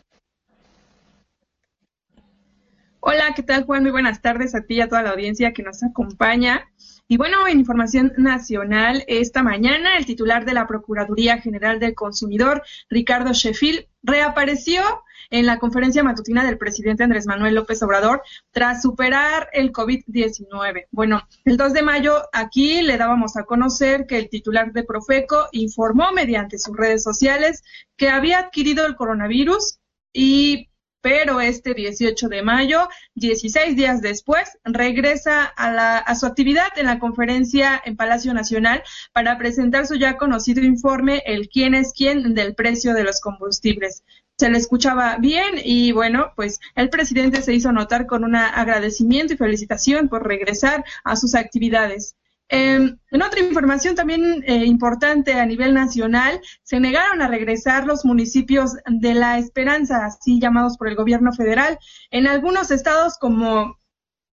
Hola, 3.00 3.34
¿qué 3.36 3.42
tal 3.42 3.64
Juan? 3.66 3.84
Muy 3.84 3.92
buenas 3.92 4.22
tardes 4.22 4.54
a 4.54 4.66
ti 4.66 4.76
y 4.76 4.82
a 4.82 4.90
toda 4.90 5.02
la 5.02 5.12
audiencia 5.12 5.54
que 5.54 5.64
nos 5.64 5.82
acompaña. 5.82 6.70
Y 7.08 7.18
bueno, 7.18 7.48
en 7.48 7.60
información 7.60 8.14
nacional, 8.18 9.04
esta 9.08 9.44
mañana 9.44 9.98
el 9.98 10.06
titular 10.06 10.46
de 10.46 10.54
la 10.54 10.68
Procuraduría 10.68 11.40
General 11.40 11.80
del 11.80 11.96
Consumidor, 11.96 12.64
Ricardo 12.90 13.34
Sheffield, 13.34 13.86
reapareció 14.04 14.82
en 15.30 15.46
la 15.46 15.60
conferencia 15.60 16.04
matutina 16.04 16.46
del 16.46 16.58
presidente 16.58 17.04
Andrés 17.04 17.26
Manuel 17.26 17.56
López 17.56 17.82
Obrador 17.84 18.22
tras 18.52 18.82
superar 18.82 19.50
el 19.54 19.72
COVID-19. 19.72 20.88
Bueno, 20.92 21.28
el 21.46 21.58
2 21.58 21.74
de 21.74 21.82
mayo 21.82 22.22
aquí 22.32 22.82
le 22.82 22.98
dábamos 22.98 23.36
a 23.36 23.44
conocer 23.44 24.06
que 24.06 24.18
el 24.18 24.30
titular 24.30 24.72
de 24.72 24.84
Profeco 24.84 25.48
informó 25.52 26.12
mediante 26.12 26.60
sus 26.60 26.76
redes 26.76 27.04
sociales 27.04 27.64
que 27.98 28.10
había 28.10 28.40
adquirido 28.40 28.86
el 28.86 28.96
coronavirus 28.96 29.80
y 30.14 30.70
pero 31.04 31.42
este 31.42 31.74
18 31.74 32.30
de 32.30 32.42
mayo, 32.44 32.88
16 33.16 33.76
días 33.76 34.02
después, 34.02 34.58
regresa 34.64 35.44
a, 35.44 35.70
la, 35.70 35.98
a, 35.98 36.16
su 36.16 36.26
actividad 36.26 36.70
en 36.78 36.86
la 36.86 36.98
conferencia 36.98 37.82
en 37.84 37.98
Palacio 37.98 38.34
Nacional 38.34 38.82
para 39.12 39.38
presentar 39.38 39.86
su 39.86 39.96
ya 39.96 40.16
conocido 40.16 40.64
informe, 40.64 41.22
el 41.26 41.50
quién 41.50 41.76
es 41.76 41.92
quién 41.94 42.34
del 42.34 42.56
precio 42.56 42.94
de 42.94 43.04
los 43.04 43.20
combustibles 43.20 44.04
se 44.38 44.50
le 44.50 44.58
escuchaba 44.58 45.18
bien 45.18 45.56
y 45.64 45.92
bueno, 45.92 46.32
pues 46.36 46.60
el 46.76 46.90
presidente 46.90 47.42
se 47.42 47.54
hizo 47.54 47.72
notar 47.72 48.08
con 48.08 48.24
un 48.24 48.36
agradecimiento 48.36 49.34
y 49.34 49.38
felicitación 49.38 50.10
por 50.10 50.26
regresar 50.26 50.84
a 51.04 51.16
sus 51.16 51.36
actividades. 51.36 52.16
Em, 52.50 52.98
en 53.10 53.22
otra 53.22 53.40
información 53.40 53.96
también 53.96 54.44
eh, 54.46 54.66
importante 54.66 55.34
a 55.34 55.46
nivel 55.46 55.74
nacional, 55.74 56.40
se 56.62 56.80
negaron 56.80 57.22
a 57.22 57.28
regresar 57.28 57.86
los 57.86 58.06
municipios 58.06 58.76
de 58.86 59.14
la 59.14 59.40
Esperanza, 59.40 60.06
así 60.06 60.40
llamados 60.40 60.78
por 60.78 60.88
el 60.88 60.96
gobierno 60.96 61.34
federal, 61.34 61.80
en 62.12 62.28
algunos 62.28 62.70
estados 62.70 63.18
como 63.18 63.78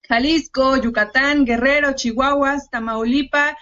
Jalisco, 0.08 0.76
Yucatán, 0.76 1.44
Guerrero, 1.44 1.94
Chihuahua, 1.94 2.58
Tamaulipas, 2.70 3.54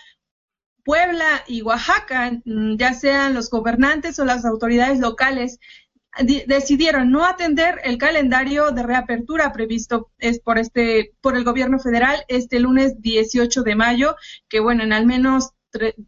Puebla 0.85 1.45
y 1.47 1.63
Oaxaca, 1.63 2.33
mm, 2.45 2.77
ya 2.77 2.93
sean 2.95 3.35
los 3.35 3.49
gobernantes 3.51 4.19
o 4.19 4.25
las 4.25 4.45
autoridades 4.45 4.99
locales, 4.99 5.61
decidieron 6.47 7.11
no 7.11 7.25
atender 7.25 7.81
el 7.85 7.97
calendario 7.97 8.71
de 8.71 8.83
reapertura 8.83 9.53
previsto 9.53 10.11
es 10.19 10.41
por 10.41 10.59
este 10.59 11.15
por 11.23 11.37
el 11.37 11.45
gobierno 11.45 11.79
federal 11.79 12.25
este 12.29 12.61
lunes 12.61 13.01
18 13.01 13.63
de 13.63 13.75
mayo, 13.75 14.17
que 14.49 14.61
bueno, 14.61 14.83
en 14.83 14.93
al 14.93 15.07
menos 15.07 15.53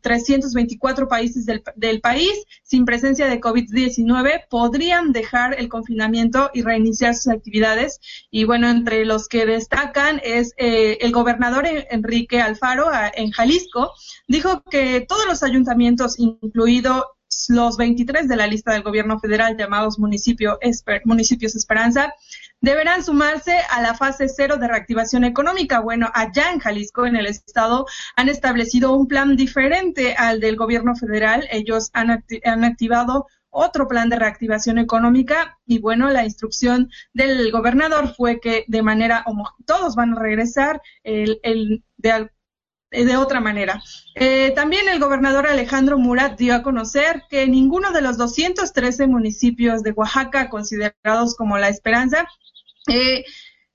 324 0.03 1.09
países 1.09 1.47
del, 1.47 1.63
del, 1.77 2.01
país 2.01 2.33
sin 2.63 2.85
presencia 2.85 3.27
de 3.27 3.41
COVID-19 3.41 4.47
podrían 4.51 5.13
dejar 5.13 5.59
el 5.59 5.69
confinamiento 5.69 6.51
y 6.53 6.63
reiniciar 6.63 7.15
sus 7.15 7.29
actividades. 7.29 7.99
Y 8.31 8.45
bueno, 8.45 8.69
entre 8.69 9.05
los 9.05 9.29
que 9.29 9.47
destacan 9.47 10.21
es 10.23 10.53
eh, 10.59 10.99
el 11.01 11.13
gobernador 11.13 11.65
Enrique 11.67 12.41
Alfaro 12.41 12.91
en 13.15 13.31
Jalisco, 13.31 13.93
dijo 14.29 14.63
que 14.71 15.05
todos 15.09 15.27
los 15.27 15.43
ayuntamientos, 15.43 16.19
incluido 16.19 17.14
los 17.49 17.77
23 17.77 18.29
de 18.29 18.37
la 18.37 18.47
lista 18.47 18.73
del 18.73 18.83
gobierno 18.83 19.19
federal 19.19 19.57
llamados 19.57 19.99
municipio 19.99 20.59
municipios 21.05 21.55
Esperanza 21.55 22.13
deberán 22.61 23.05
sumarse 23.05 23.59
a 23.71 23.83
la 23.83 23.95
fase 23.95 24.29
cero 24.29 24.57
de 24.57 24.69
reactivación 24.69 25.25
económica. 25.25 25.81
Bueno, 25.81 26.11
allá 26.15 26.51
en 26.51 26.61
Jalisco, 26.61 27.07
en 27.07 27.17
el 27.17 27.27
estado, 27.27 27.87
han 28.17 28.29
establecido 28.29 28.97
un 28.97 29.07
plan 29.07 29.37
diferente 29.37 30.15
al 30.15 30.41
del 30.41 30.57
gobierno 30.57 30.97
federal. 30.97 31.47
Ellos 31.51 31.91
han, 31.93 32.25
han 32.45 32.65
activado 32.65 33.27
otro 33.51 33.87
plan 33.87 34.09
de 34.09 34.19
reactivación 34.19 34.79
económica 34.79 35.59
y 35.65 35.79
bueno, 35.79 36.11
la 36.11 36.25
instrucción 36.25 36.91
del 37.13 37.53
gobernador 37.53 38.15
fue 38.15 38.41
que 38.41 38.65
de 38.67 38.83
manera 38.83 39.25
todos 39.65 39.95
van 39.95 40.15
a 40.15 40.21
regresar 40.21 40.83
el, 41.05 41.39
el 41.43 41.85
de, 41.97 42.31
de 43.03 43.17
otra 43.17 43.41
manera. 43.41 43.83
Eh, 44.15 44.53
también 44.55 44.89
el 44.89 45.01
gobernador 45.01 45.47
Alejandro 45.47 45.99
Murat 45.99 46.39
dio 46.39 46.55
a 46.55 46.63
conocer 46.63 47.25
que 47.29 47.47
ninguno 47.49 47.91
de 47.93 48.03
los 48.03 48.17
213 48.17 49.07
municipios 49.09 49.83
de 49.83 49.93
Oaxaca 49.93 50.49
considerados 50.49 51.35
como 51.35 51.59
la 51.59 51.69
esperanza 51.69 52.29
eh, 52.87 53.25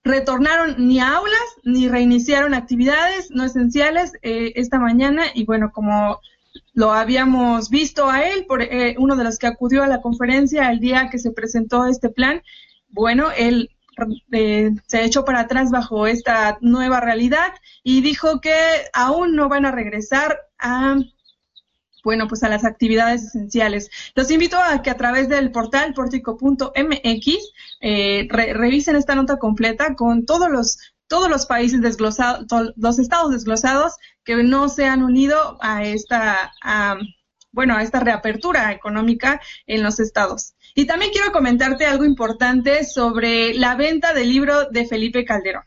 retornaron 0.03 0.75
ni 0.77 0.99
a 0.99 1.15
aulas 1.15 1.41
ni 1.63 1.89
reiniciaron 1.89 2.53
actividades 2.53 3.31
no 3.31 3.43
esenciales 3.43 4.13
esta 4.21 4.79
mañana 4.79 5.23
y 5.33 5.45
bueno, 5.45 5.71
como 5.73 6.19
lo 6.73 6.93
habíamos 6.93 7.69
visto 7.69 8.09
a 8.09 8.23
él, 8.23 8.45
por 8.45 8.65
uno 8.97 9.15
de 9.17 9.23
los 9.23 9.37
que 9.37 9.47
acudió 9.47 9.83
a 9.83 9.87
la 9.87 10.01
conferencia 10.01 10.71
el 10.71 10.79
día 10.79 11.09
que 11.11 11.19
se 11.19 11.31
presentó 11.31 11.85
este 11.85 12.09
plan, 12.09 12.41
bueno, 12.87 13.29
él 13.37 13.69
eh, 14.31 14.71
se 14.87 15.03
echó 15.03 15.25
para 15.25 15.41
atrás 15.41 15.71
bajo 15.71 16.07
esta 16.07 16.57
nueva 16.61 16.99
realidad 16.99 17.53
y 17.83 18.01
dijo 18.01 18.41
que 18.41 18.55
aún 18.93 19.35
no 19.35 19.49
van 19.49 19.65
a 19.65 19.71
regresar 19.71 20.39
a 20.57 20.97
bueno, 22.03 22.27
pues 22.27 22.43
a 22.43 22.49
las 22.49 22.63
actividades 22.63 23.23
esenciales. 23.23 23.89
Los 24.15 24.31
invito 24.31 24.57
a 24.57 24.81
que 24.81 24.89
a 24.89 24.97
través 24.97 25.27
del 25.27 25.51
portal 25.51 25.93
portico.mx 25.93 27.37
eh, 27.81 28.27
revisen 28.29 28.95
esta 28.95 29.15
nota 29.15 29.37
completa 29.37 29.95
con 29.95 30.25
todos 30.25 30.49
los 30.49 30.77
todos 31.09 31.27
los 31.27 31.47
países 31.47 31.81
desglosados, 31.81 32.45
los 32.75 32.99
estados 32.99 33.31
desglosados 33.31 33.95
que 34.23 34.35
no 34.43 34.69
se 34.69 34.85
han 34.85 35.01
unido 35.01 35.57
a 35.59 35.83
esta, 35.83 36.53
bueno, 37.51 37.75
a 37.75 37.81
esta 37.81 37.99
reapertura 37.99 38.71
económica 38.71 39.41
en 39.65 39.81
los 39.81 39.99
estados. 39.99 40.53
Y 40.79 40.85
también 40.85 41.11
quiero 41.11 41.33
comentarte 41.33 41.85
algo 41.85 42.05
importante 42.05 42.85
sobre 42.85 43.53
la 43.53 43.75
venta 43.75 44.13
del 44.13 44.29
libro 44.29 44.69
de 44.69 44.85
Felipe 44.85 45.25
Calderón. 45.25 45.63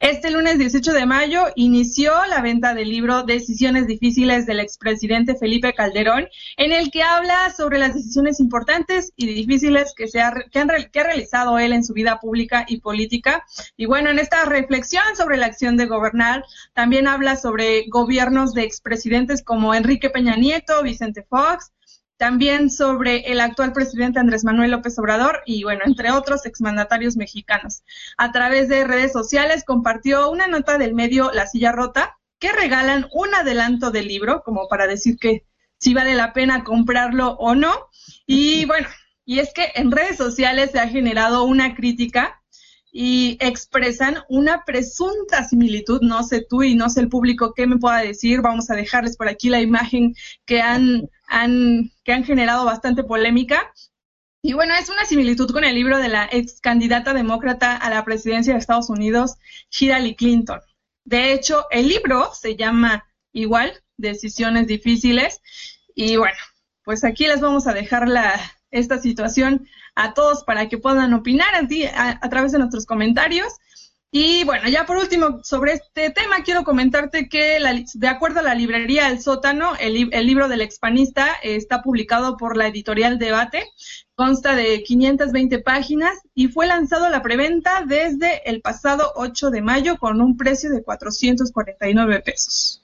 Este 0.00 0.30
lunes 0.30 0.58
18 0.58 0.92
de 0.92 1.06
mayo 1.06 1.46
inició 1.54 2.12
la 2.28 2.42
venta 2.42 2.74
del 2.74 2.90
libro 2.90 3.22
Decisiones 3.22 3.86
difíciles 3.86 4.44
del 4.44 4.60
expresidente 4.60 5.34
Felipe 5.34 5.72
Calderón, 5.72 6.28
en 6.58 6.72
el 6.72 6.90
que 6.90 7.02
habla 7.02 7.50
sobre 7.56 7.78
las 7.78 7.94
decisiones 7.94 8.38
importantes 8.38 9.14
y 9.16 9.28
difíciles 9.28 9.94
que, 9.96 10.08
se 10.08 10.20
ha, 10.20 10.34
que, 10.52 10.58
han, 10.58 10.68
que 10.92 11.00
ha 11.00 11.04
realizado 11.04 11.58
él 11.58 11.72
en 11.72 11.82
su 11.82 11.94
vida 11.94 12.20
pública 12.20 12.66
y 12.68 12.82
política. 12.82 13.46
Y 13.78 13.86
bueno, 13.86 14.10
en 14.10 14.18
esta 14.18 14.44
reflexión 14.44 15.04
sobre 15.16 15.38
la 15.38 15.46
acción 15.46 15.78
de 15.78 15.86
gobernar, 15.86 16.44
también 16.74 17.08
habla 17.08 17.36
sobre 17.36 17.86
gobiernos 17.88 18.52
de 18.52 18.64
expresidentes 18.64 19.42
como 19.42 19.74
Enrique 19.74 20.10
Peña 20.10 20.36
Nieto, 20.36 20.82
Vicente 20.82 21.22
Fox, 21.22 21.72
también 22.20 22.68
sobre 22.68 23.32
el 23.32 23.40
actual 23.40 23.72
presidente 23.72 24.20
Andrés 24.20 24.44
Manuel 24.44 24.72
López 24.72 24.98
Obrador 24.98 25.40
y, 25.46 25.62
bueno, 25.64 25.80
entre 25.86 26.10
otros 26.10 26.44
exmandatarios 26.44 27.16
mexicanos. 27.16 27.82
A 28.18 28.30
través 28.30 28.68
de 28.68 28.84
redes 28.84 29.10
sociales 29.10 29.64
compartió 29.64 30.30
una 30.30 30.46
nota 30.46 30.76
del 30.76 30.92
medio 30.92 31.30
La 31.32 31.46
Silla 31.46 31.72
Rota 31.72 32.18
que 32.38 32.52
regalan 32.52 33.08
un 33.12 33.34
adelanto 33.34 33.90
del 33.90 34.06
libro, 34.06 34.42
como 34.44 34.68
para 34.68 34.86
decir 34.86 35.16
que 35.16 35.46
si 35.78 35.94
vale 35.94 36.14
la 36.14 36.34
pena 36.34 36.62
comprarlo 36.62 37.38
o 37.38 37.54
no. 37.54 37.88
Y 38.26 38.66
bueno, 38.66 38.86
y 39.24 39.38
es 39.38 39.54
que 39.54 39.72
en 39.74 39.90
redes 39.90 40.18
sociales 40.18 40.72
se 40.72 40.78
ha 40.78 40.88
generado 40.88 41.44
una 41.44 41.74
crítica 41.74 42.39
y 42.92 43.38
expresan 43.40 44.18
una 44.28 44.64
presunta 44.64 45.44
similitud, 45.44 46.00
no 46.02 46.22
sé 46.22 46.44
tú 46.48 46.62
y 46.62 46.74
no 46.74 46.90
sé 46.90 47.00
el 47.00 47.08
público 47.08 47.54
qué 47.54 47.66
me 47.66 47.78
pueda 47.78 47.98
decir, 47.98 48.40
vamos 48.40 48.70
a 48.70 48.74
dejarles 48.74 49.16
por 49.16 49.28
aquí 49.28 49.48
la 49.48 49.60
imagen 49.60 50.14
que 50.44 50.60
han, 50.60 51.08
han, 51.28 51.92
que 52.04 52.12
han 52.12 52.24
generado 52.24 52.64
bastante 52.64 53.04
polémica. 53.04 53.72
Y 54.42 54.54
bueno, 54.54 54.74
es 54.74 54.88
una 54.88 55.04
similitud 55.04 55.50
con 55.52 55.64
el 55.64 55.74
libro 55.74 55.98
de 55.98 56.08
la 56.08 56.28
ex 56.32 56.60
candidata 56.60 57.12
demócrata 57.12 57.76
a 57.76 57.90
la 57.90 58.04
presidencia 58.04 58.54
de 58.54 58.58
Estados 58.58 58.88
Unidos, 58.88 59.36
Hillary 59.78 60.16
Clinton. 60.16 60.60
De 61.04 61.32
hecho, 61.32 61.66
el 61.70 61.88
libro 61.88 62.30
se 62.34 62.56
llama 62.56 63.04
igual, 63.32 63.82
Decisiones 63.96 64.66
Difíciles. 64.66 65.40
Y 65.94 66.16
bueno, 66.16 66.38
pues 66.84 67.04
aquí 67.04 67.26
les 67.26 67.40
vamos 67.40 67.66
a 67.66 67.74
dejar 67.74 68.08
la, 68.08 68.40
esta 68.70 68.98
situación 68.98 69.68
a 69.94 70.14
todos 70.14 70.44
para 70.44 70.68
que 70.68 70.78
puedan 70.78 71.14
opinar 71.14 71.54
a, 71.54 72.18
a 72.20 72.28
través 72.28 72.52
de 72.52 72.58
nuestros 72.58 72.86
comentarios. 72.86 73.52
Y 74.12 74.42
bueno, 74.42 74.68
ya 74.68 74.86
por 74.86 74.96
último, 74.96 75.38
sobre 75.44 75.74
este 75.74 76.10
tema, 76.10 76.42
quiero 76.44 76.64
comentarte 76.64 77.28
que 77.28 77.60
de 77.94 78.08
acuerdo 78.08 78.40
a 78.40 78.42
la 78.42 78.56
librería 78.56 79.08
El 79.08 79.22
Sótano, 79.22 79.76
el, 79.78 80.08
el, 80.12 80.26
libro 80.26 80.48
del 80.48 80.62
expanista 80.62 81.28
está 81.44 81.80
publicado 81.80 82.36
por 82.36 82.56
la 82.56 82.66
editorial 82.66 83.20
Debate, 83.20 83.68
consta 84.16 84.56
de 84.56 84.82
520 84.82 85.60
páginas 85.60 86.18
y 86.34 86.48
fue 86.48 86.66
lanzado 86.66 87.04
a 87.04 87.10
la 87.10 87.22
preventa 87.22 87.84
desde 87.86 88.48
el 88.50 88.60
pasado 88.62 89.12
8 89.14 89.50
de 89.50 89.62
mayo 89.62 89.96
con 89.96 90.20
un 90.20 90.36
precio 90.36 90.70
de 90.70 90.82
449 90.82 92.20
pesos. 92.22 92.82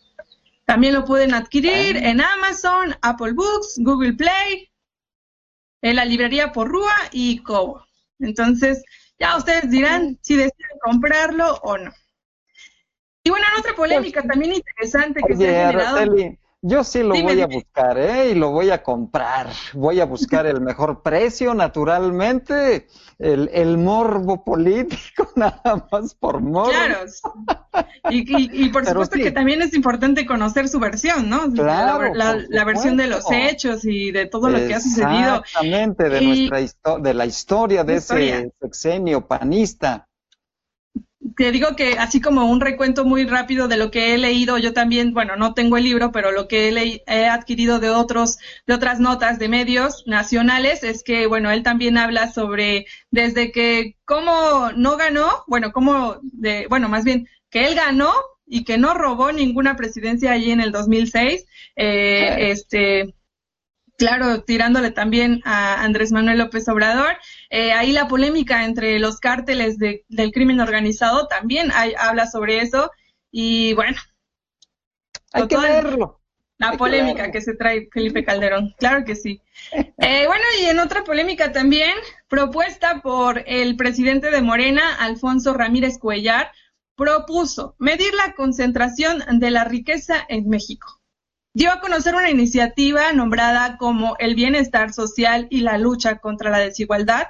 También 0.64 0.94
lo 0.94 1.04
pueden 1.04 1.34
adquirir 1.34 1.96
en 1.96 2.20
Amazon, 2.20 2.94
Apple 3.02 3.32
Books, 3.32 3.78
Google 3.78 4.12
Play, 4.12 4.70
en 5.90 5.96
la 5.96 6.04
librería 6.04 6.52
Porrúa 6.52 6.94
y 7.12 7.38
Kobo. 7.42 7.86
Entonces, 8.18 8.82
ya 9.18 9.36
ustedes 9.36 9.70
dirán 9.70 10.18
si 10.20 10.34
deciden 10.34 10.78
comprarlo 10.82 11.54
o 11.62 11.78
no. 11.78 11.92
Y 13.22 13.30
bueno, 13.30 13.46
otra 13.58 13.74
polémica 13.74 14.20
pues, 14.22 14.32
también 14.32 14.54
interesante 14.54 15.20
que 15.26 15.36
se 15.36 15.48
ha 15.48 15.68
generado. 15.68 16.14
Yo 16.66 16.82
sí 16.82 17.02
lo 17.02 17.14
voy 17.22 17.40
a 17.40 17.46
buscar, 17.46 17.96
¿eh? 17.96 18.30
Y 18.30 18.34
lo 18.34 18.50
voy 18.50 18.70
a 18.70 18.82
comprar. 18.82 19.46
Voy 19.72 20.00
a 20.00 20.04
buscar 20.04 20.46
el 20.46 20.60
mejor 20.60 21.02
precio, 21.04 21.54
naturalmente. 21.54 22.88
El, 23.18 23.48
el 23.54 23.78
morbo 23.78 24.44
político, 24.44 25.30
nada 25.36 25.86
más 25.90 26.14
por 26.14 26.40
morbo. 26.40 26.70
Claro. 26.70 26.98
Y, 28.10 28.68
por 28.70 28.84
supuesto 28.84 29.16
que 29.16 29.30
también 29.30 29.62
es 29.62 29.74
importante 29.74 30.26
conocer 30.26 30.68
su 30.68 30.80
versión, 30.80 31.30
¿no? 31.30 31.50
Claro. 31.52 32.12
La, 32.14 32.64
versión 32.64 32.96
de 32.96 33.06
los 33.06 33.30
hechos 33.30 33.84
y 33.84 34.10
de 34.10 34.26
todo 34.26 34.48
lo 34.48 34.58
que 34.58 34.74
ha 34.74 34.80
sucedido. 34.80 35.36
Exactamente, 35.44 36.08
de, 36.08 36.20
nuestra 36.20 36.98
de 36.98 37.14
la 37.14 37.26
historia 37.26 37.84
de 37.84 37.96
ese 37.96 38.52
sexenio 38.60 39.26
panista 39.26 40.08
te 41.34 41.50
digo 41.50 41.76
que 41.76 41.98
así 41.98 42.20
como 42.20 42.50
un 42.50 42.60
recuento 42.60 43.04
muy 43.04 43.24
rápido 43.24 43.68
de 43.68 43.76
lo 43.76 43.90
que 43.90 44.14
he 44.14 44.18
leído, 44.18 44.58
yo 44.58 44.72
también, 44.72 45.12
bueno, 45.14 45.36
no 45.36 45.54
tengo 45.54 45.76
el 45.76 45.84
libro, 45.84 46.12
pero 46.12 46.30
lo 46.30 46.46
que 46.48 46.68
he, 46.68 47.02
he, 47.06 47.26
adquirido 47.26 47.80
de 47.80 47.90
otros, 47.90 48.38
de 48.66 48.74
otras 48.74 49.00
notas 49.00 49.38
de 49.38 49.48
medios 49.48 50.04
nacionales 50.06 50.82
es 50.82 51.02
que, 51.02 51.26
bueno, 51.26 51.50
él 51.50 51.62
también 51.62 51.98
habla 51.98 52.32
sobre 52.32 52.86
desde 53.10 53.50
que 53.52 53.96
cómo 54.04 54.70
no 54.76 54.96
ganó, 54.96 55.44
bueno, 55.46 55.72
cómo 55.72 56.18
de, 56.22 56.66
bueno, 56.68 56.88
más 56.88 57.04
bien 57.04 57.28
que 57.50 57.66
él 57.66 57.74
ganó 57.74 58.12
y 58.46 58.64
que 58.64 58.78
no 58.78 58.94
robó 58.94 59.32
ninguna 59.32 59.76
presidencia 59.76 60.32
allí 60.32 60.50
en 60.50 60.60
el 60.60 60.72
2006, 60.72 61.46
eh, 61.76 62.50
este, 62.50 63.14
claro, 63.96 64.42
tirándole 64.42 64.90
también 64.90 65.40
a 65.44 65.82
Andrés 65.82 66.12
Manuel 66.12 66.38
López 66.38 66.68
Obrador. 66.68 67.16
Eh, 67.50 67.72
ahí 67.72 67.92
la 67.92 68.08
polémica 68.08 68.64
entre 68.64 68.98
los 68.98 69.18
cárteles 69.18 69.78
del 69.78 70.32
crimen 70.32 70.60
organizado 70.60 71.26
también 71.26 71.70
hay, 71.74 71.94
habla 71.98 72.26
sobre 72.26 72.60
eso. 72.60 72.90
Y 73.30 73.74
bueno. 73.74 73.96
Hay 75.32 75.48
que 75.48 75.56
verlo. 75.56 76.20
La 76.58 76.72
polémica 76.72 77.30
que, 77.30 77.42
se 77.42 77.54
trae 77.54 77.86
Felipe 77.92 78.24
Calderón, 78.24 78.74
claro 78.78 79.04
que 79.04 79.14
sí. 79.14 79.42
Eh, 79.98 80.26
bueno, 80.26 80.44
y 80.62 80.64
en 80.64 80.78
otra 80.78 81.04
polémica 81.04 81.52
también, 81.52 81.92
propuesta 82.28 83.02
por 83.02 83.44
el 83.46 83.76
presidente 83.76 84.30
de 84.30 84.40
Morena, 84.40 84.94
Alfonso 84.94 85.52
Ramírez 85.52 85.98
Cuellar, 85.98 86.50
propuso 86.94 87.74
medir 87.78 88.14
la 88.14 88.32
concentración 88.32 89.22
de 89.38 89.50
la 89.50 89.64
riqueza 89.64 90.24
en 90.30 90.48
México 90.48 91.02
dio 91.56 91.72
a 91.72 91.80
conocer 91.80 92.14
una 92.14 92.28
iniciativa 92.28 93.14
nombrada 93.14 93.78
como 93.78 94.14
el 94.18 94.34
bienestar 94.34 94.92
social 94.92 95.46
y 95.48 95.62
la 95.62 95.78
lucha 95.78 96.18
contra 96.18 96.50
la 96.50 96.58
desigualdad. 96.58 97.28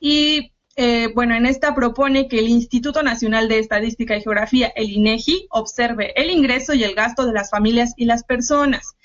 Y 0.00 0.54
eh, 0.76 1.12
bueno, 1.14 1.34
en 1.34 1.44
esta 1.44 1.74
propone 1.74 2.28
que 2.28 2.38
el 2.38 2.48
Instituto 2.48 3.02
Nacional 3.02 3.46
de 3.46 3.58
Estadística 3.58 4.16
y 4.16 4.22
Geografía, 4.22 4.72
el 4.74 4.90
INEGI, 4.90 5.48
observe 5.50 6.18
el 6.18 6.30
ingreso 6.30 6.72
y 6.72 6.82
el 6.82 6.94
gasto 6.94 7.26
de 7.26 7.34
las 7.34 7.50
familias 7.50 7.92
y 7.98 8.06
las 8.06 8.24
personas. 8.24 8.96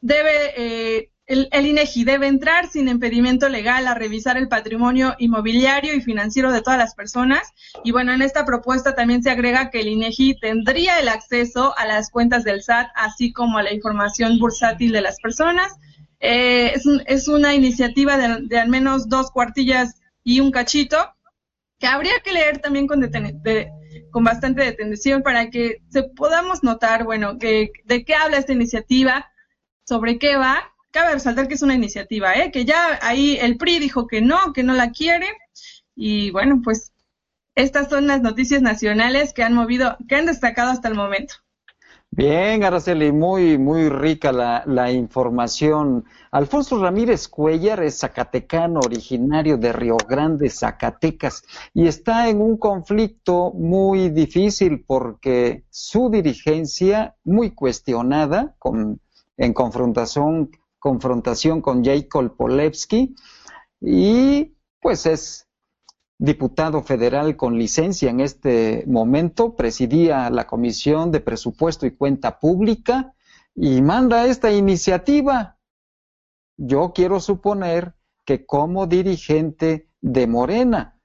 Debe 0.00 0.54
eh, 0.56 1.10
el, 1.30 1.66
INEGI 1.66 2.02
debe 2.02 2.26
entrar 2.26 2.68
sin 2.68 2.88
impedimento 2.88 3.48
legal 3.48 3.86
a 3.86 3.94
revisar 3.94 4.36
el 4.36 4.48
patrimonio 4.48 5.14
inmobiliario 5.18 5.94
y 5.94 6.00
financiero 6.00 6.50
de 6.50 6.60
todas 6.60 6.78
las 6.78 6.96
personas. 6.96 7.52
Y 7.84 7.92
bueno, 7.92 8.12
en 8.12 8.20
esta 8.20 8.44
propuesta 8.44 8.96
también 8.96 9.22
se 9.22 9.30
agrega 9.30 9.70
que 9.70 9.80
el 9.80 9.88
INEGI 9.88 10.40
tendría 10.40 10.98
el 10.98 11.08
acceso 11.08 11.72
a 11.78 11.86
las 11.86 12.10
cuentas 12.10 12.42
del 12.42 12.62
SAT, 12.62 12.88
así 12.96 13.32
como 13.32 13.58
a 13.58 13.62
la 13.62 13.72
información 13.72 14.40
bursátil 14.40 14.90
de 14.90 15.02
las 15.02 15.20
personas. 15.20 15.72
Eh, 16.18 16.74
es, 17.06 17.28
una 17.28 17.54
iniciativa 17.54 18.18
de, 18.18 18.58
al 18.58 18.68
menos 18.68 19.08
dos 19.08 19.30
cuartillas 19.30 20.00
y 20.24 20.40
un 20.40 20.50
cachito 20.50 21.14
que 21.78 21.86
habría 21.86 22.18
que 22.24 22.32
leer 22.32 22.58
también 22.58 22.88
con, 22.88 23.08
con 24.10 24.24
bastante 24.24 24.64
detención 24.64 25.22
para 25.22 25.48
que 25.48 25.80
se 25.90 26.02
podamos 26.02 26.64
notar, 26.64 27.04
bueno, 27.04 27.38
que, 27.38 27.70
de 27.84 28.04
qué 28.04 28.16
habla 28.16 28.38
esta 28.38 28.52
iniciativa, 28.52 29.30
sobre 29.84 30.18
qué 30.18 30.36
va 30.36 30.70
cabe 30.90 31.12
resaltar 31.14 31.48
que 31.48 31.54
es 31.54 31.62
una 31.62 31.74
iniciativa, 31.74 32.34
¿eh? 32.34 32.50
que 32.50 32.64
ya 32.64 32.98
ahí 33.02 33.38
el 33.40 33.56
PRI 33.56 33.78
dijo 33.78 34.06
que 34.06 34.20
no, 34.20 34.52
que 34.52 34.62
no 34.62 34.74
la 34.74 34.90
quiere. 34.90 35.26
Y 35.94 36.30
bueno, 36.30 36.60
pues 36.62 36.92
estas 37.54 37.88
son 37.88 38.06
las 38.06 38.22
noticias 38.22 38.62
nacionales 38.62 39.32
que 39.32 39.42
han 39.42 39.54
movido, 39.54 39.96
que 40.08 40.16
han 40.16 40.26
destacado 40.26 40.70
hasta 40.70 40.88
el 40.88 40.94
momento. 40.94 41.34
Bien, 42.12 42.64
Araceli, 42.64 43.12
muy, 43.12 43.56
muy 43.56 43.88
rica 43.88 44.32
la, 44.32 44.64
la, 44.66 44.90
información. 44.90 46.04
Alfonso 46.32 46.82
Ramírez 46.82 47.28
Cuellar 47.28 47.84
es 47.84 47.98
zacatecano, 48.00 48.80
originario 48.80 49.56
de 49.56 49.72
Río 49.72 49.96
Grande, 50.08 50.50
Zacatecas, 50.50 51.44
y 51.72 51.86
está 51.86 52.28
en 52.28 52.40
un 52.40 52.56
conflicto 52.56 53.52
muy 53.52 54.08
difícil 54.08 54.84
porque 54.84 55.62
su 55.70 56.10
dirigencia, 56.10 57.14
muy 57.22 57.52
cuestionada, 57.52 58.56
con, 58.58 59.00
en 59.36 59.52
confrontación 59.52 60.50
confrontación 60.80 61.60
con 61.60 61.84
Jacob 61.84 62.36
Polewski 62.36 63.14
y 63.80 64.56
pues 64.80 65.06
es 65.06 65.46
diputado 66.18 66.82
federal 66.82 67.36
con 67.36 67.58
licencia 67.58 68.10
en 68.10 68.20
este 68.20 68.84
momento, 68.86 69.56
presidía 69.56 70.28
la 70.30 70.46
Comisión 70.46 71.12
de 71.12 71.20
Presupuesto 71.20 71.86
y 71.86 71.96
Cuenta 71.96 72.38
Pública 72.38 73.14
y 73.54 73.80
manda 73.80 74.26
esta 74.26 74.50
iniciativa. 74.50 75.58
Yo 76.58 76.92
quiero 76.94 77.20
suponer 77.20 77.94
que 78.26 78.44
como 78.44 78.86
dirigente 78.86 79.88
de 80.02 80.26
Morena, 80.26 81.00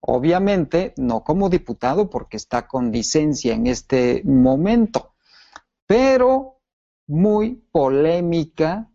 obviamente 0.00 0.92
no 0.96 1.24
como 1.24 1.48
diputado 1.48 2.10
porque 2.10 2.36
está 2.36 2.66
con 2.66 2.92
licencia 2.92 3.54
en 3.54 3.66
este 3.66 4.22
momento, 4.24 5.14
pero 5.86 6.60
muy 7.06 7.56
polémica 7.72 8.91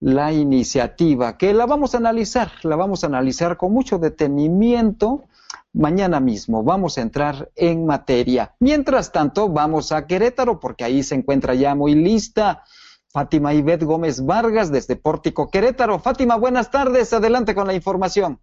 la 0.00 0.32
iniciativa, 0.32 1.36
que 1.36 1.52
la 1.52 1.66
vamos 1.66 1.94
a 1.94 1.98
analizar, 1.98 2.50
la 2.62 2.76
vamos 2.76 3.04
a 3.04 3.06
analizar 3.06 3.56
con 3.56 3.72
mucho 3.72 3.98
detenimiento 3.98 5.28
mañana 5.72 6.20
mismo. 6.20 6.64
Vamos 6.64 6.98
a 6.98 7.02
entrar 7.02 7.50
en 7.54 7.86
materia. 7.86 8.54
Mientras 8.58 9.12
tanto, 9.12 9.48
vamos 9.48 9.92
a 9.92 10.06
Querétaro, 10.06 10.58
porque 10.58 10.84
ahí 10.84 11.02
se 11.02 11.14
encuentra 11.14 11.54
ya 11.54 11.74
muy 11.74 11.94
lista 11.94 12.64
Fátima 13.12 13.52
Ivette 13.52 13.84
Gómez 13.84 14.24
Vargas 14.24 14.70
desde 14.70 14.96
Pórtico 14.96 15.50
Querétaro. 15.50 15.98
Fátima, 15.98 16.36
buenas 16.36 16.70
tardes, 16.70 17.12
adelante 17.12 17.54
con 17.54 17.66
la 17.66 17.74
información. 17.74 18.40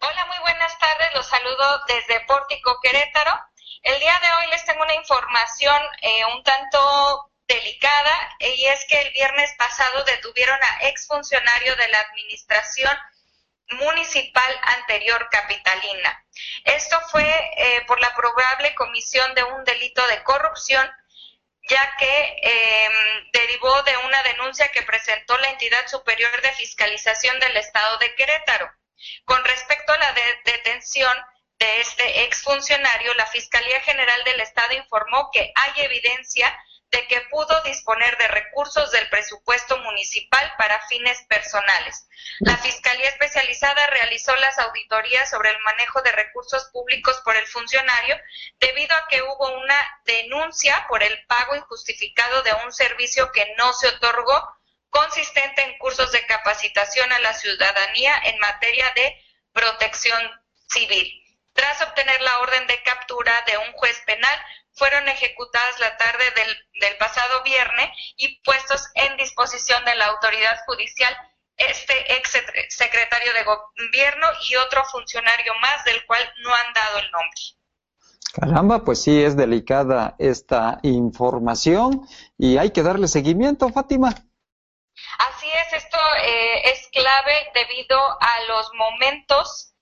Hola, 0.00 0.26
muy 0.26 0.38
buenas 0.42 0.78
tardes, 0.78 1.08
los 1.14 1.26
saludo 1.26 1.64
desde 1.86 2.24
Pórtico 2.26 2.72
Querétaro. 2.82 3.30
El 3.82 4.00
día 4.00 4.14
de 4.20 4.28
hoy 4.38 4.50
les 4.50 4.64
tengo 4.64 4.82
una 4.82 4.94
información 4.94 5.76
eh, 6.02 6.34
un 6.34 6.42
tanto 6.42 6.78
delicada 7.46 8.36
y 8.38 8.66
es 8.66 8.84
que 8.86 9.00
el 9.00 9.12
viernes 9.12 9.52
pasado 9.58 10.04
detuvieron 10.04 10.58
a 10.62 10.88
exfuncionario 10.88 11.76
de 11.76 11.88
la 11.88 12.00
administración 12.00 12.96
municipal 13.70 14.60
anterior 14.78 15.28
capitalina. 15.30 16.24
Esto 16.64 17.00
fue 17.10 17.24
eh, 17.56 17.82
por 17.86 18.00
la 18.00 18.14
probable 18.14 18.74
comisión 18.74 19.34
de 19.34 19.44
un 19.44 19.64
delito 19.64 20.06
de 20.08 20.22
corrupción, 20.22 20.90
ya 21.68 21.96
que 21.96 22.36
em, 22.42 23.30
derivó 23.32 23.82
de 23.82 23.96
una 23.98 24.22
denuncia 24.22 24.68
que 24.68 24.82
presentó 24.82 25.36
la 25.38 25.48
entidad 25.48 25.86
superior 25.88 26.42
de 26.42 26.52
fiscalización 26.52 27.38
del 27.40 27.56
estado 27.56 27.98
de 27.98 28.14
Querétaro. 28.14 28.70
Con 29.24 29.42
respecto 29.44 29.92
a 29.92 29.98
la 29.98 30.14
detención 30.44 31.16
de 31.58 31.80
este 31.80 32.24
exfuncionario, 32.24 33.14
la 33.14 33.26
Fiscalía 33.26 33.80
General 33.80 34.22
del 34.24 34.40
Estado 34.40 34.74
informó 34.74 35.30
que 35.32 35.52
hay 35.54 35.84
evidencia 35.84 36.54
de 36.90 37.06
que 37.08 37.20
pudo 37.30 37.60
disponer 37.62 38.16
de 38.18 38.28
recursos 38.28 38.90
del 38.92 39.08
presupuesto 39.08 39.76
municipal 39.78 40.52
para 40.58 40.86
fines 40.86 41.22
personales. 41.28 42.06
La 42.40 42.56
Fiscalía 42.56 43.08
Especializada 43.08 43.86
realizó 43.88 44.34
las 44.36 44.58
auditorías 44.58 45.28
sobre 45.30 45.50
el 45.50 45.58
manejo 45.60 46.02
de 46.02 46.12
recursos 46.12 46.64
públicos 46.72 47.20
por 47.24 47.36
el 47.36 47.46
funcionario 47.46 48.16
debido 48.58 48.94
a 48.96 49.06
que 49.08 49.22
hubo 49.22 49.58
una 49.58 49.76
denuncia 50.04 50.86
por 50.88 51.02
el 51.02 51.26
pago 51.26 51.56
injustificado 51.56 52.42
de 52.42 52.52
un 52.64 52.72
servicio 52.72 53.30
que 53.32 53.54
no 53.56 53.72
se 53.72 53.88
otorgó 53.88 54.56
consistente 54.90 55.62
en 55.62 55.76
cursos 55.78 56.12
de 56.12 56.24
capacitación 56.26 57.12
a 57.12 57.18
la 57.18 57.34
ciudadanía 57.34 58.14
en 58.24 58.38
materia 58.38 58.90
de 58.94 59.20
protección 59.52 60.22
civil. 60.68 61.12
Tras 61.52 61.82
obtener 61.82 62.20
la 62.20 62.38
orden 62.38 62.66
de 62.66 62.82
captura 62.82 63.32
de 63.46 63.58
un 63.58 63.72
juez 63.72 64.00
penal, 64.06 64.46
fueron 64.74 65.08
ejecutadas 65.08 65.80
la 65.80 65.96
tarde 65.96 66.24
del, 66.36 66.96
pasado 66.98 67.42
viernes 67.42 67.90
y 68.16 68.40
puestos 68.42 68.88
en 68.94 69.16
disposición 69.16 69.84
de 69.84 69.94
la 69.96 70.06
autoridad 70.06 70.56
judicial 70.66 71.14
este 71.56 72.16
ex 72.16 72.30
secretario 72.68 73.32
de 73.32 73.44
gobierno 73.44 74.26
y 74.48 74.56
otro 74.56 74.84
funcionario 74.84 75.52
más 75.60 75.84
del 75.84 76.04
cual 76.06 76.22
no 76.42 76.54
han 76.54 76.72
dado 76.72 76.98
el 76.98 77.10
nombre. 77.10 77.40
Caramba, 78.32 78.84
pues 78.84 79.02
sí, 79.02 79.22
es 79.22 79.36
delicada 79.36 80.16
esta 80.18 80.80
información 80.82 82.06
y 82.36 82.58
hay 82.58 82.72
que 82.72 82.82
darle 82.82 83.06
seguimiento, 83.06 83.68
Fátima. 83.68 84.08
Así 85.18 85.46
es, 85.48 85.84
esto 85.84 85.98
eh, 86.24 86.70
es 86.70 86.88
clave 86.88 87.50
debido 87.54 87.98
a 87.98 88.42
los 88.48 88.70
momentos 88.74 89.73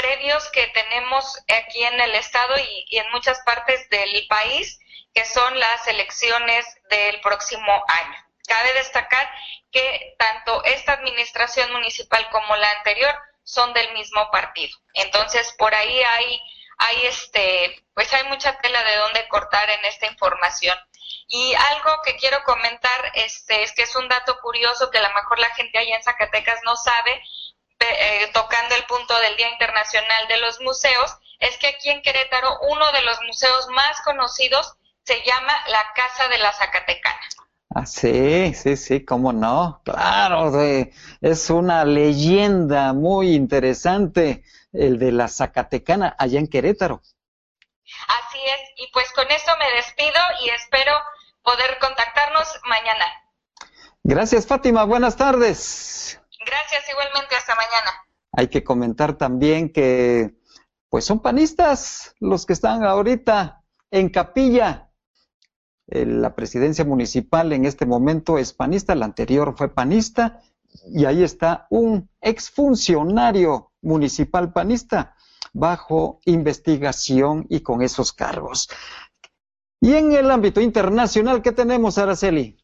previos 0.00 0.50
que 0.50 0.66
tenemos 0.68 1.38
aquí 1.48 1.84
en 1.84 2.00
el 2.00 2.14
estado 2.14 2.54
y, 2.58 2.96
en 2.96 3.10
muchas 3.10 3.40
partes 3.44 3.88
del 3.90 4.26
país, 4.28 4.78
que 5.14 5.26
son 5.26 5.58
las 5.58 5.86
elecciones 5.88 6.64
del 6.88 7.20
próximo 7.20 7.84
año. 7.86 8.16
Cabe 8.46 8.72
destacar 8.74 9.30
que 9.70 10.14
tanto 10.18 10.64
esta 10.64 10.94
administración 10.94 11.70
municipal 11.72 12.26
como 12.30 12.56
la 12.56 12.70
anterior 12.78 13.14
son 13.44 13.74
del 13.74 13.92
mismo 13.92 14.30
partido. 14.30 14.76
Entonces, 14.94 15.54
por 15.58 15.74
ahí 15.74 16.02
hay, 16.02 16.40
hay 16.78 17.06
este, 17.06 17.84
pues 17.94 18.12
hay 18.14 18.24
mucha 18.24 18.58
tela 18.60 18.82
de 18.82 18.96
dónde 18.96 19.28
cortar 19.28 19.68
en 19.68 19.84
esta 19.84 20.06
información. 20.06 20.78
Y 21.28 21.54
algo 21.54 22.00
que 22.04 22.16
quiero 22.16 22.42
comentar 22.44 23.12
este, 23.14 23.62
es 23.62 23.72
que 23.72 23.82
es 23.82 23.94
un 23.96 24.08
dato 24.08 24.38
curioso 24.40 24.90
que 24.90 24.98
a 24.98 25.08
lo 25.08 25.14
mejor 25.14 25.38
la 25.38 25.54
gente 25.54 25.78
allá 25.78 25.96
en 25.96 26.02
Zacatecas 26.02 26.60
no 26.64 26.74
sabe, 26.76 27.22
eh, 27.80 28.30
tocando 28.32 28.74
el 28.74 28.84
punto 28.84 29.18
del 29.20 29.36
Día 29.36 29.50
Internacional 29.50 30.28
de 30.28 30.38
los 30.38 30.60
Museos, 30.60 31.16
es 31.38 31.56
que 31.58 31.68
aquí 31.68 31.90
en 31.90 32.02
Querétaro 32.02 32.58
uno 32.68 32.92
de 32.92 33.02
los 33.02 33.20
museos 33.26 33.68
más 33.68 34.00
conocidos 34.02 34.74
se 35.04 35.22
llama 35.24 35.52
la 35.68 35.84
Casa 35.94 36.28
de 36.28 36.38
la 36.38 36.52
Zacatecana. 36.52 37.20
Ah, 37.74 37.86
sí, 37.86 38.52
sí, 38.54 38.76
sí, 38.76 39.04
cómo 39.04 39.32
no, 39.32 39.80
claro, 39.84 40.52
es 41.20 41.50
una 41.50 41.84
leyenda 41.84 42.92
muy 42.92 43.34
interesante 43.34 44.42
el 44.72 44.98
de 44.98 45.12
la 45.12 45.28
Zacatecana 45.28 46.16
allá 46.18 46.40
en 46.40 46.48
Querétaro. 46.48 47.00
Así 48.08 48.38
es, 48.44 48.60
y 48.76 48.90
pues 48.92 49.10
con 49.12 49.30
eso 49.30 49.52
me 49.58 49.70
despido 49.76 50.20
y 50.42 50.50
espero 50.50 50.92
poder 51.42 51.78
contactarnos 51.80 52.60
mañana. 52.68 53.04
Gracias, 54.02 54.46
Fátima, 54.46 54.84
buenas 54.84 55.16
tardes. 55.16 56.19
Gracias, 56.40 56.84
igualmente, 56.90 57.36
hasta 57.36 57.54
mañana. 57.54 57.90
Hay 58.32 58.48
que 58.48 58.64
comentar 58.64 59.16
también 59.18 59.72
que, 59.72 60.34
pues 60.88 61.04
son 61.04 61.20
panistas 61.20 62.14
los 62.20 62.46
que 62.46 62.52
están 62.52 62.84
ahorita 62.84 63.62
en 63.90 64.08
capilla. 64.08 64.90
Eh, 65.88 66.06
la 66.06 66.34
presidencia 66.34 66.84
municipal 66.84 67.52
en 67.52 67.64
este 67.64 67.84
momento 67.84 68.38
es 68.38 68.52
panista, 68.52 68.94
la 68.94 69.06
anterior 69.06 69.54
fue 69.56 69.74
panista, 69.74 70.40
y 70.86 71.04
ahí 71.04 71.22
está 71.22 71.66
un 71.70 72.08
exfuncionario 72.20 73.72
municipal 73.82 74.52
panista 74.52 75.16
bajo 75.52 76.20
investigación 76.24 77.46
y 77.48 77.60
con 77.60 77.82
esos 77.82 78.12
cargos. 78.12 78.68
Y 79.80 79.94
en 79.94 80.12
el 80.12 80.30
ámbito 80.30 80.60
internacional, 80.60 81.42
¿qué 81.42 81.52
tenemos, 81.52 81.98
Araceli? 81.98 82.59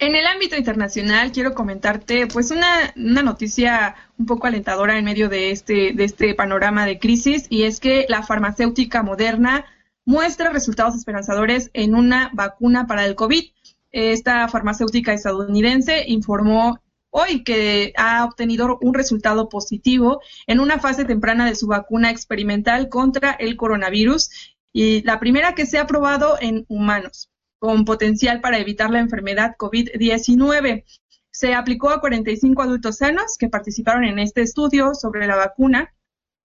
En 0.00 0.14
el 0.14 0.26
ámbito 0.26 0.56
internacional 0.56 1.30
quiero 1.30 1.54
comentarte 1.54 2.26
pues 2.26 2.50
una, 2.50 2.94
noticia 2.96 3.96
un 4.16 4.24
poco 4.24 4.46
alentadora 4.46 4.96
en 4.98 5.04
medio 5.04 5.28
de 5.28 5.50
este, 5.50 5.92
de 5.92 6.04
este 6.04 6.34
panorama 6.34 6.86
de 6.86 6.98
crisis 6.98 7.46
y 7.50 7.64
es 7.64 7.80
que 7.80 8.06
la 8.08 8.22
farmacéutica 8.22 9.02
moderna 9.02 9.66
muestra 10.06 10.48
resultados 10.48 10.94
esperanzadores 10.96 11.68
en 11.74 11.94
una 11.94 12.30
vacuna 12.32 12.86
para 12.86 13.04
el 13.04 13.14
COVID. 13.14 13.44
Esta 13.92 14.48
farmacéutica 14.48 15.12
estadounidense 15.12 16.04
informó 16.08 16.80
hoy 17.10 17.44
que 17.44 17.92
ha 17.98 18.24
obtenido 18.24 18.78
un 18.80 18.94
resultado 18.94 19.50
positivo 19.50 20.22
en 20.46 20.60
una 20.60 20.78
fase 20.78 21.04
temprana 21.04 21.44
de 21.44 21.56
su 21.56 21.66
vacuna 21.66 22.10
experimental 22.10 22.88
contra 22.88 23.32
el 23.32 23.54
coronavirus 23.58 24.30
y 24.72 25.02
la 25.02 25.20
primera 25.20 25.54
que 25.54 25.66
se 25.66 25.76
ha 25.76 25.86
probado 25.86 26.38
en 26.40 26.64
humanos 26.68 27.30
con 27.60 27.84
potencial 27.84 28.40
para 28.40 28.58
evitar 28.58 28.90
la 28.90 28.98
enfermedad 28.98 29.54
COVID-19. 29.56 30.84
Se 31.30 31.54
aplicó 31.54 31.90
a 31.90 32.00
45 32.00 32.62
adultos 32.62 32.96
sanos 32.96 33.36
que 33.38 33.48
participaron 33.48 34.04
en 34.04 34.18
este 34.18 34.42
estudio 34.42 34.94
sobre 34.94 35.28
la 35.28 35.36
vacuna 35.36 35.94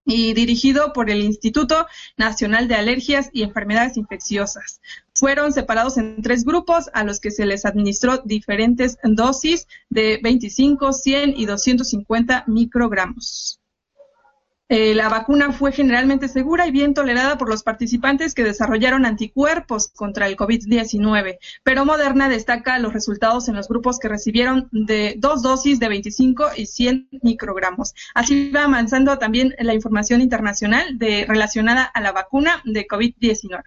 y 0.06 0.34
dirigido 0.34 0.94
por 0.94 1.10
el 1.10 1.22
Instituto 1.24 1.88
Nacional 2.16 2.68
de 2.68 2.76
Alergias 2.76 3.30
y 3.34 3.42
Enfermedades 3.42 3.98
Infecciosas. 3.98 4.82
Fueron 5.16 5.52
separados 5.52 5.98
en 5.98 6.22
tres 6.22 6.46
grupos 6.46 6.92
a 6.94 7.04
los 7.04 7.20
que 7.20 7.32
se 7.32 7.46
les 7.46 7.66
administró 7.66 8.20
diferentes 8.20 8.98
dosis 9.04 9.68
de 9.90 10.20
25, 10.22 10.94
100 10.94 11.34
y 11.36 11.46
250 11.48 12.44
microgramos. 12.46 13.60
Eh, 14.68 14.96
la 14.96 15.10
vacuna 15.10 15.52
fue 15.52 15.72
generalmente 15.72 16.28
segura 16.28 16.66
y 16.66 16.72
bien 16.72 16.96
tolerada 16.96 17.38
por 17.38 17.50
los 17.50 17.62
participantes 17.62 18.34
que 18.34 18.44
desarrollaron 18.44 19.06
anticuerpos 19.06 19.90
contra 19.90 20.28
el 20.28 20.36
COVID-19, 20.36 21.38
pero 21.62 21.86
Moderna 21.86 22.30
destaca 22.30 22.80
los 22.80 22.92
resultados 22.92 23.48
en 23.48 23.56
los 23.56 23.68
grupos 23.68 24.00
que 24.00 24.08
recibieron 24.08 24.68
de 24.72 25.16
dos 25.20 25.44
dosis 25.44 25.80
de 25.80 25.88
25 25.88 26.46
y 26.56 26.66
100 26.66 27.10
microgramos. 27.22 27.94
Así 28.16 28.50
va 28.50 28.64
avanzando 28.64 29.20
también 29.20 29.54
la 29.60 29.76
información 29.76 30.22
internacional 30.22 30.98
de, 30.98 31.26
relacionada 31.28 31.84
a 31.84 32.02
la 32.02 32.12
vacuna 32.12 32.64
de 32.66 32.88
COVID-19. 32.88 33.62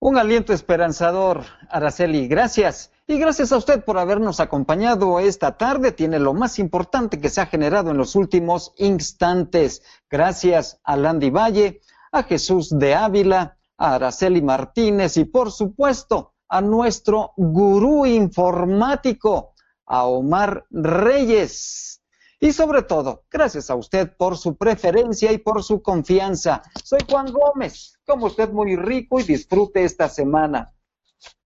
Un 0.00 0.18
aliento 0.18 0.52
esperanzador, 0.52 1.44
Araceli. 1.70 2.28
Gracias. 2.28 2.91
Y 3.06 3.18
gracias 3.18 3.50
a 3.50 3.56
usted 3.56 3.84
por 3.84 3.98
habernos 3.98 4.38
acompañado 4.38 5.18
esta 5.18 5.56
tarde. 5.56 5.90
Tiene 5.90 6.20
lo 6.20 6.34
más 6.34 6.58
importante 6.58 7.20
que 7.20 7.30
se 7.30 7.40
ha 7.40 7.46
generado 7.46 7.90
en 7.90 7.96
los 7.96 8.14
últimos 8.14 8.72
instantes. 8.76 9.82
Gracias 10.08 10.80
a 10.84 10.96
Landy 10.96 11.30
Valle, 11.30 11.80
a 12.12 12.22
Jesús 12.22 12.70
de 12.70 12.94
Ávila, 12.94 13.58
a 13.76 13.94
Araceli 13.94 14.40
Martínez 14.40 15.16
y 15.16 15.24
por 15.24 15.50
supuesto 15.50 16.34
a 16.48 16.60
nuestro 16.60 17.32
gurú 17.36 18.06
informático, 18.06 19.54
a 19.86 20.04
Omar 20.04 20.64
Reyes. 20.70 22.02
Y 22.38 22.52
sobre 22.52 22.82
todo, 22.82 23.24
gracias 23.30 23.70
a 23.70 23.74
usted 23.74 24.16
por 24.16 24.36
su 24.36 24.56
preferencia 24.56 25.32
y 25.32 25.38
por 25.38 25.62
su 25.62 25.82
confianza. 25.82 26.62
Soy 26.84 27.00
Juan 27.08 27.32
Gómez. 27.32 27.98
Como 28.06 28.26
usted 28.26 28.50
muy 28.50 28.76
rico 28.76 29.18
y 29.18 29.24
disfrute 29.24 29.84
esta 29.84 30.08
semana. 30.08 30.72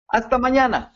Hasta 0.07 0.37
mañana. 0.37 0.93